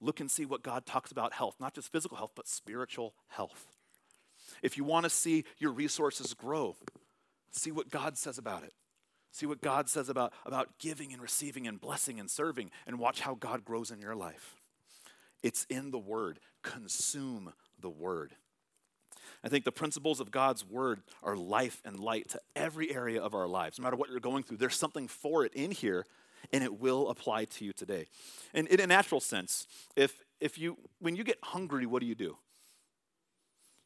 Look 0.00 0.20
and 0.20 0.30
see 0.30 0.44
what 0.44 0.62
God 0.62 0.84
talks 0.84 1.12
about 1.12 1.32
health, 1.32 1.56
not 1.60 1.74
just 1.74 1.92
physical 1.92 2.16
health, 2.16 2.32
but 2.34 2.48
spiritual 2.48 3.14
health. 3.28 3.66
If 4.62 4.76
you 4.76 4.84
want 4.84 5.04
to 5.04 5.10
see 5.10 5.44
your 5.58 5.72
resources 5.72 6.34
grow, 6.34 6.76
see 7.50 7.70
what 7.70 7.90
God 7.90 8.18
says 8.18 8.38
about 8.38 8.64
it. 8.64 8.72
See 9.30 9.46
what 9.46 9.62
God 9.62 9.88
says 9.88 10.10
about, 10.10 10.34
about 10.44 10.78
giving 10.78 11.12
and 11.12 11.22
receiving 11.22 11.66
and 11.66 11.80
blessing 11.80 12.20
and 12.20 12.30
serving, 12.30 12.70
and 12.86 12.98
watch 12.98 13.20
how 13.20 13.34
God 13.34 13.64
grows 13.64 13.90
in 13.90 14.00
your 14.00 14.14
life. 14.14 14.56
It's 15.42 15.64
in 15.70 15.90
the 15.90 15.98
Word. 15.98 16.38
Consume 16.62 17.54
the 17.82 17.90
Word. 17.90 18.34
I 19.44 19.48
think 19.48 19.64
the 19.64 19.72
principles 19.72 20.20
of 20.20 20.30
God's 20.30 20.64
Word 20.64 21.02
are 21.22 21.36
life 21.36 21.82
and 21.84 21.98
light 21.98 22.28
to 22.30 22.40
every 22.54 22.94
area 22.94 23.20
of 23.20 23.34
our 23.34 23.48
lives. 23.48 23.78
No 23.78 23.84
matter 23.84 23.96
what 23.96 24.08
you're 24.08 24.20
going 24.20 24.44
through, 24.44 24.58
there's 24.58 24.76
something 24.76 25.08
for 25.08 25.44
it 25.44 25.52
in 25.54 25.72
here, 25.72 26.06
and 26.52 26.62
it 26.62 26.80
will 26.80 27.08
apply 27.10 27.46
to 27.46 27.64
you 27.64 27.72
today. 27.72 28.06
And 28.54 28.68
in 28.68 28.80
a 28.80 28.86
natural 28.86 29.20
sense, 29.20 29.66
if, 29.96 30.22
if 30.40 30.58
you, 30.58 30.78
when 31.00 31.16
you 31.16 31.24
get 31.24 31.38
hungry, 31.42 31.86
what 31.86 32.00
do 32.00 32.06
you 32.06 32.14
do? 32.14 32.36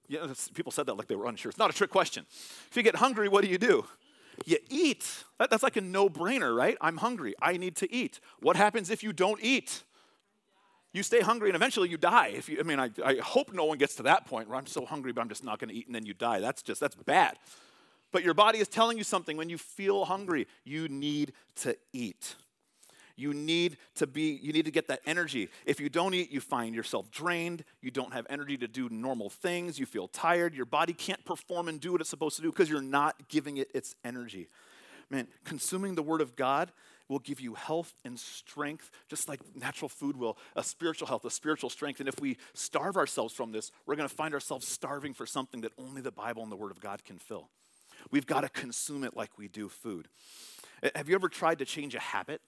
You 0.09 0.19
know, 0.19 0.33
people 0.55 0.73
said 0.73 0.87
that 0.87 0.97
like 0.97 1.09
they 1.09 1.17
were 1.17 1.27
unsure. 1.27 1.51
It's 1.51 1.59
not 1.59 1.71
a 1.71 1.75
trick 1.75 1.91
question. 1.91 2.27
If 2.71 2.77
you 2.77 2.83
get 2.83 2.97
hungry, 2.97 3.29
what 3.29 3.43
do 3.43 3.51
you 3.51 3.59
do? 3.59 3.87
You 4.45 4.59
eat. 4.69 5.25
That, 5.39 5.51
that's 5.51 5.63
like 5.63 5.77
a 5.77 5.81
no 5.81 6.09
brainer, 6.09 6.55
right? 6.55 6.77
I'm 6.81 6.99
hungry. 6.99 7.35
I 7.41 7.57
need 7.57 7.77
to 7.77 7.93
eat. 7.93 8.21
What 8.41 8.57
happens 8.57 8.91
if 8.91 9.03
you 9.03 9.13
don't 9.13 9.41
eat? 9.43 9.83
You 10.97 11.03
stay 11.03 11.21
hungry 11.21 11.51
and 11.51 11.57
eventually 11.57 11.89
you 11.89 11.99
die. 11.99 12.29
If 12.29 12.49
you, 12.49 12.59
I 12.59 12.63
mean, 12.63 12.81
I, 12.81 12.91
I 13.05 13.17
hope 13.17 13.53
no 13.53 13.65
one 13.65 13.79
gets 13.79 13.95
to 13.97 14.03
that 14.05 14.27
point 14.27 14.49
where 14.49 14.59
I'm 14.59 14.67
so 14.67 14.85
hungry, 14.85 15.13
but 15.13 15.21
I'm 15.21 15.29
just 15.29 15.45
not 15.45 15.59
going 15.59 15.69
to 15.69 15.75
eat 15.75 15.87
and 15.87 15.95
then 15.95 16.07
you 16.07 16.15
die. 16.15 16.41
That's 16.41 16.63
just, 16.63 16.81
that's 16.81 16.95
bad. 16.95 17.39
But 18.13 18.25
your 18.25 18.35
body 18.35 18.59
is 18.61 18.69
telling 18.69 18.97
you 18.97 19.05
something 19.05 19.37
when 19.37 19.51
you 19.51 19.59
feel 19.59 20.07
hungry. 20.07 20.47
You 20.65 20.89
need 20.89 21.33
to 21.57 21.77
eat. 21.93 22.37
You 23.17 23.33
need 23.33 23.79
to 23.97 24.07
be, 24.07 24.39
you 24.43 24.53
need 24.53 24.67
to 24.67 24.71
get 24.71 24.89
that 24.89 25.01
energy. 25.07 25.49
If 25.65 25.81
you 25.81 25.89
don't 25.89 26.15
eat, 26.15 26.31
you 26.31 26.41
find 26.41 26.75
yourself 26.75 27.11
drained. 27.11 27.65
You 27.81 27.91
don't 27.91 28.13
have 28.13 28.27
energy 28.29 28.57
to 28.59 28.69
do 28.69 28.89
normal 28.91 29.31
things. 29.31 29.79
You 29.79 29.87
feel 29.87 30.09
tired. 30.09 30.55
Your 30.55 30.67
body 30.67 30.93
can't 30.93 31.25
perform 31.25 31.69
and 31.69 31.81
do 31.81 31.93
what 31.93 32.01
it's 32.01 32.11
supposed 32.11 32.37
to 32.37 32.43
do 32.43 32.51
because 32.51 32.71
you're 32.71 32.83
not 32.83 33.29
giving 33.29 33.57
it 33.57 33.71
its 33.75 33.95
energy. 34.05 34.49
Man, 35.11 35.29
consuming 35.45 35.95
the 35.95 36.03
Word 36.03 36.21
of 36.21 36.37
God 36.37 36.73
will 37.09 37.19
give 37.21 37.41
you 37.41 37.55
health 37.55 37.95
and 38.05 38.19
strength, 38.19 38.91
just 39.09 39.29
like 39.29 39.41
natural 39.55 39.89
food 39.89 40.17
will, 40.17 40.37
a 40.57 40.65
spiritual 40.65 41.07
health, 41.07 41.25
a 41.25 41.31
spiritual 41.31 41.71
strength. 41.71 42.01
And 42.01 42.09
if 42.09 42.19
we 42.21 42.37
starve 42.55 42.97
ourselves 42.97 43.33
from 43.33 43.53
this, 43.53 43.71
we're 43.87 43.95
going 43.95 44.09
to 44.09 44.15
find 44.15 44.35
ourselves 44.35 44.67
starving 44.67 45.15
for 45.15 45.25
something 45.25 45.61
that 45.61 45.73
only 45.79 46.01
the 46.01 46.11
Bible 46.11 46.43
and 46.43 46.51
the 46.51 46.57
Word 46.57 46.73
of 46.73 46.81
God 46.81 47.05
can 47.05 47.19
fill. 47.19 47.49
We've 48.11 48.27
got 48.27 48.41
to 48.41 48.49
consume 48.49 49.05
it 49.05 49.17
like 49.17 49.39
we 49.39 49.49
do 49.49 49.69
food. 49.69 50.09
Have 50.95 51.09
you 51.09 51.15
ever 51.15 51.29
tried 51.29 51.61
to 51.61 51.65
change 51.65 51.95
a 51.95 52.01
habit? 52.01 52.41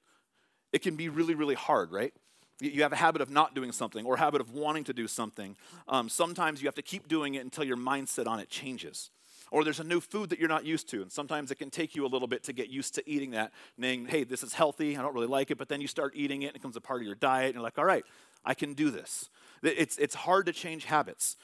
It 0.73 0.83
can 0.83 0.97
be 0.97 1.09
really, 1.09 1.35
really 1.35 1.55
hard, 1.55 1.93
right? 1.93 2.13
You 2.61 2.83
have 2.83 2.93
a 2.93 2.97
habit 2.97 3.23
of 3.23 3.31
not 3.31 3.55
doing 3.55 3.71
something 3.71 4.05
or 4.05 4.17
a 4.17 4.19
habit 4.19 4.41
of 4.41 4.53
wanting 4.53 4.85
to 4.85 4.93
do 4.93 5.07
something. 5.07 5.57
Um, 5.87 6.09
sometimes 6.09 6.61
you 6.61 6.67
have 6.67 6.75
to 6.75 6.83
keep 6.83 7.07
doing 7.07 7.35
it 7.35 7.45
until 7.45 7.63
your 7.63 7.77
mindset 7.77 8.27
on 8.27 8.41
it 8.41 8.49
changes. 8.51 9.11
Or 9.51 9.65
there's 9.65 9.81
a 9.81 9.85
new 9.85 10.01
food 10.01 10.31
that 10.31 10.39
you're 10.39 10.49
not 10.49 10.67
used 10.67 10.89
to, 10.91 11.03
and 11.03 11.11
sometimes 11.11 11.51
it 11.51 11.57
can 11.57 11.71
take 11.71 11.95
you 11.95 12.05
a 12.05 12.09
little 12.09 12.29
bit 12.29 12.43
to 12.45 12.53
get 12.53 12.69
used 12.69 12.95
to 12.97 13.09
eating 13.09 13.31
that, 13.31 13.53
saying, 13.81 14.07
hey, 14.07 14.25
this 14.25 14.43
is 14.43 14.55
healthy, 14.55 14.97
I 14.97 15.03
don't 15.03 15.15
really 15.15 15.27
like 15.27 15.51
it, 15.51 15.59
but 15.59 15.69
then 15.69 15.81
you 15.81 15.89
start 15.89 16.13
eating 16.15 16.43
it, 16.43 16.49
and 16.49 16.57
it 16.57 16.61
becomes 16.61 16.77
a 16.77 16.81
part 16.81 17.01
of 17.01 17.07
your 17.07 17.15
diet, 17.15 17.47
and 17.47 17.55
you're 17.55 17.63
like, 17.63 17.79
all 17.79 17.85
right, 17.85 18.05
I 18.45 18.55
can 18.55 18.75
do 18.75 18.91
this. 18.91 19.31
It's, 19.63 19.97
it's 19.99 20.15
hard 20.15 20.47
to 20.47 20.53
change 20.53 20.85
habits. 20.85 21.37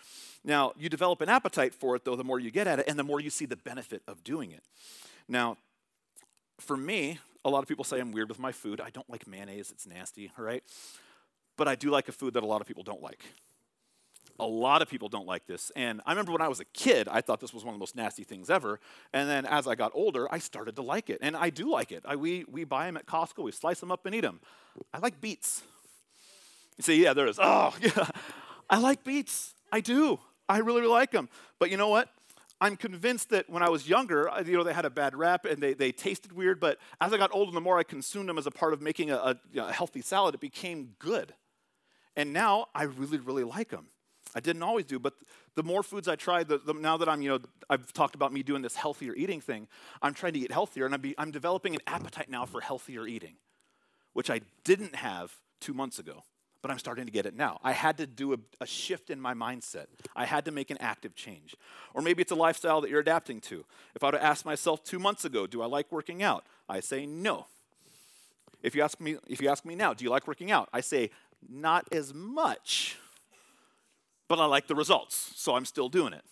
Now, 0.44 0.72
you 0.78 0.88
develop 0.88 1.20
an 1.20 1.28
appetite 1.28 1.74
for 1.74 1.96
it, 1.96 2.04
though, 2.04 2.16
the 2.16 2.24
more 2.24 2.38
you 2.38 2.50
get 2.50 2.66
at 2.66 2.78
it, 2.78 2.86
and 2.86 2.98
the 2.98 3.04
more 3.04 3.20
you 3.20 3.30
see 3.30 3.46
the 3.46 3.56
benefit 3.56 4.02
of 4.06 4.22
doing 4.22 4.50
it. 4.52 4.62
Now, 5.26 5.56
for 6.60 6.76
me, 6.76 7.18
a 7.44 7.50
lot 7.50 7.62
of 7.62 7.68
people 7.68 7.84
say 7.84 8.00
I'm 8.00 8.12
weird 8.12 8.28
with 8.28 8.38
my 8.38 8.52
food. 8.52 8.80
I 8.80 8.90
don't 8.90 9.08
like 9.08 9.26
mayonnaise, 9.26 9.70
it's 9.70 9.86
nasty, 9.86 10.30
all 10.38 10.44
right? 10.44 10.62
But 11.56 11.68
I 11.68 11.74
do 11.74 11.90
like 11.90 12.08
a 12.08 12.12
food 12.12 12.34
that 12.34 12.42
a 12.42 12.46
lot 12.46 12.60
of 12.60 12.66
people 12.66 12.82
don't 12.82 13.02
like. 13.02 13.24
A 14.40 14.46
lot 14.46 14.82
of 14.82 14.88
people 14.88 15.08
don't 15.08 15.26
like 15.26 15.46
this. 15.46 15.70
And 15.76 16.00
I 16.06 16.10
remember 16.10 16.32
when 16.32 16.40
I 16.42 16.48
was 16.48 16.60
a 16.60 16.64
kid, 16.64 17.08
I 17.08 17.20
thought 17.20 17.40
this 17.40 17.54
was 17.54 17.64
one 17.64 17.72
of 17.72 17.78
the 17.78 17.82
most 17.82 17.94
nasty 17.94 18.24
things 18.24 18.50
ever. 18.50 18.80
And 19.12 19.28
then 19.28 19.46
as 19.46 19.68
I 19.68 19.74
got 19.76 19.92
older, 19.94 20.32
I 20.32 20.38
started 20.38 20.74
to 20.76 20.82
like 20.82 21.08
it. 21.08 21.18
And 21.22 21.36
I 21.36 21.50
do 21.50 21.70
like 21.70 21.92
it. 21.92 22.02
I, 22.04 22.16
we, 22.16 22.44
we 22.50 22.64
buy 22.64 22.86
them 22.86 22.96
at 22.96 23.06
Costco, 23.06 23.44
we 23.44 23.52
slice 23.52 23.80
them 23.80 23.92
up 23.92 24.06
and 24.06 24.14
eat 24.14 24.22
them. 24.22 24.40
I 24.92 24.98
like 24.98 25.20
beets. 25.20 25.62
You 26.76 26.82
say, 26.82 26.96
yeah, 26.96 27.12
there 27.12 27.26
is. 27.26 27.38
Oh, 27.40 27.74
yeah. 27.80 28.08
I 28.68 28.78
like 28.78 29.04
beets. 29.04 29.54
I 29.70 29.80
do. 29.80 30.18
I 30.48 30.58
really, 30.58 30.80
really 30.80 30.92
like 30.92 31.12
them. 31.12 31.28
But 31.58 31.70
you 31.70 31.76
know 31.76 31.88
what? 31.88 32.08
I'm 32.60 32.76
convinced 32.76 33.30
that 33.30 33.50
when 33.50 33.62
I 33.62 33.68
was 33.68 33.88
younger, 33.88 34.30
you 34.46 34.56
know, 34.56 34.64
they 34.64 34.72
had 34.72 34.84
a 34.84 34.90
bad 34.90 35.14
rap 35.14 35.44
and 35.44 35.62
they, 35.62 35.74
they 35.74 35.92
tasted 35.92 36.32
weird, 36.32 36.60
but 36.60 36.78
as 37.00 37.12
I 37.12 37.18
got 37.18 37.30
older, 37.32 37.52
the 37.52 37.60
more 37.60 37.78
I 37.78 37.82
consumed 37.82 38.28
them 38.28 38.38
as 38.38 38.46
a 38.46 38.50
part 38.50 38.72
of 38.72 38.80
making 38.80 39.10
a, 39.10 39.16
a, 39.16 39.36
a 39.58 39.72
healthy 39.72 40.00
salad, 40.00 40.34
it 40.34 40.40
became 40.40 40.94
good. 40.98 41.34
And 42.16 42.32
now 42.32 42.68
I 42.74 42.84
really, 42.84 43.18
really 43.18 43.44
like 43.44 43.70
them. 43.70 43.88
I 44.34 44.40
didn't 44.40 44.62
always 44.62 44.84
do, 44.84 44.98
but 44.98 45.14
the 45.54 45.62
more 45.62 45.82
foods 45.82 46.08
I 46.08 46.16
try, 46.16 46.42
the, 46.42 46.58
the, 46.58 46.74
now 46.74 46.96
that 46.96 47.08
I'm, 47.08 47.22
you 47.22 47.28
know, 47.28 47.38
I've 47.70 47.92
talked 47.92 48.14
about 48.14 48.32
me 48.32 48.42
doing 48.42 48.62
this 48.62 48.74
healthier 48.74 49.14
eating 49.14 49.40
thing, 49.40 49.68
I'm 50.02 50.14
trying 50.14 50.32
to 50.32 50.40
eat 50.40 50.50
healthier, 50.50 50.86
and 50.86 50.94
I'm, 50.94 51.00
be, 51.00 51.14
I'm 51.16 51.30
developing 51.30 51.74
an 51.74 51.80
appetite 51.86 52.28
now 52.28 52.44
for 52.44 52.60
healthier 52.60 53.06
eating. 53.06 53.36
which 54.14 54.30
I 54.30 54.40
didn't 54.64 54.94
have 54.94 55.32
two 55.60 55.74
months 55.74 55.98
ago, 55.98 56.24
but 56.62 56.70
I'm 56.70 56.78
starting 56.78 57.04
to 57.04 57.12
get 57.12 57.26
it 57.26 57.36
now. 57.36 57.60
I 57.62 57.72
had 57.72 57.98
to 57.98 58.06
do 58.06 58.32
a, 58.32 58.38
a, 58.60 58.66
shift 58.66 59.10
in 59.10 59.20
my 59.20 59.34
mindset. 59.34 59.86
I 60.16 60.24
had 60.24 60.46
to 60.46 60.50
make 60.50 60.70
an 60.70 60.78
active 60.80 61.14
change. 61.14 61.54
Or 61.92 62.00
maybe 62.00 62.22
it's 62.22 62.32
a 62.32 62.36
lifestyle 62.36 62.80
that 62.80 62.90
you're 62.90 63.00
adapting 63.00 63.40
to. 63.42 63.64
If 63.94 64.02
I 64.02 64.06
would 64.06 64.14
have 64.14 64.22
asked 64.22 64.46
myself 64.46 64.82
two 64.82 64.98
months 64.98 65.24
ago, 65.24 65.46
do 65.46 65.60
I 65.62 65.66
like 65.66 65.92
working 65.92 66.22
out? 66.22 66.46
I 66.68 66.80
say 66.80 67.06
no. 67.06 67.46
If 68.62 68.74
you 68.74 68.82
ask 68.82 68.98
me, 68.98 69.16
if 69.28 69.42
you 69.42 69.48
ask 69.48 69.64
me 69.66 69.74
now, 69.74 69.92
do 69.92 70.04
you 70.04 70.10
like 70.10 70.26
working 70.26 70.50
out? 70.50 70.70
I 70.72 70.80
say 70.80 71.10
not 71.46 71.86
as 71.92 72.14
much, 72.14 72.96
but 74.28 74.38
I 74.38 74.46
like 74.46 74.66
the 74.66 74.74
results, 74.74 75.32
so 75.36 75.54
I'm 75.54 75.64
still 75.64 75.88
doing 75.88 76.12
it. 76.12 76.22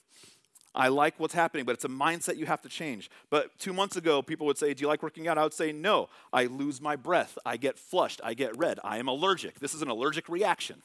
I 0.74 0.88
like 0.88 1.20
what's 1.20 1.34
happening, 1.34 1.66
but 1.66 1.72
it's 1.72 1.84
a 1.84 1.88
mindset 1.88 2.36
you 2.36 2.46
have 2.46 2.62
to 2.62 2.68
change. 2.68 3.10
But 3.28 3.58
two 3.58 3.74
months 3.74 3.96
ago, 3.96 4.22
people 4.22 4.46
would 4.46 4.56
say, 4.56 4.72
Do 4.72 4.80
you 4.80 4.88
like 4.88 5.02
working 5.02 5.28
out? 5.28 5.36
I 5.36 5.42
would 5.42 5.52
say, 5.52 5.70
No. 5.70 6.08
I 6.32 6.46
lose 6.46 6.80
my 6.80 6.96
breath. 6.96 7.36
I 7.44 7.58
get 7.58 7.78
flushed. 7.78 8.20
I 8.24 8.32
get 8.34 8.56
red. 8.56 8.80
I 8.82 8.98
am 8.98 9.08
allergic. 9.08 9.60
This 9.60 9.74
is 9.74 9.82
an 9.82 9.88
allergic 9.88 10.28
reaction. 10.28 10.82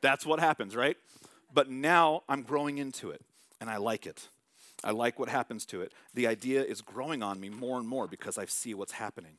That's 0.00 0.24
what 0.24 0.38
happens, 0.38 0.76
right? 0.76 0.96
But 1.52 1.68
now 1.68 2.22
I'm 2.28 2.42
growing 2.42 2.78
into 2.78 3.10
it, 3.10 3.22
and 3.60 3.68
I 3.68 3.78
like 3.78 4.06
it. 4.06 4.28
I 4.84 4.92
like 4.92 5.18
what 5.18 5.28
happens 5.28 5.64
to 5.66 5.82
it. 5.82 5.92
The 6.14 6.28
idea 6.28 6.62
is 6.62 6.82
growing 6.82 7.20
on 7.20 7.40
me 7.40 7.48
more 7.48 7.78
and 7.78 7.88
more 7.88 8.06
because 8.06 8.38
I 8.38 8.44
see 8.44 8.74
what's 8.74 8.92
happening. 8.92 9.38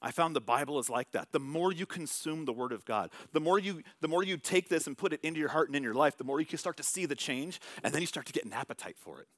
I 0.00 0.10
found 0.10 0.36
the 0.36 0.40
Bible 0.40 0.78
is 0.78 0.88
like 0.88 1.10
that. 1.12 1.32
The 1.32 1.40
more 1.40 1.72
you 1.72 1.86
consume 1.86 2.44
the 2.44 2.52
Word 2.52 2.72
of 2.72 2.84
God, 2.84 3.10
the 3.32 3.40
more 3.40 3.58
you, 3.58 3.82
the 4.00 4.08
more 4.08 4.22
you 4.22 4.36
take 4.36 4.68
this 4.68 4.86
and 4.86 4.96
put 4.96 5.12
it 5.12 5.20
into 5.22 5.40
your 5.40 5.48
heart 5.48 5.68
and 5.68 5.76
in 5.76 5.82
your 5.82 5.94
life, 5.94 6.16
the 6.16 6.24
more 6.24 6.40
you 6.40 6.46
can 6.46 6.58
start 6.58 6.76
to 6.76 6.82
see 6.82 7.06
the 7.06 7.14
change, 7.14 7.60
and 7.82 7.92
then 7.92 8.00
you 8.00 8.06
start 8.06 8.26
to 8.26 8.32
get 8.32 8.44
an 8.44 8.52
appetite 8.52 8.96
for 8.96 9.20
it. 9.20 9.28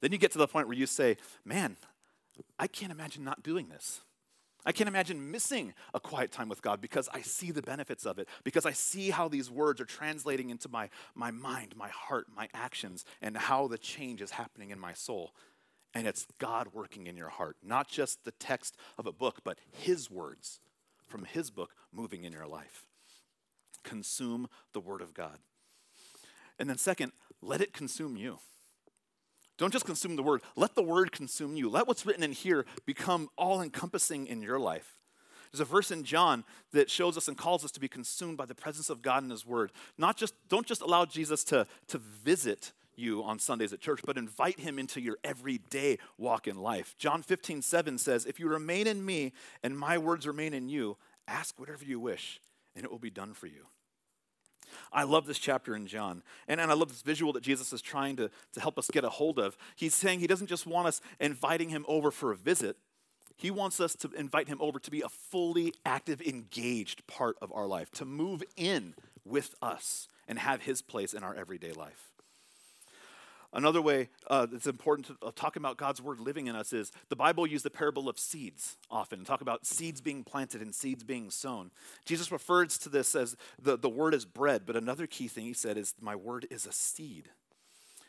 Then 0.00 0.12
you 0.12 0.18
get 0.18 0.32
to 0.32 0.38
the 0.38 0.48
point 0.48 0.68
where 0.68 0.76
you 0.76 0.86
say, 0.86 1.16
Man, 1.44 1.76
I 2.58 2.66
can't 2.66 2.92
imagine 2.92 3.24
not 3.24 3.42
doing 3.42 3.68
this. 3.68 4.00
I 4.66 4.72
can't 4.72 4.88
imagine 4.88 5.30
missing 5.30 5.74
a 5.94 6.00
quiet 6.00 6.32
time 6.32 6.48
with 6.48 6.60
God 6.60 6.80
because 6.80 7.08
I 7.14 7.22
see 7.22 7.52
the 7.52 7.62
benefits 7.62 8.04
of 8.04 8.18
it, 8.18 8.28
because 8.42 8.66
I 8.66 8.72
see 8.72 9.10
how 9.10 9.28
these 9.28 9.48
words 9.48 9.80
are 9.80 9.84
translating 9.84 10.50
into 10.50 10.68
my, 10.68 10.90
my 11.14 11.30
mind, 11.30 11.76
my 11.76 11.88
heart, 11.88 12.26
my 12.36 12.48
actions, 12.52 13.04
and 13.22 13.36
how 13.36 13.68
the 13.68 13.78
change 13.78 14.20
is 14.20 14.32
happening 14.32 14.70
in 14.70 14.80
my 14.80 14.92
soul. 14.92 15.32
And 15.96 16.06
it's 16.06 16.26
God 16.36 16.68
working 16.74 17.06
in 17.06 17.16
your 17.16 17.30
heart, 17.30 17.56
not 17.62 17.88
just 17.88 18.22
the 18.26 18.32
text 18.32 18.76
of 18.98 19.06
a 19.06 19.12
book, 19.12 19.40
but 19.44 19.58
His 19.78 20.10
words 20.10 20.60
from 21.06 21.24
His 21.24 21.50
book 21.50 21.70
moving 21.90 22.24
in 22.24 22.34
your 22.34 22.46
life. 22.46 22.84
Consume 23.82 24.50
the 24.74 24.80
Word 24.80 25.00
of 25.00 25.14
God. 25.14 25.38
And 26.58 26.68
then, 26.68 26.76
second, 26.76 27.12
let 27.40 27.62
it 27.62 27.72
consume 27.72 28.18
you. 28.18 28.40
Don't 29.56 29.72
just 29.72 29.86
consume 29.86 30.16
the 30.16 30.22
Word, 30.22 30.42
let 30.54 30.74
the 30.74 30.82
Word 30.82 31.12
consume 31.12 31.56
you. 31.56 31.70
Let 31.70 31.86
what's 31.86 32.04
written 32.04 32.22
in 32.22 32.32
here 32.32 32.66
become 32.84 33.30
all 33.38 33.62
encompassing 33.62 34.26
in 34.26 34.42
your 34.42 34.58
life. 34.58 34.98
There's 35.50 35.60
a 35.60 35.64
verse 35.64 35.90
in 35.90 36.04
John 36.04 36.44
that 36.74 36.90
shows 36.90 37.16
us 37.16 37.26
and 37.26 37.38
calls 37.38 37.64
us 37.64 37.70
to 37.70 37.80
be 37.80 37.88
consumed 37.88 38.36
by 38.36 38.44
the 38.44 38.54
presence 38.54 38.90
of 38.90 39.00
God 39.00 39.24
in 39.24 39.30
His 39.30 39.46
Word. 39.46 39.72
Not 39.96 40.18
just, 40.18 40.34
don't 40.50 40.66
just 40.66 40.82
allow 40.82 41.06
Jesus 41.06 41.42
to, 41.44 41.66
to 41.86 41.96
visit 41.96 42.72
you 42.96 43.22
on 43.22 43.38
Sundays 43.38 43.72
at 43.72 43.80
church, 43.80 44.00
but 44.04 44.16
invite 44.16 44.60
him 44.60 44.78
into 44.78 45.00
your 45.00 45.18
everyday 45.24 45.98
walk 46.18 46.46
in 46.46 46.56
life. 46.56 46.94
John 46.98 47.22
15, 47.22 47.62
7 47.62 47.98
says, 47.98 48.26
If 48.26 48.40
you 48.40 48.48
remain 48.48 48.86
in 48.86 49.04
me 49.04 49.32
and 49.62 49.78
my 49.78 49.98
words 49.98 50.26
remain 50.26 50.54
in 50.54 50.68
you, 50.68 50.96
ask 51.28 51.58
whatever 51.58 51.84
you 51.84 52.00
wish, 52.00 52.40
and 52.74 52.84
it 52.84 52.90
will 52.90 52.98
be 52.98 53.10
done 53.10 53.34
for 53.34 53.46
you. 53.46 53.66
I 54.92 55.04
love 55.04 55.26
this 55.26 55.38
chapter 55.38 55.74
in 55.74 55.86
John. 55.86 56.22
And, 56.48 56.60
and 56.60 56.70
I 56.70 56.74
love 56.74 56.88
this 56.88 57.02
visual 57.02 57.32
that 57.34 57.42
Jesus 57.42 57.72
is 57.72 57.82
trying 57.82 58.16
to, 58.16 58.30
to 58.52 58.60
help 58.60 58.78
us 58.78 58.90
get 58.90 59.04
a 59.04 59.08
hold 59.08 59.38
of. 59.38 59.56
He's 59.76 59.94
saying 59.94 60.20
he 60.20 60.26
doesn't 60.26 60.48
just 60.48 60.66
want 60.66 60.88
us 60.88 61.00
inviting 61.20 61.68
him 61.68 61.84
over 61.88 62.10
for 62.10 62.32
a 62.32 62.36
visit, 62.36 62.76
he 63.38 63.50
wants 63.50 63.80
us 63.80 63.94
to 63.96 64.10
invite 64.12 64.48
him 64.48 64.56
over 64.62 64.78
to 64.78 64.90
be 64.90 65.02
a 65.02 65.10
fully 65.10 65.74
active, 65.84 66.22
engaged 66.22 67.06
part 67.06 67.36
of 67.42 67.52
our 67.52 67.66
life, 67.66 67.90
to 67.92 68.06
move 68.06 68.42
in 68.56 68.94
with 69.26 69.54
us 69.60 70.08
and 70.26 70.38
have 70.38 70.62
his 70.62 70.80
place 70.80 71.12
in 71.12 71.22
our 71.22 71.34
everyday 71.34 71.72
life. 71.72 72.15
Another 73.56 73.80
way 73.80 74.10
uh, 74.26 74.44
that's 74.44 74.66
important 74.66 75.06
to 75.06 75.26
uh, 75.26 75.30
talk 75.34 75.56
about 75.56 75.78
God's 75.78 76.02
word 76.02 76.20
living 76.20 76.46
in 76.46 76.54
us 76.54 76.74
is 76.74 76.92
the 77.08 77.16
Bible 77.16 77.46
uses 77.46 77.62
the 77.62 77.70
parable 77.70 78.06
of 78.06 78.18
seeds 78.18 78.76
often, 78.90 79.24
talk 79.24 79.40
about 79.40 79.64
seeds 79.64 80.02
being 80.02 80.24
planted 80.24 80.60
and 80.60 80.74
seeds 80.74 81.02
being 81.02 81.30
sown. 81.30 81.70
Jesus 82.04 82.30
refers 82.30 82.76
to 82.76 82.90
this 82.90 83.14
as 83.14 83.34
the, 83.58 83.78
the 83.78 83.88
word 83.88 84.12
is 84.12 84.26
bread, 84.26 84.64
but 84.66 84.76
another 84.76 85.06
key 85.06 85.26
thing 85.26 85.46
he 85.46 85.54
said 85.54 85.78
is, 85.78 85.94
My 86.02 86.14
word 86.14 86.46
is 86.50 86.66
a 86.66 86.72
seed. 86.72 87.30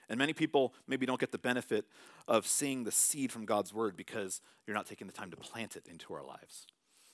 And 0.09 0.17
many 0.17 0.33
people 0.33 0.73
maybe 0.85 1.05
don't 1.05 1.19
get 1.19 1.31
the 1.31 1.37
benefit 1.37 1.85
of 2.27 2.45
seeing 2.45 2.83
the 2.83 2.91
seed 2.91 3.31
from 3.31 3.45
God's 3.45 3.73
word 3.73 3.95
because 3.95 4.41
you're 4.65 4.75
not 4.75 4.85
taking 4.85 5.07
the 5.07 5.13
time 5.13 5.31
to 5.31 5.37
plant 5.37 5.77
it 5.77 5.87
into 5.89 6.13
our 6.13 6.25
lives. 6.25 6.67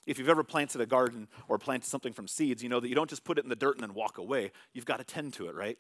If 0.07 0.17
you've 0.17 0.27
ever 0.27 0.43
planted 0.43 0.81
a 0.81 0.87
garden 0.87 1.27
or 1.47 1.59
planted 1.59 1.85
something 1.85 2.13
from 2.13 2.27
seeds, 2.27 2.63
you 2.63 2.69
know 2.69 2.79
that 2.79 2.89
you 2.89 2.95
don't 2.95 3.09
just 3.09 3.25
put 3.25 3.37
it 3.37 3.43
in 3.43 3.49
the 3.49 3.55
dirt 3.55 3.75
and 3.75 3.83
then 3.83 3.93
walk 3.93 4.17
away. 4.17 4.51
You've 4.73 4.85
got 4.85 4.97
to 4.97 5.03
tend 5.03 5.33
to 5.33 5.49
it, 5.49 5.55
right? 5.55 5.77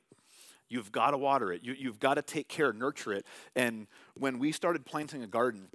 You've 0.69 0.91
got 0.91 1.11
to 1.11 1.17
water 1.17 1.51
it. 1.51 1.63
You, 1.63 1.73
you've 1.77 1.99
got 1.99 2.15
to 2.15 2.21
take 2.21 2.47
care, 2.47 2.73
nurture 2.73 3.13
it. 3.13 3.25
And 3.55 3.87
when 4.15 4.39
we 4.39 4.51
started 4.51 4.85
planting 4.85 5.23
a 5.23 5.27
garden 5.27 5.67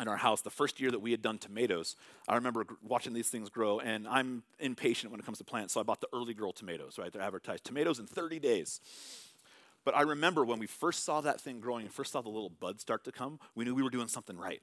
in 0.00 0.08
our 0.08 0.16
house, 0.16 0.40
the 0.40 0.50
first 0.50 0.80
year 0.80 0.90
that 0.90 1.00
we 1.00 1.10
had 1.10 1.22
done 1.22 1.38
tomatoes, 1.38 1.96
I 2.28 2.34
remember 2.34 2.64
watching 2.82 3.12
these 3.12 3.28
things 3.28 3.48
grow, 3.50 3.78
and 3.80 4.08
I'm 4.08 4.42
impatient 4.58 5.10
when 5.10 5.20
it 5.20 5.26
comes 5.26 5.38
to 5.38 5.44
plants, 5.44 5.74
so 5.74 5.80
I 5.80 5.82
bought 5.82 6.00
the 6.00 6.08
early 6.12 6.34
girl 6.34 6.52
tomatoes, 6.52 6.98
right? 6.98 7.12
They're 7.12 7.22
advertised 7.22 7.64
tomatoes 7.64 7.98
in 7.98 8.06
30 8.06 8.38
days. 8.38 8.80
But 9.84 9.96
I 9.96 10.02
remember 10.02 10.44
when 10.44 10.58
we 10.58 10.66
first 10.66 11.04
saw 11.04 11.20
that 11.22 11.40
thing 11.40 11.60
growing 11.60 11.84
and 11.84 11.92
first 11.92 12.12
saw 12.12 12.22
the 12.22 12.28
little 12.28 12.50
buds 12.50 12.82
start 12.82 13.04
to 13.04 13.12
come, 13.12 13.40
we 13.54 13.64
knew 13.64 13.74
we 13.74 13.82
were 13.82 13.90
doing 13.90 14.08
something 14.08 14.36
right. 14.36 14.62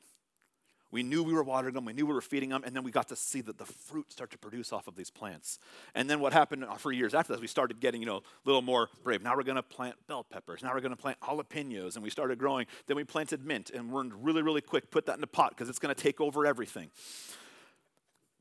We 0.91 1.03
knew 1.03 1.21
we 1.21 1.33
were 1.33 1.43
watering 1.43 1.75
them, 1.75 1.85
we 1.85 1.93
knew 1.93 2.07
we 2.07 2.13
were 2.13 2.21
feeding 2.21 2.49
them, 2.49 2.63
and 2.65 2.75
then 2.75 2.83
we 2.83 2.89
got 2.89 3.07
to 3.09 3.15
see 3.15 3.41
that 3.41 3.59
the 3.59 3.65
fruit 3.65 4.11
start 4.11 4.31
to 4.31 4.39
produce 4.39 4.73
off 4.73 4.87
of 4.87 4.95
these 4.95 5.11
plants. 5.11 5.59
And 5.93 6.09
then 6.09 6.19
what 6.19 6.33
happened 6.33 6.65
for 6.77 6.91
years 6.91 7.13
after 7.13 7.33
that, 7.33 7.41
we 7.41 7.47
started 7.47 7.79
getting, 7.79 8.01
you 8.01 8.07
know, 8.07 8.17
a 8.17 8.21
little 8.45 8.63
more 8.63 8.89
brave. 9.03 9.21
Now 9.21 9.35
we're 9.35 9.43
going 9.43 9.55
to 9.55 9.63
plant 9.63 9.95
bell 10.07 10.23
peppers. 10.23 10.63
Now 10.63 10.73
we're 10.73 10.81
going 10.81 10.95
to 10.95 11.01
plant 11.01 11.19
jalapenos, 11.19 11.93
and 11.93 12.03
we 12.03 12.09
started 12.09 12.39
growing. 12.39 12.65
Then 12.87 12.97
we 12.97 13.03
planted 13.03 13.45
mint, 13.45 13.69
and 13.69 13.91
we're 13.91 14.05
really, 14.05 14.41
really 14.41 14.61
quick, 14.61 14.89
put 14.89 15.05
that 15.05 15.17
in 15.17 15.23
a 15.23 15.27
pot 15.27 15.51
because 15.51 15.69
it's 15.69 15.79
going 15.79 15.93
to 15.93 16.01
take 16.01 16.19
over 16.19 16.45
everything. 16.47 16.89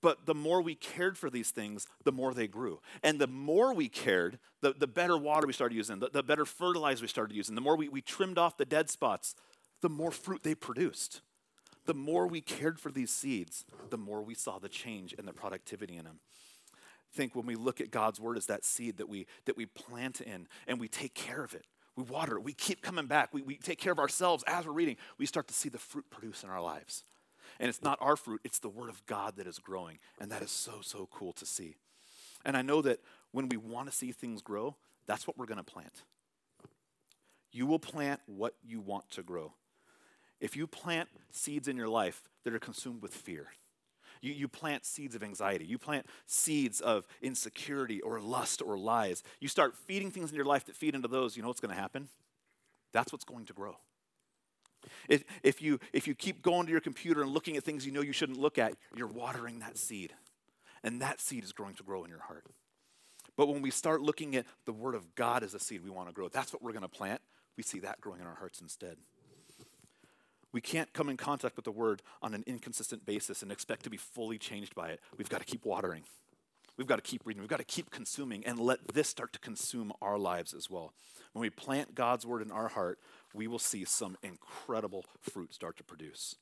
But 0.01 0.25
the 0.25 0.35
more 0.35 0.63
we 0.63 0.75
cared 0.75 1.19
for 1.19 1.29
these 1.29 1.51
things, 1.51 1.87
the 2.05 2.13
more 2.13 2.33
they 2.33 2.47
grew. 2.47 2.81
And 3.03 3.19
the 3.19 3.27
more 3.27 3.75
we 3.75 3.89
cared, 3.89 4.39
the, 4.63 4.73
the 4.73 4.87
better 4.87 5.19
water 5.19 5.47
we 5.47 5.53
started 5.53 5.75
using, 5.75 5.99
the, 5.99 6.09
the 6.09 6.23
better 6.23 6.47
fertilizer 6.47 7.03
we 7.03 7.09
started 7.09 7.37
using, 7.37 7.57
the 7.57 7.61
more 7.61 7.77
we, 7.77 7.89
we 7.89 8.01
trimmed 8.01 8.39
off 8.39 8.57
the 8.57 8.65
dead 8.65 8.89
spots, 8.89 9.35
the 9.83 9.89
more 9.89 10.13
fruit 10.13 10.45
they 10.45 10.55
produced 10.55 11.21
the 11.89 11.95
more 11.95 12.27
we 12.27 12.43
cared 12.43 12.79
for 12.79 12.93
these 12.93 13.11
seeds, 13.11 13.65
the 13.89 13.97
more 13.97 14.21
we 14.21 14.35
saw 14.35 14.59
the 14.59 14.69
change 14.69 15.15
and 15.17 15.27
the 15.27 15.33
productivity 15.33 15.97
in 15.97 16.05
them. 16.05 16.21
Think 17.15 17.35
when 17.35 17.47
we 17.47 17.55
look 17.55 17.81
at 17.81 17.91
God's 17.91 18.21
word 18.21 18.37
as 18.37 18.45
that 18.47 18.63
seed 18.63 18.99
that 18.99 19.09
we 19.09 19.27
that 19.47 19.57
we 19.57 19.65
plant 19.65 20.21
in 20.21 20.49
and 20.67 20.79
we 20.79 20.87
take 20.87 21.15
care 21.15 21.43
of 21.43 21.55
it. 21.55 21.65
We 21.97 22.03
water 22.05 22.37
it. 22.37 22.45
We 22.45 22.53
keep 22.53 22.83
coming 22.83 23.07
back. 23.07 23.33
We, 23.33 23.41
we 23.41 23.57
take 23.57 23.79
care 23.79 23.91
of 23.91 23.99
ourselves 23.99 24.45
as 24.47 24.67
we're 24.67 24.73
reading. 24.73 24.99
We 25.17 25.25
start 25.25 25.49
to 25.49 25.55
see 25.55 25.71
the 25.71 25.79
fruit 25.79 26.05
produce 26.11 26.45
in 26.45 26.51
our 26.51 26.61
lives. 26.61 27.05
And 27.59 27.71
it's 27.71 27.83
not 27.83 27.97
our 28.03 28.17
fruit, 28.17 28.43
it's 28.45 28.59
the 28.59 28.69
word 28.69 28.91
of 28.91 29.05
God 29.07 29.37
that 29.37 29.47
is 29.47 29.59
growing. 29.59 29.99
And 30.21 30.31
that 30.31 30.43
is 30.43 30.51
so, 30.51 30.83
so 30.83 31.09
cool 31.11 31.33
to 31.33 31.47
see. 31.47 31.77
And 32.45 32.55
I 32.55 32.61
know 32.61 32.83
that 32.83 33.01
when 33.33 33.49
we 33.49 33.57
want 33.57 33.91
to 33.91 33.97
see 33.97 34.13
things 34.13 34.43
grow, 34.43 34.77
that's 35.07 35.27
what 35.27 35.39
we're 35.39 35.47
going 35.47 35.57
to 35.57 35.65
plant. 35.65 36.03
You 37.51 37.65
will 37.65 37.79
plant 37.79 38.21
what 38.27 38.55
you 38.63 38.83
want 38.83 39.11
to 39.13 39.23
grow. 39.23 39.55
If 40.41 40.57
you 40.57 40.67
plant 40.67 41.09
seeds 41.31 41.69
in 41.69 41.77
your 41.77 41.89
life 41.89 42.23
that 42.45 42.55
are 42.55 42.59
consumed 42.59 43.03
with 43.03 43.15
fear, 43.15 43.49
you, 44.21 44.33
you 44.33 44.49
plant 44.49 44.85
seeds 44.85 45.15
of 45.15 45.23
anxiety, 45.23 45.65
you 45.65 45.79
plant 45.79 46.07
seeds 46.27 46.81
of 46.81 47.07
insecurity 47.23 48.01
or 48.01 48.21
lust 48.21 48.63
or 48.63 48.79
lies, 48.79 49.23
you 49.41 49.49
start 49.49 49.77
feeding 49.77 50.11
things 50.11 50.31
in 50.31 50.37
your 50.37 50.45
life 50.45 50.65
that 50.67 50.77
feed 50.77 50.95
into 50.95 51.09
those, 51.09 51.37
you 51.37 51.43
know 51.43 51.49
what's 51.49 51.61
going 51.61 51.75
to 51.75 51.81
happen? 51.81 52.09
That's 52.93 53.13
what's 53.13 53.25
going 53.25 53.47
to 53.47 53.53
grow. 53.53 53.77
If, 55.09 55.25
if, 55.43 55.61
you, 55.61 55.81
if 55.93 56.07
you 56.07 56.15
keep 56.15 56.43
going 56.43 56.67
to 56.67 56.73
your 56.73 56.81
computer 56.81 57.23
and 57.23 57.33
looking 57.33 57.57
at 57.57 57.65
things 57.65 57.85
you 57.85 57.93
know 57.93 58.01
you 58.01 58.13
shouldn't 58.13 58.39
look 58.39 58.59
at, 58.59 58.75
you're 58.97 59.07
watering 59.07 59.59
that 59.61 59.77
seed. 59.77 60.13
And 60.85 61.03
that 61.03 61.21
seed 61.21 61.45
is 61.45 61.53
going 61.53 61.75
to 61.75 61.83
grow 61.83 62.05
in 62.05 62.11
your 62.11 62.21
heart. 62.21 62.45
But 63.37 63.49
when 63.49 63.63
we 63.63 63.71
start 63.71 64.01
looking 64.01 64.37
at 64.37 64.47
the 64.65 64.73
Word 64.73 64.95
of 64.95 65.15
God 65.15 65.43
as 65.43 65.55
a 65.55 65.59
seed 65.59 65.83
we 65.85 65.91
want 65.91 66.09
to 66.09 66.15
grow, 66.15 66.29
that's 66.29 66.53
what 66.53 66.63
we're 66.63 66.73
going 66.73 66.83
to 66.83 66.89
plant. 66.89 67.21
We 67.57 67.63
see 67.63 67.81
that 67.81 68.01
growing 68.01 68.21
in 68.21 68.27
our 68.27 68.35
hearts 68.35 68.61
instead. 68.61 68.97
We 70.53 70.61
can't 70.61 70.93
come 70.93 71.09
in 71.09 71.17
contact 71.17 71.57
with 71.57 71.65
the 71.65 71.71
word 71.71 72.03
on 72.23 72.35
an 72.35 72.45
inconsistent 72.47 73.05
basis 73.05 73.43
and 73.43 73.53
expect 73.53 73.85
to 73.85 73.91
be 73.91 73.97
fully 73.97 74.39
changed 74.39 74.75
by 74.75 74.89
it. 74.89 75.01
We've 75.17 75.29
got 75.29 75.41
to 75.41 75.47
keep 75.47 75.65
watering. 75.65 76.05
We've 76.77 76.87
got 76.87 76.97
to 76.97 77.03
keep 77.03 77.27
reading. 77.27 77.43
We've 77.43 77.51
got 77.51 77.59
to 77.59 77.65
keep 77.65 77.91
consuming 77.91 78.47
and 78.47 78.59
let 78.59 78.95
this 78.95 79.09
start 79.09 79.33
to 79.35 79.39
consume 79.41 79.93
our 80.01 80.17
lives 80.17 80.55
as 80.55 80.71
well. 80.71 80.95
When 81.33 81.43
we 81.43 81.51
plant 81.51 81.95
God's 81.95 82.25
word 82.25 82.41
in 82.41 82.51
our 82.51 82.69
heart, 82.69 82.99
we 83.35 83.47
will 83.47 83.59
see 83.59 83.85
some 83.85 84.17
incredible 84.23 85.05
fruit 85.21 85.53
start 85.53 85.77
to 85.79 85.85
produce. 85.85 86.37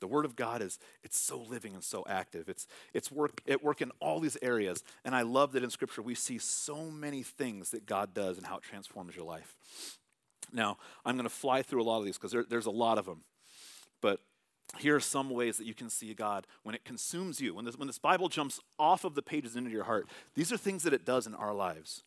The 0.00 0.06
word 0.06 0.24
of 0.24 0.36
God 0.36 0.62
is 0.62 0.78
it's 1.02 1.18
so 1.20 1.38
living 1.40 1.74
and 1.74 1.82
so 1.82 2.04
active. 2.08 2.48
It's 2.48 2.66
it's 2.94 3.10
work 3.10 3.42
at 3.48 3.62
work 3.62 3.82
in 3.82 3.90
all 4.00 4.20
these 4.20 4.38
areas. 4.42 4.84
And 5.04 5.14
I 5.14 5.22
love 5.22 5.52
that 5.52 5.64
in 5.64 5.70
scripture 5.70 6.02
we 6.02 6.14
see 6.14 6.38
so 6.38 6.84
many 6.84 7.22
things 7.22 7.70
that 7.70 7.84
God 7.84 8.14
does 8.14 8.38
and 8.38 8.46
how 8.46 8.58
it 8.58 8.62
transforms 8.62 9.16
your 9.16 9.26
life. 9.26 9.56
Now, 10.52 10.78
I'm 11.04 11.16
going 11.16 11.24
to 11.24 11.34
fly 11.34 11.62
through 11.62 11.82
a 11.82 11.84
lot 11.84 11.98
of 11.98 12.04
these 12.04 12.16
because 12.16 12.32
there, 12.32 12.44
there's 12.48 12.66
a 12.66 12.70
lot 12.70 12.98
of 12.98 13.06
them. 13.06 13.22
But 14.00 14.20
here 14.78 14.96
are 14.96 15.00
some 15.00 15.30
ways 15.30 15.56
that 15.56 15.66
you 15.66 15.74
can 15.74 15.90
see 15.90 16.12
God 16.14 16.46
when 16.62 16.74
it 16.74 16.84
consumes 16.84 17.40
you. 17.40 17.54
When 17.54 17.64
this, 17.64 17.76
when 17.76 17.86
this 17.86 17.98
Bible 17.98 18.28
jumps 18.28 18.60
off 18.78 19.04
of 19.04 19.14
the 19.14 19.22
pages 19.22 19.56
into 19.56 19.70
your 19.70 19.84
heart, 19.84 20.06
these 20.34 20.52
are 20.52 20.56
things 20.56 20.82
that 20.82 20.92
it 20.92 21.04
does 21.04 21.26
in 21.26 21.34
our 21.34 21.54
lives. 21.54 22.02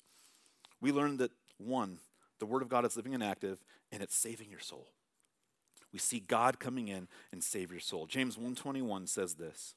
We 0.79 0.91
learn 0.91 1.17
that, 1.17 1.31
one, 1.57 1.99
the 2.39 2.45
Word 2.45 2.61
of 2.61 2.69
God 2.69 2.85
is 2.85 2.95
living 2.95 3.13
and 3.13 3.23
active, 3.23 3.63
and 3.91 4.01
it's 4.01 4.15
saving 4.15 4.49
your 4.49 4.59
soul. 4.59 4.87
We 5.93 5.99
see 5.99 6.19
God 6.19 6.59
coming 6.59 6.87
in 6.87 7.07
and 7.31 7.43
save 7.43 7.71
your 7.71 7.79
soul. 7.79 8.05
James 8.07 8.37
1:21 8.37 9.07
says 9.07 9.35
this. 9.35 9.75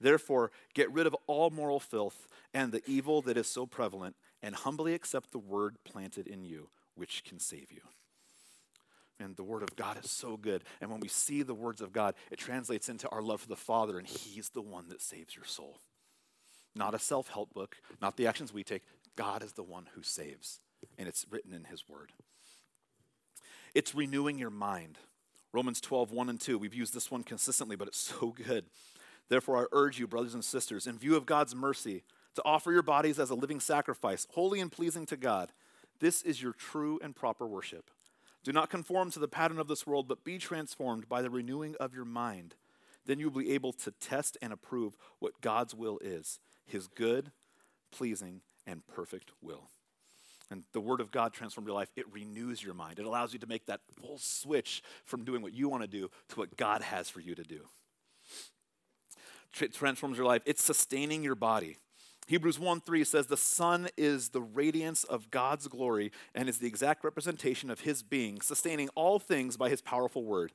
Therefore, 0.00 0.50
get 0.74 0.90
rid 0.90 1.06
of 1.06 1.14
all 1.26 1.50
moral 1.50 1.78
filth 1.78 2.26
and 2.52 2.72
the 2.72 2.82
evil 2.86 3.22
that 3.22 3.36
is 3.36 3.46
so 3.46 3.66
prevalent, 3.66 4.16
and 4.42 4.54
humbly 4.56 4.94
accept 4.94 5.30
the 5.30 5.38
word 5.38 5.76
planted 5.84 6.26
in 6.26 6.44
you, 6.44 6.70
which 6.94 7.24
can 7.24 7.38
save 7.38 7.70
you. 7.70 7.80
And 9.18 9.36
the 9.36 9.44
Word 9.44 9.62
of 9.62 9.76
God 9.76 10.02
is 10.02 10.10
so 10.10 10.36
good. 10.36 10.64
And 10.80 10.90
when 10.90 11.00
we 11.00 11.08
see 11.08 11.42
the 11.42 11.54
words 11.54 11.80
of 11.80 11.92
God, 11.92 12.14
it 12.30 12.38
translates 12.38 12.88
into 12.88 13.08
our 13.10 13.22
love 13.22 13.40
for 13.40 13.48
the 13.48 13.56
Father, 13.56 13.98
and 13.98 14.06
He's 14.06 14.48
the 14.48 14.62
one 14.62 14.88
that 14.88 15.00
saves 15.00 15.36
your 15.36 15.44
soul. 15.44 15.78
Not 16.74 16.94
a 16.94 16.98
self 16.98 17.28
help 17.28 17.52
book, 17.52 17.76
not 18.00 18.16
the 18.16 18.26
actions 18.26 18.52
we 18.52 18.64
take. 18.64 18.82
God 19.14 19.42
is 19.42 19.52
the 19.52 19.62
one 19.62 19.88
who 19.94 20.02
saves, 20.02 20.60
and 20.98 21.06
it's 21.06 21.26
written 21.30 21.52
in 21.52 21.64
His 21.64 21.88
Word. 21.88 22.12
It's 23.74 23.94
renewing 23.94 24.38
your 24.38 24.50
mind. 24.50 24.98
Romans 25.52 25.80
12, 25.80 26.10
1 26.10 26.28
and 26.30 26.40
2. 26.40 26.58
We've 26.58 26.74
used 26.74 26.94
this 26.94 27.10
one 27.10 27.22
consistently, 27.22 27.76
but 27.76 27.88
it's 27.88 27.98
so 28.20 28.34
good. 28.46 28.64
Therefore, 29.28 29.62
I 29.62 29.66
urge 29.72 29.98
you, 29.98 30.06
brothers 30.06 30.34
and 30.34 30.44
sisters, 30.44 30.86
in 30.86 30.98
view 30.98 31.16
of 31.16 31.26
God's 31.26 31.54
mercy, 31.54 32.02
to 32.34 32.42
offer 32.44 32.72
your 32.72 32.82
bodies 32.82 33.18
as 33.18 33.30
a 33.30 33.34
living 33.34 33.60
sacrifice, 33.60 34.26
holy 34.30 34.60
and 34.60 34.72
pleasing 34.72 35.06
to 35.06 35.16
God. 35.16 35.52
This 36.02 36.20
is 36.22 36.42
your 36.42 36.52
true 36.52 36.98
and 37.00 37.14
proper 37.14 37.46
worship. 37.46 37.88
Do 38.42 38.52
not 38.52 38.70
conform 38.70 39.12
to 39.12 39.20
the 39.20 39.28
pattern 39.28 39.60
of 39.60 39.68
this 39.68 39.86
world, 39.86 40.08
but 40.08 40.24
be 40.24 40.36
transformed 40.36 41.08
by 41.08 41.22
the 41.22 41.30
renewing 41.30 41.76
of 41.78 41.94
your 41.94 42.04
mind. 42.04 42.56
Then 43.06 43.20
you 43.20 43.30
will 43.30 43.40
be 43.40 43.52
able 43.52 43.72
to 43.74 43.92
test 43.92 44.36
and 44.42 44.52
approve 44.52 44.96
what 45.20 45.40
God's 45.40 45.76
will 45.76 46.00
is 46.02 46.40
his 46.66 46.88
good, 46.88 47.30
pleasing, 47.92 48.40
and 48.66 48.84
perfect 48.88 49.30
will. 49.40 49.68
And 50.50 50.64
the 50.72 50.80
Word 50.80 51.00
of 51.00 51.12
God 51.12 51.32
transforms 51.32 51.68
your 51.68 51.76
life. 51.76 51.92
It 51.94 52.12
renews 52.12 52.64
your 52.64 52.74
mind. 52.74 52.98
It 52.98 53.06
allows 53.06 53.32
you 53.32 53.38
to 53.38 53.46
make 53.46 53.66
that 53.66 53.80
full 54.00 54.18
switch 54.18 54.82
from 55.04 55.24
doing 55.24 55.40
what 55.40 55.52
you 55.52 55.68
want 55.68 55.82
to 55.84 55.88
do 55.88 56.10
to 56.30 56.36
what 56.36 56.56
God 56.56 56.82
has 56.82 57.08
for 57.08 57.20
you 57.20 57.36
to 57.36 57.44
do. 57.44 57.60
It 59.60 59.72
transforms 59.72 60.16
your 60.16 60.26
life. 60.26 60.42
It's 60.46 60.64
sustaining 60.64 61.22
your 61.22 61.36
body. 61.36 61.76
Hebrews 62.26 62.58
1 62.58 62.80
3 62.80 63.04
says, 63.04 63.26
The 63.26 63.36
son 63.36 63.88
is 63.96 64.30
the 64.30 64.40
radiance 64.40 65.04
of 65.04 65.30
God's 65.30 65.66
glory 65.68 66.12
and 66.34 66.48
is 66.48 66.58
the 66.58 66.68
exact 66.68 67.04
representation 67.04 67.70
of 67.70 67.80
his 67.80 68.02
being, 68.02 68.40
sustaining 68.40 68.88
all 68.90 69.18
things 69.18 69.56
by 69.56 69.68
his 69.68 69.82
powerful 69.82 70.24
word. 70.24 70.52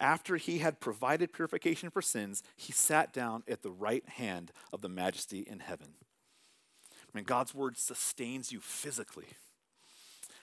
After 0.00 0.36
he 0.36 0.58
had 0.58 0.80
provided 0.80 1.32
purification 1.32 1.88
for 1.88 2.02
sins, 2.02 2.42
he 2.56 2.72
sat 2.72 3.12
down 3.12 3.44
at 3.48 3.62
the 3.62 3.70
right 3.70 4.06
hand 4.08 4.52
of 4.72 4.80
the 4.80 4.88
majesty 4.88 5.40
in 5.40 5.60
heaven. 5.60 5.94
I 7.14 7.16
mean, 7.18 7.24
God's 7.24 7.54
word 7.54 7.76
sustains 7.76 8.52
you 8.52 8.60
physically. 8.60 9.28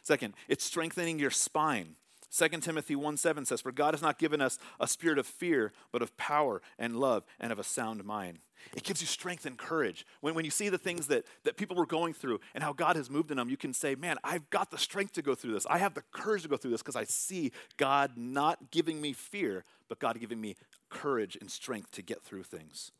Second, 0.04 0.34
it's 0.48 0.64
strengthening 0.64 1.20
your 1.20 1.32
spine. 1.32 1.96
2 2.36 2.48
Timothy 2.62 2.96
1 2.96 3.18
7 3.18 3.46
says, 3.46 3.62
For 3.62 3.72
God 3.72 3.94
has 3.94 4.02
not 4.02 4.18
given 4.18 4.42
us 4.42 4.58
a 4.80 4.88
spirit 4.88 5.20
of 5.20 5.28
fear, 5.28 5.74
but 5.92 6.02
of 6.02 6.16
power 6.16 6.62
and 6.80 6.96
love 6.96 7.24
and 7.40 7.52
of 7.52 7.60
a 7.60 7.64
sound 7.64 8.06
mind. 8.06 8.40
It 8.76 8.84
gives 8.84 9.02
you 9.02 9.08
strength 9.08 9.46
and 9.46 9.58
courage. 9.58 10.06
When, 10.22 10.34
when 10.34 10.46
you 10.46 10.52
see 10.52 10.70
the 10.70 10.78
things 10.78 11.08
that, 11.08 11.26
that 11.44 11.58
people 11.58 11.76
were 11.76 11.86
going 11.86 12.14
through 12.14 12.40
and 12.54 12.64
how 12.64 12.74
God 12.74 12.96
has 12.96 13.10
moved 13.10 13.32
in 13.32 13.38
them, 13.38 13.50
you 13.50 13.58
can 13.58 13.74
say, 13.74 13.96
Man, 13.96 14.18
I've 14.24 14.50
got 14.50 14.72
the 14.72 14.78
strength 14.78 15.14
to 15.14 15.22
go 15.22 15.36
through 15.36 15.54
this. 15.54 15.66
I 15.70 15.78
have 15.80 15.94
the 15.94 16.04
courage 16.12 16.44
to 16.44 16.48
go 16.48 16.58
through 16.58 16.72
this 16.72 16.82
because 16.82 16.96
I 16.96 17.04
see 17.04 17.52
God 17.76 18.12
not 18.16 18.72
giving 18.72 19.02
me 19.02 19.12
fear, 19.12 19.66
but 19.90 20.00
God 20.00 20.18
giving 20.20 20.40
me 20.40 20.56
courage 20.90 21.38
and 21.40 21.52
strength 21.52 21.92
to 21.92 22.02
get 22.02 22.22
through 22.22 22.44
things. 22.44 22.92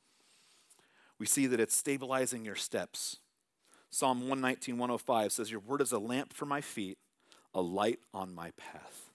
We 1.20 1.26
see 1.26 1.48
that 1.48 1.60
it's 1.60 1.76
stabilizing 1.76 2.44
your 2.44 2.56
steps. 2.56 3.18
Psalm 3.92 4.22
119, 4.22 4.78
105 4.78 5.32
says, 5.32 5.52
Your 5.52 5.60
word 5.62 5.80
is 5.80 5.92
a 5.94 6.00
lamp 6.00 6.34
for 6.34 6.46
my 6.46 6.60
feet, 6.60 6.98
a 7.54 7.62
light 7.62 8.00
on 8.14 8.34
my 8.34 8.52
path. 8.58 9.11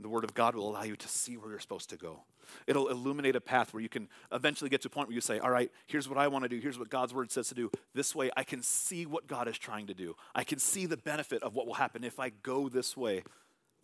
The 0.00 0.08
Word 0.08 0.24
of 0.24 0.32
God 0.32 0.54
will 0.54 0.68
allow 0.68 0.84
you 0.84 0.94
to 0.96 1.08
see 1.08 1.36
where 1.36 1.50
you're 1.50 1.58
supposed 1.58 1.90
to 1.90 1.96
go. 1.96 2.22
It'll 2.66 2.88
illuminate 2.88 3.34
a 3.34 3.40
path 3.40 3.74
where 3.74 3.82
you 3.82 3.88
can 3.88 4.08
eventually 4.30 4.70
get 4.70 4.80
to 4.82 4.88
a 4.88 4.90
point 4.90 5.08
where 5.08 5.14
you 5.14 5.20
say, 5.20 5.38
All 5.40 5.50
right, 5.50 5.70
here's 5.86 6.08
what 6.08 6.18
I 6.18 6.28
want 6.28 6.44
to 6.44 6.48
do. 6.48 6.58
Here's 6.58 6.78
what 6.78 6.88
God's 6.88 7.12
Word 7.12 7.32
says 7.32 7.48
to 7.48 7.54
do. 7.54 7.70
This 7.94 8.14
way, 8.14 8.30
I 8.36 8.44
can 8.44 8.62
see 8.62 9.06
what 9.06 9.26
God 9.26 9.48
is 9.48 9.58
trying 9.58 9.88
to 9.88 9.94
do. 9.94 10.14
I 10.34 10.44
can 10.44 10.58
see 10.58 10.86
the 10.86 10.96
benefit 10.96 11.42
of 11.42 11.54
what 11.54 11.66
will 11.66 11.74
happen 11.74 12.04
if 12.04 12.20
I 12.20 12.30
go 12.30 12.68
this 12.68 12.96
way 12.96 13.24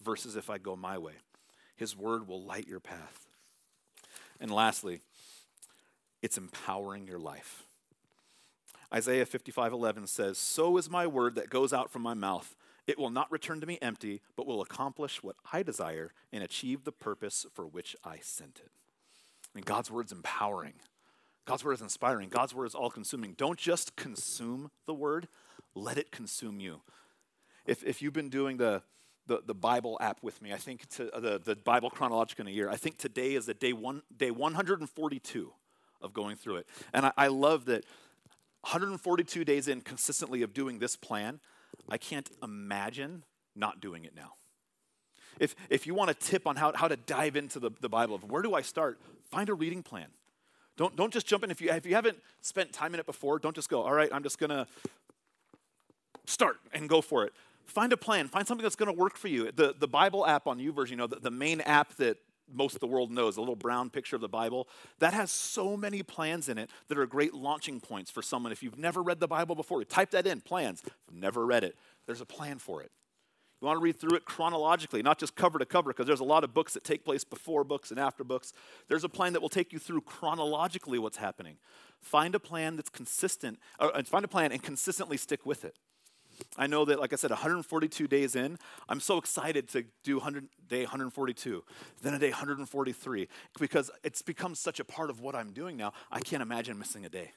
versus 0.03 0.37
if 0.37 0.51
I 0.51 0.59
go 0.59 0.77
my 0.77 0.99
way. 0.99 1.15
His 1.77 1.97
Word 1.97 2.29
will 2.29 2.43
light 2.43 2.69
your 2.69 2.81
path. 2.81 3.27
And 4.41 4.51
lastly, 4.51 5.01
it's 6.23 6.39
empowering 6.39 7.07
your 7.07 7.19
life. 7.19 7.65
Isaiah 8.93 9.27
55 9.27 9.73
11 9.73 10.07
says, 10.07 10.39
So 10.39 10.77
is 10.77 10.89
my 10.89 11.07
word 11.07 11.35
that 11.35 11.51
goes 11.51 11.73
out 11.73 11.91
from 11.91 12.03
my 12.03 12.15
mouth. 12.15 12.55
It 12.87 12.99
will 12.99 13.11
not 13.11 13.33
return 13.33 13.61
to 13.61 13.67
me 13.67 13.79
empty, 13.81 14.21
but 14.37 14.47
will 14.47 14.61
accomplish 14.61 15.23
what 15.23 15.37
I 15.53 15.63
desire 15.63 16.13
and 16.33 16.43
achieve 16.43 16.85
the 16.85 16.93
purpose 16.93 17.47
for 17.55 17.67
which 17.67 17.97
I 18.05 18.19
sent 18.21 18.61
it. 18.63 18.71
And 19.55 19.65
God's 19.65 19.91
word 19.91 20.07
is 20.07 20.13
empowering. 20.13 20.75
God's 21.47 21.65
word 21.65 21.73
is 21.73 21.83
inspiring. 21.83 22.29
God's 22.29 22.55
word 22.55 22.67
is 22.67 22.75
all 22.75 22.91
consuming. 22.91 23.35
Don't 23.35 23.59
just 23.59 23.97
consume 23.97 24.71
the 24.87 24.95
word, 24.95 25.29
let 25.75 25.99
it 25.99 26.11
consume 26.11 26.61
you. 26.61 26.81
If, 27.67 27.83
if 27.85 28.03
you've 28.03 28.13
been 28.13 28.31
doing 28.31 28.57
the, 28.57 28.83
the, 29.27 29.43
the 29.45 29.55
Bible 29.55 29.97
app 30.01 30.23
with 30.23 30.41
me, 30.43 30.53
I 30.53 30.57
think 30.57 30.87
to, 30.91 31.15
uh, 31.15 31.21
the, 31.21 31.41
the 31.43 31.57
Bible 31.57 31.91
chronological 31.91 32.47
in 32.47 32.53
a 32.53 32.55
year, 32.55 32.69
I 32.69 32.77
think 32.77 32.99
today 32.99 33.35
is 33.35 33.47
the 33.47 33.55
day, 33.55 33.73
one, 33.73 34.03
day 34.15 34.31
142 34.31 35.53
of 36.01 36.13
going 36.13 36.37
through 36.37 36.57
it. 36.57 36.67
And 36.93 37.07
I, 37.07 37.13
I 37.17 37.27
love 37.29 37.65
that 37.67 37.85
142 38.63 39.45
days 39.45 39.69
in 39.69 39.81
consistently 39.81 40.43
of 40.43 40.53
doing 40.55 40.79
this 40.79 40.97
plan, 40.97 41.41
I 41.89 41.99
can't 41.99 42.31
imagine 42.43 43.25
not 43.55 43.81
doing 43.81 44.05
it 44.05 44.15
now. 44.15 44.35
If, 45.41 45.55
if 45.69 45.87
you 45.87 45.95
want 45.95 46.11
a 46.11 46.15
tip 46.15 46.47
on 46.47 46.57
how, 46.57 46.73
how 46.75 46.89
to 46.89 46.97
dive 46.97 47.37
into 47.37 47.59
the, 47.59 47.71
the 47.81 47.89
Bible, 47.89 48.15
of 48.15 48.25
where 48.25 48.43
do 48.43 48.55
I 48.55 48.63
start? 48.63 49.01
Find 49.31 49.49
a 49.49 49.55
reading 49.55 49.83
plan. 49.83 50.07
Don't, 50.77 50.97
don't 50.97 51.13
just 51.13 51.27
jump 51.27 51.45
in. 51.45 51.51
If 51.51 51.61
you, 51.61 51.71
if 51.71 51.87
you 51.87 51.95
haven't 51.95 52.19
spent 52.41 52.73
time 52.73 52.95
in 52.95 53.01
it 53.01 53.07
before, 53.07 53.39
don't 53.39 53.55
just 53.55 53.69
go, 53.69 53.83
all 53.83 53.93
right, 53.93 54.09
I'm 54.13 54.23
just 54.23 54.39
going 54.39 54.51
to 54.51 54.67
start 56.27 56.57
and 56.73 56.89
go 56.89 57.01
for 57.01 57.25
it. 57.25 57.33
Find 57.67 57.93
a 57.93 57.97
plan. 57.97 58.29
Find 58.29 58.47
something 58.47 58.63
that's 58.63 58.77
going 58.77 58.93
to 58.93 58.99
work 58.99 59.17
for 59.17 59.29
you. 59.29 59.51
The, 59.53 59.75
the 59.79 59.89
Bible 59.89 60.27
app 60.27 60.47
on 60.47 60.59
YouVersion, 60.59 60.91
you 60.91 60.97
know, 60.97 61.07
the, 61.07 61.17
the 61.17 61.31
main 61.31 61.61
app 61.63 61.95
that 61.97 62.19
most 62.53 62.75
of 62.75 62.81
the 62.81 62.87
world 62.87 63.11
knows, 63.11 63.37
a 63.37 63.41
little 63.41 63.57
brown 63.57 63.91
picture 63.91 64.17
of 64.17 64.23
the 64.23 64.29
Bible, 64.29 64.69
that 64.99 65.15
has 65.15 65.31
so 65.31 65.77
many 65.77 66.03
plans 66.03 66.49
in 66.49 66.59
it 66.59 66.71
that 66.89 66.99
are 66.99 67.07
great 67.07 67.35
launching 67.35 67.81
points 67.81 68.11
for 68.11 68.23
someone. 68.23 68.53
If 68.53 68.63
you've 68.63 68.79
never 68.79 69.03
read 69.03 69.21
the 69.21 69.29
Bible 69.29 69.55
before, 69.55 69.83
type 69.85 70.11
that 70.11 70.27
in, 70.27 70.41
plans. 70.41 70.83
never 71.11 71.45
read 71.47 71.65
it, 71.65 71.77
there's 72.07 72.21
a 72.21 72.27
plan 72.27 72.59
for 72.59 72.83
it. 72.83 72.91
You 73.61 73.69
want 73.69 73.79
to 73.79 73.83
read 73.83 73.99
through 73.99 74.17
it 74.17 74.27
chronologically, 74.27 75.03
not 75.03 75.19
just 75.19 75.37
cover 75.37 75.59
to 75.59 75.65
cover, 75.65 75.91
because 75.91 76.07
there's 76.07 76.21
a 76.21 76.25
lot 76.25 76.45
of 76.45 76.53
books 76.53 76.75
that 76.75 76.85
take 76.85 77.03
place 77.03 77.25
before 77.25 77.65
books 77.65 77.91
and 77.91 77.99
after 77.99 78.23
books. 78.23 78.53
There's 78.89 79.05
a 79.05 79.09
plan 79.09 79.33
that 79.33 79.41
will 79.41 79.49
take 79.49 79.73
you 79.73 79.79
through 79.79 80.03
chronologically 80.03 80.99
what's 80.99 81.17
happening. 81.17 81.57
Find 81.99 82.35
a 82.35 82.41
plan 82.41 82.77
that's 82.77 82.91
consistent, 82.91 83.59
or 83.81 83.97
uh, 83.97 84.03
find 84.03 84.25
a 84.25 84.29
plan 84.29 84.53
and 84.53 84.63
consistently 84.63 85.17
stick 85.17 85.47
with 85.47 85.65
it. 85.65 85.79
I 86.57 86.67
know 86.67 86.85
that, 86.85 87.01
like 87.01 87.13
I 87.13 87.17
said, 87.17 87.31
142 87.31 88.07
days 88.07 88.37
in, 88.37 88.59
I'm 88.89 89.01
so 89.01 89.19
excited 89.19 89.69
to 89.71 89.85
do 90.03 90.17
100, 90.17 90.49
day 90.69 90.83
142, 90.83 91.65
then 92.03 92.15
a 92.15 92.19
day 92.19 92.31
143, 92.31 93.29
because 93.59 93.91
it's 94.03 94.23
become 94.23 94.55
such 94.55 94.81
a 94.81 94.85
part 94.85 95.11
of 95.11 95.21
what 95.21 95.35
I'm 95.35 95.53
doing 95.53 95.77
now. 95.77 95.93
I 96.11 96.21
can't 96.21 96.43
imagine 96.43 96.79
missing 96.79 97.05
a 97.05 97.09
day. 97.09 97.33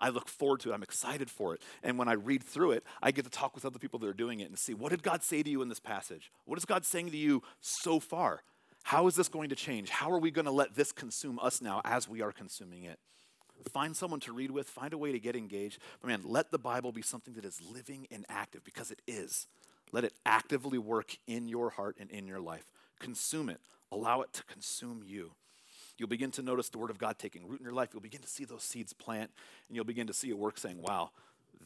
I 0.00 0.08
look 0.08 0.28
forward 0.28 0.60
to 0.60 0.70
it. 0.70 0.74
I'm 0.74 0.82
excited 0.82 1.30
for 1.30 1.54
it. 1.54 1.62
And 1.82 1.98
when 1.98 2.08
I 2.08 2.12
read 2.12 2.42
through 2.42 2.72
it, 2.72 2.84
I 3.02 3.10
get 3.10 3.24
to 3.24 3.30
talk 3.30 3.54
with 3.54 3.64
other 3.64 3.78
people 3.78 3.98
that 4.00 4.08
are 4.08 4.12
doing 4.12 4.40
it 4.40 4.48
and 4.48 4.58
see 4.58 4.74
what 4.74 4.90
did 4.90 5.02
God 5.02 5.22
say 5.22 5.42
to 5.42 5.50
you 5.50 5.62
in 5.62 5.68
this 5.68 5.80
passage? 5.80 6.30
What 6.44 6.58
is 6.58 6.64
God 6.64 6.84
saying 6.84 7.10
to 7.12 7.16
you 7.16 7.42
so 7.60 8.00
far? 8.00 8.42
How 8.82 9.06
is 9.06 9.14
this 9.14 9.28
going 9.28 9.48
to 9.48 9.56
change? 9.56 9.88
How 9.88 10.10
are 10.10 10.18
we 10.18 10.30
going 10.30 10.44
to 10.44 10.50
let 10.50 10.74
this 10.74 10.92
consume 10.92 11.38
us 11.38 11.62
now 11.62 11.80
as 11.84 12.06
we 12.06 12.20
are 12.20 12.32
consuming 12.32 12.84
it? 12.84 12.98
Find 13.72 13.96
someone 13.96 14.20
to 14.20 14.32
read 14.32 14.50
with, 14.50 14.68
find 14.68 14.92
a 14.92 14.98
way 14.98 15.12
to 15.12 15.18
get 15.18 15.36
engaged. 15.36 15.78
But 16.00 16.08
man, 16.08 16.22
let 16.24 16.50
the 16.50 16.58
Bible 16.58 16.92
be 16.92 17.02
something 17.02 17.34
that 17.34 17.44
is 17.44 17.60
living 17.60 18.06
and 18.10 18.24
active 18.28 18.64
because 18.64 18.90
it 18.90 19.00
is. 19.06 19.46
Let 19.92 20.04
it 20.04 20.12
actively 20.26 20.78
work 20.78 21.16
in 21.26 21.48
your 21.48 21.70
heart 21.70 21.96
and 21.98 22.10
in 22.10 22.26
your 22.26 22.40
life. 22.40 22.64
Consume 22.98 23.48
it, 23.48 23.60
allow 23.90 24.22
it 24.22 24.32
to 24.34 24.44
consume 24.44 25.02
you. 25.04 25.32
You'll 25.96 26.08
begin 26.08 26.32
to 26.32 26.42
notice 26.42 26.68
the 26.68 26.78
Word 26.78 26.90
of 26.90 26.98
God 26.98 27.18
taking 27.18 27.46
root 27.46 27.60
in 27.60 27.64
your 27.64 27.72
life. 27.72 27.90
You'll 27.92 28.02
begin 28.02 28.22
to 28.22 28.28
see 28.28 28.44
those 28.44 28.64
seeds 28.64 28.92
plant, 28.92 29.30
and 29.68 29.76
you'll 29.76 29.84
begin 29.84 30.08
to 30.08 30.12
see 30.12 30.28
it 30.28 30.38
work 30.38 30.58
saying, 30.58 30.82
wow, 30.82 31.10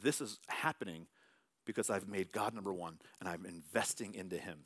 this 0.01 0.21
is 0.21 0.39
happening 0.47 1.07
because 1.65 1.89
I've 1.89 2.07
made 2.07 2.31
God 2.31 2.53
number 2.53 2.73
one 2.73 2.99
and 3.19 3.27
I'm 3.27 3.45
investing 3.45 4.13
into 4.15 4.37
Him. 4.37 4.59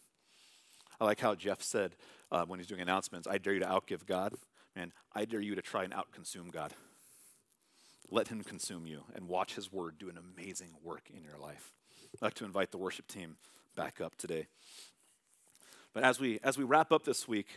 I 0.99 1.05
like 1.05 1.19
how 1.19 1.35
Jeff 1.35 1.61
said 1.61 1.95
uh, 2.31 2.45
when 2.45 2.59
he's 2.59 2.67
doing 2.67 2.81
announcements, 2.81 3.27
I 3.27 3.37
dare 3.37 3.53
you 3.53 3.59
to 3.59 3.65
outgive 3.65 4.05
God. 4.05 4.35
Man, 4.75 4.91
I 5.13 5.25
dare 5.25 5.41
you 5.41 5.55
to 5.55 5.61
try 5.61 5.83
and 5.83 5.93
outconsume 5.93 6.51
God. 6.51 6.73
Let 8.13 8.27
him 8.27 8.43
consume 8.43 8.85
you 8.85 9.05
and 9.15 9.27
watch 9.27 9.55
his 9.55 9.73
word 9.73 9.95
do 9.97 10.07
an 10.07 10.19
amazing 10.19 10.69
work 10.83 11.09
in 11.11 11.23
your 11.23 11.39
life. 11.39 11.73
I'd 12.13 12.21
like 12.21 12.35
to 12.35 12.45
invite 12.45 12.69
the 12.69 12.77
worship 12.77 13.07
team 13.07 13.37
back 13.75 13.99
up 13.99 14.15
today. 14.17 14.45
But 15.95 16.03
as 16.03 16.19
we 16.19 16.39
as 16.43 16.55
we 16.55 16.63
wrap 16.63 16.91
up 16.91 17.05
this 17.05 17.27
week, 17.27 17.47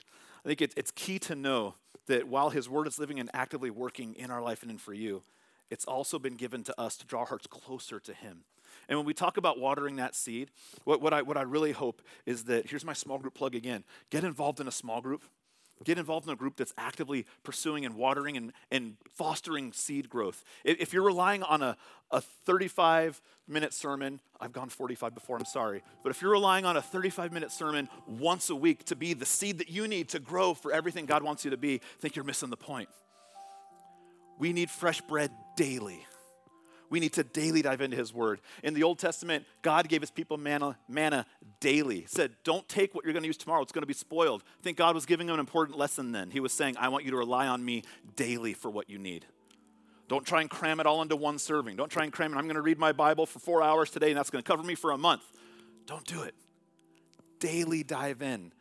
I 0.42 0.48
think 0.48 0.62
it's, 0.62 0.74
it's 0.74 0.90
key 0.92 1.18
to 1.18 1.34
know 1.34 1.74
that 2.06 2.26
while 2.26 2.48
His 2.48 2.70
Word 2.70 2.86
is 2.86 2.98
living 2.98 3.20
and 3.20 3.28
actively 3.34 3.68
working 3.68 4.14
in 4.14 4.30
our 4.30 4.40
life 4.40 4.62
and 4.62 4.70
in 4.70 4.78
for 4.78 4.94
you, 4.94 5.22
it's 5.68 5.84
also 5.84 6.18
been 6.18 6.36
given 6.36 6.64
to 6.64 6.80
us 6.80 6.96
to 6.96 7.06
draw 7.06 7.26
hearts 7.26 7.46
closer 7.46 8.00
to 8.00 8.14
Him. 8.14 8.44
And 8.88 8.98
when 8.98 9.04
we 9.04 9.12
talk 9.12 9.36
about 9.36 9.58
watering 9.58 9.96
that 9.96 10.14
seed, 10.14 10.50
what, 10.84 11.02
what, 11.02 11.12
I, 11.12 11.20
what 11.20 11.36
I 11.36 11.42
really 11.42 11.72
hope 11.72 12.00
is 12.24 12.44
that 12.44 12.70
here's 12.70 12.84
my 12.84 12.94
small 12.94 13.18
group 13.18 13.34
plug 13.34 13.54
again 13.54 13.84
get 14.08 14.24
involved 14.24 14.58
in 14.58 14.68
a 14.68 14.72
small 14.72 15.02
group. 15.02 15.22
Get 15.84 15.98
involved 15.98 16.26
in 16.26 16.32
a 16.32 16.36
group 16.36 16.56
that's 16.56 16.72
actively 16.78 17.26
pursuing 17.44 17.84
and 17.84 17.94
watering 17.96 18.36
and, 18.36 18.52
and 18.70 18.96
fostering 19.14 19.72
seed 19.72 20.08
growth. 20.08 20.42
If 20.64 20.92
you're 20.92 21.04
relying 21.04 21.42
on 21.42 21.62
a, 21.62 21.76
a 22.10 22.20
35 22.20 23.20
minute 23.46 23.74
sermon, 23.74 24.20
I've 24.40 24.52
gone 24.52 24.70
45 24.70 25.14
before, 25.14 25.36
I'm 25.36 25.44
sorry, 25.44 25.82
but 26.02 26.10
if 26.10 26.22
you're 26.22 26.30
relying 26.30 26.64
on 26.64 26.76
a 26.76 26.82
35 26.82 27.32
minute 27.32 27.52
sermon 27.52 27.88
once 28.06 28.48
a 28.48 28.56
week 28.56 28.84
to 28.86 28.96
be 28.96 29.12
the 29.12 29.26
seed 29.26 29.58
that 29.58 29.68
you 29.68 29.86
need 29.86 30.08
to 30.10 30.18
grow 30.18 30.54
for 30.54 30.72
everything 30.72 31.04
God 31.04 31.22
wants 31.22 31.44
you 31.44 31.50
to 31.50 31.56
be, 31.56 31.74
I 31.74 32.00
think 32.00 32.16
you're 32.16 32.24
missing 32.24 32.50
the 32.50 32.56
point. 32.56 32.88
We 34.38 34.52
need 34.52 34.70
fresh 34.70 35.00
bread 35.02 35.30
daily. 35.56 36.06
We 36.90 37.00
need 37.00 37.12
to 37.14 37.24
daily 37.24 37.62
dive 37.62 37.80
into 37.80 37.96
his 37.96 38.12
word. 38.12 38.40
In 38.62 38.74
the 38.74 38.82
Old 38.82 38.98
Testament, 38.98 39.44
God 39.62 39.88
gave 39.88 40.00
his 40.00 40.10
people 40.10 40.36
manna, 40.36 40.78
manna 40.88 41.26
daily. 41.60 42.00
He 42.00 42.06
said, 42.06 42.36
Don't 42.44 42.68
take 42.68 42.94
what 42.94 43.04
you're 43.04 43.12
going 43.12 43.22
to 43.22 43.28
use 43.28 43.36
tomorrow, 43.36 43.62
it's 43.62 43.72
going 43.72 43.82
to 43.82 43.86
be 43.86 43.94
spoiled. 43.94 44.42
I 44.60 44.62
think 44.62 44.76
God 44.76 44.94
was 44.94 45.06
giving 45.06 45.26
them 45.26 45.34
an 45.34 45.40
important 45.40 45.78
lesson 45.78 46.12
then. 46.12 46.30
He 46.30 46.40
was 46.40 46.52
saying, 46.52 46.76
I 46.78 46.88
want 46.88 47.04
you 47.04 47.10
to 47.12 47.16
rely 47.16 47.46
on 47.46 47.64
me 47.64 47.82
daily 48.14 48.54
for 48.54 48.70
what 48.70 48.88
you 48.88 48.98
need. 48.98 49.26
Don't 50.08 50.24
try 50.24 50.40
and 50.40 50.48
cram 50.48 50.78
it 50.78 50.86
all 50.86 51.02
into 51.02 51.16
one 51.16 51.38
serving. 51.38 51.76
Don't 51.76 51.90
try 51.90 52.04
and 52.04 52.12
cram 52.12 52.32
it. 52.32 52.36
I'm 52.36 52.44
going 52.44 52.54
to 52.54 52.62
read 52.62 52.78
my 52.78 52.92
Bible 52.92 53.26
for 53.26 53.40
four 53.40 53.62
hours 53.62 53.90
today, 53.90 54.10
and 54.10 54.16
that's 54.16 54.30
going 54.30 54.42
to 54.42 54.46
cover 54.46 54.62
me 54.62 54.76
for 54.76 54.92
a 54.92 54.98
month. 54.98 55.22
Don't 55.86 56.04
do 56.04 56.22
it. 56.22 56.34
Daily 57.40 57.82
dive 57.82 58.22
in. 58.22 58.52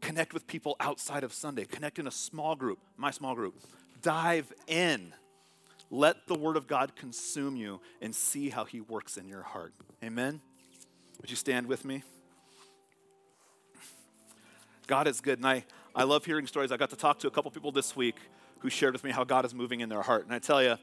Connect 0.00 0.32
with 0.34 0.46
people 0.46 0.76
outside 0.80 1.24
of 1.24 1.32
Sunday. 1.32 1.64
Connect 1.64 1.98
in 1.98 2.06
a 2.06 2.10
small 2.10 2.54
group, 2.54 2.78
my 2.96 3.10
small 3.10 3.34
group. 3.34 3.54
Dive 4.02 4.52
in. 4.66 5.14
Let 5.90 6.26
the 6.26 6.34
Word 6.34 6.56
of 6.56 6.66
God 6.66 6.94
consume 6.94 7.56
you 7.56 7.80
and 8.00 8.14
see 8.14 8.48
how 8.48 8.64
He 8.64 8.80
works 8.80 9.16
in 9.16 9.26
your 9.26 9.42
heart. 9.42 9.74
Amen? 10.04 10.40
Would 11.20 11.30
you 11.30 11.36
stand 11.36 11.66
with 11.66 11.84
me? 11.84 12.02
God 14.86 15.06
is 15.06 15.20
good. 15.20 15.38
And 15.38 15.46
I, 15.46 15.64
I 15.94 16.04
love 16.04 16.24
hearing 16.24 16.46
stories. 16.46 16.72
I 16.72 16.76
got 16.76 16.90
to 16.90 16.96
talk 16.96 17.18
to 17.20 17.28
a 17.28 17.30
couple 17.30 17.50
people 17.50 17.72
this 17.72 17.94
week 17.94 18.16
who 18.60 18.70
shared 18.70 18.92
with 18.92 19.04
me 19.04 19.10
how 19.10 19.24
God 19.24 19.44
is 19.44 19.54
moving 19.54 19.80
in 19.80 19.88
their 19.88 20.02
heart. 20.02 20.24
And 20.24 20.34
I 20.34 20.38
tell 20.38 20.62
you, 20.62 20.76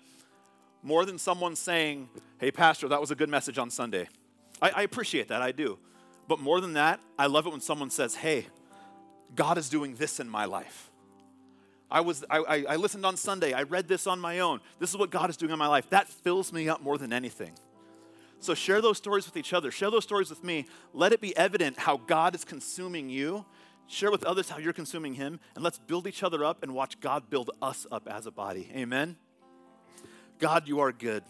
more 0.84 1.06
than 1.06 1.18
someone 1.18 1.56
saying, 1.56 2.10
hey, 2.40 2.52
Pastor, 2.52 2.88
that 2.88 3.02
was 3.02 3.12
a 3.12 3.16
good 3.16 3.30
message 3.30 3.58
on 3.58 3.70
Sunday. 3.70 4.08
I, 4.62 4.70
I 4.70 4.82
appreciate 4.84 5.28
that, 5.30 5.42
I 5.42 5.52
do. 5.52 5.78
But 6.28 6.40
more 6.40 6.62
than 6.62 6.74
that, 6.74 7.00
I 7.18 7.28
love 7.28 7.46
it 7.46 7.52
when 7.52 7.62
someone 7.62 7.90
says, 7.90 8.16
hey, 8.16 8.48
God 9.36 9.58
is 9.58 9.70
doing 9.70 9.96
this 9.96 10.20
in 10.20 10.30
my 10.30 10.46
life. 10.46 10.87
I, 11.90 12.02
was, 12.02 12.26
I, 12.30 12.66
I 12.68 12.76
listened 12.76 13.06
on 13.06 13.16
Sunday. 13.16 13.54
I 13.54 13.64
read 13.64 13.88
this 13.88 14.08
on 14.08 14.20
my 14.20 14.40
own. 14.40 14.60
This 14.80 14.90
is 14.90 14.98
what 14.98 15.10
God 15.10 15.30
is 15.30 15.38
doing 15.38 15.52
in 15.52 15.60
my 15.60 15.68
life. 15.68 15.90
That 15.90 16.08
fills 16.10 16.52
me 16.52 16.68
up 16.68 16.82
more 16.82 16.98
than 16.98 17.14
anything. 17.14 17.54
So 18.40 18.54
share 18.54 18.82
those 18.82 18.98
stories 18.98 19.26
with 19.26 19.38
each 19.38 19.54
other. 19.54 19.72
Share 19.72 19.90
those 19.90 20.04
stories 20.04 20.30
with 20.30 20.44
me. 20.44 20.66
Let 20.94 21.14
it 21.14 21.22
be 21.22 21.36
evident 21.38 21.80
how 21.80 21.98
God 21.98 22.36
is 22.36 22.44
consuming 22.44 23.10
you. 23.10 23.46
Share 23.88 24.12
with 24.12 24.26
others 24.26 24.50
how 24.50 24.58
you're 24.58 24.74
consuming 24.74 25.14
Him. 25.14 25.40
And 25.56 25.64
let's 25.64 25.80
build 25.80 26.08
each 26.08 26.24
other 26.24 26.44
up 26.44 26.62
and 26.62 26.74
watch 26.74 27.00
God 27.00 27.30
build 27.30 27.52
us 27.62 27.88
up 27.92 28.08
as 28.08 28.26
a 28.26 28.32
body. 28.32 28.70
Amen. 28.76 29.16
God, 30.40 30.68
you 30.68 30.82
are 30.82 30.92
good. 30.92 31.24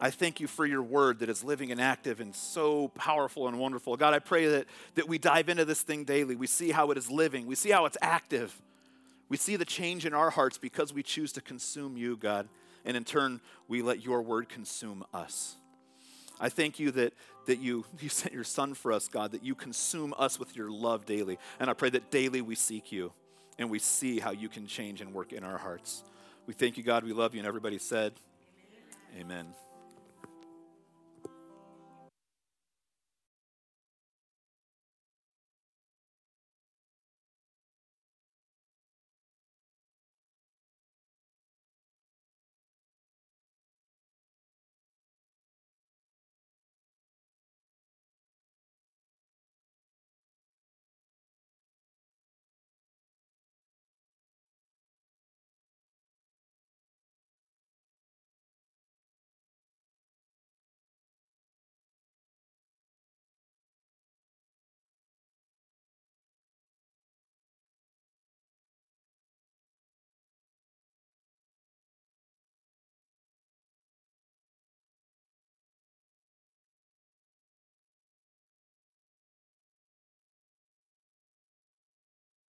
I 0.00 0.10
thank 0.10 0.40
you 0.40 0.48
for 0.48 0.66
your 0.66 0.82
word 0.82 1.20
that 1.20 1.28
is 1.28 1.44
living 1.44 1.70
and 1.70 1.80
active 1.80 2.20
and 2.20 2.34
so 2.34 2.88
powerful 2.88 3.46
and 3.46 3.60
wonderful. 3.60 3.96
God, 3.96 4.12
I 4.12 4.18
pray 4.18 4.46
that, 4.46 4.66
that 4.96 5.08
we 5.08 5.18
dive 5.18 5.48
into 5.48 5.64
this 5.64 5.82
thing 5.82 6.04
daily. 6.04 6.34
We 6.34 6.48
see 6.48 6.72
how 6.72 6.90
it 6.90 6.98
is 6.98 7.10
living, 7.10 7.46
we 7.46 7.54
see 7.54 7.70
how 7.70 7.86
it's 7.86 7.96
active. 8.02 8.60
We 9.28 9.36
see 9.36 9.56
the 9.56 9.64
change 9.64 10.06
in 10.06 10.14
our 10.14 10.30
hearts 10.30 10.58
because 10.58 10.92
we 10.92 11.02
choose 11.02 11.32
to 11.32 11.40
consume 11.40 11.96
you, 11.96 12.16
God, 12.16 12.48
and 12.84 12.96
in 12.96 13.04
turn, 13.04 13.40
we 13.68 13.82
let 13.82 14.04
your 14.04 14.22
word 14.22 14.48
consume 14.48 15.04
us. 15.14 15.56
I 16.40 16.48
thank 16.48 16.78
you 16.78 16.90
that, 16.92 17.14
that 17.46 17.58
you, 17.58 17.84
you 18.00 18.08
sent 18.08 18.34
your 18.34 18.44
son 18.44 18.74
for 18.74 18.92
us, 18.92 19.08
God, 19.08 19.32
that 19.32 19.42
you 19.42 19.54
consume 19.54 20.14
us 20.18 20.38
with 20.38 20.56
your 20.56 20.70
love 20.70 21.06
daily. 21.06 21.38
And 21.58 21.70
I 21.70 21.72
pray 21.72 21.90
that 21.90 22.10
daily 22.10 22.42
we 22.42 22.54
seek 22.54 22.92
you 22.92 23.12
and 23.58 23.70
we 23.70 23.78
see 23.78 24.18
how 24.18 24.32
you 24.32 24.48
can 24.48 24.66
change 24.66 25.00
and 25.00 25.14
work 25.14 25.32
in 25.32 25.44
our 25.44 25.58
hearts. 25.58 26.04
We 26.46 26.54
thank 26.54 26.76
you, 26.76 26.82
God. 26.82 27.04
We 27.04 27.12
love 27.12 27.34
you. 27.34 27.40
And 27.40 27.46
everybody 27.46 27.78
said, 27.78 28.12
Amen. 29.16 29.26
Amen. 29.26 29.63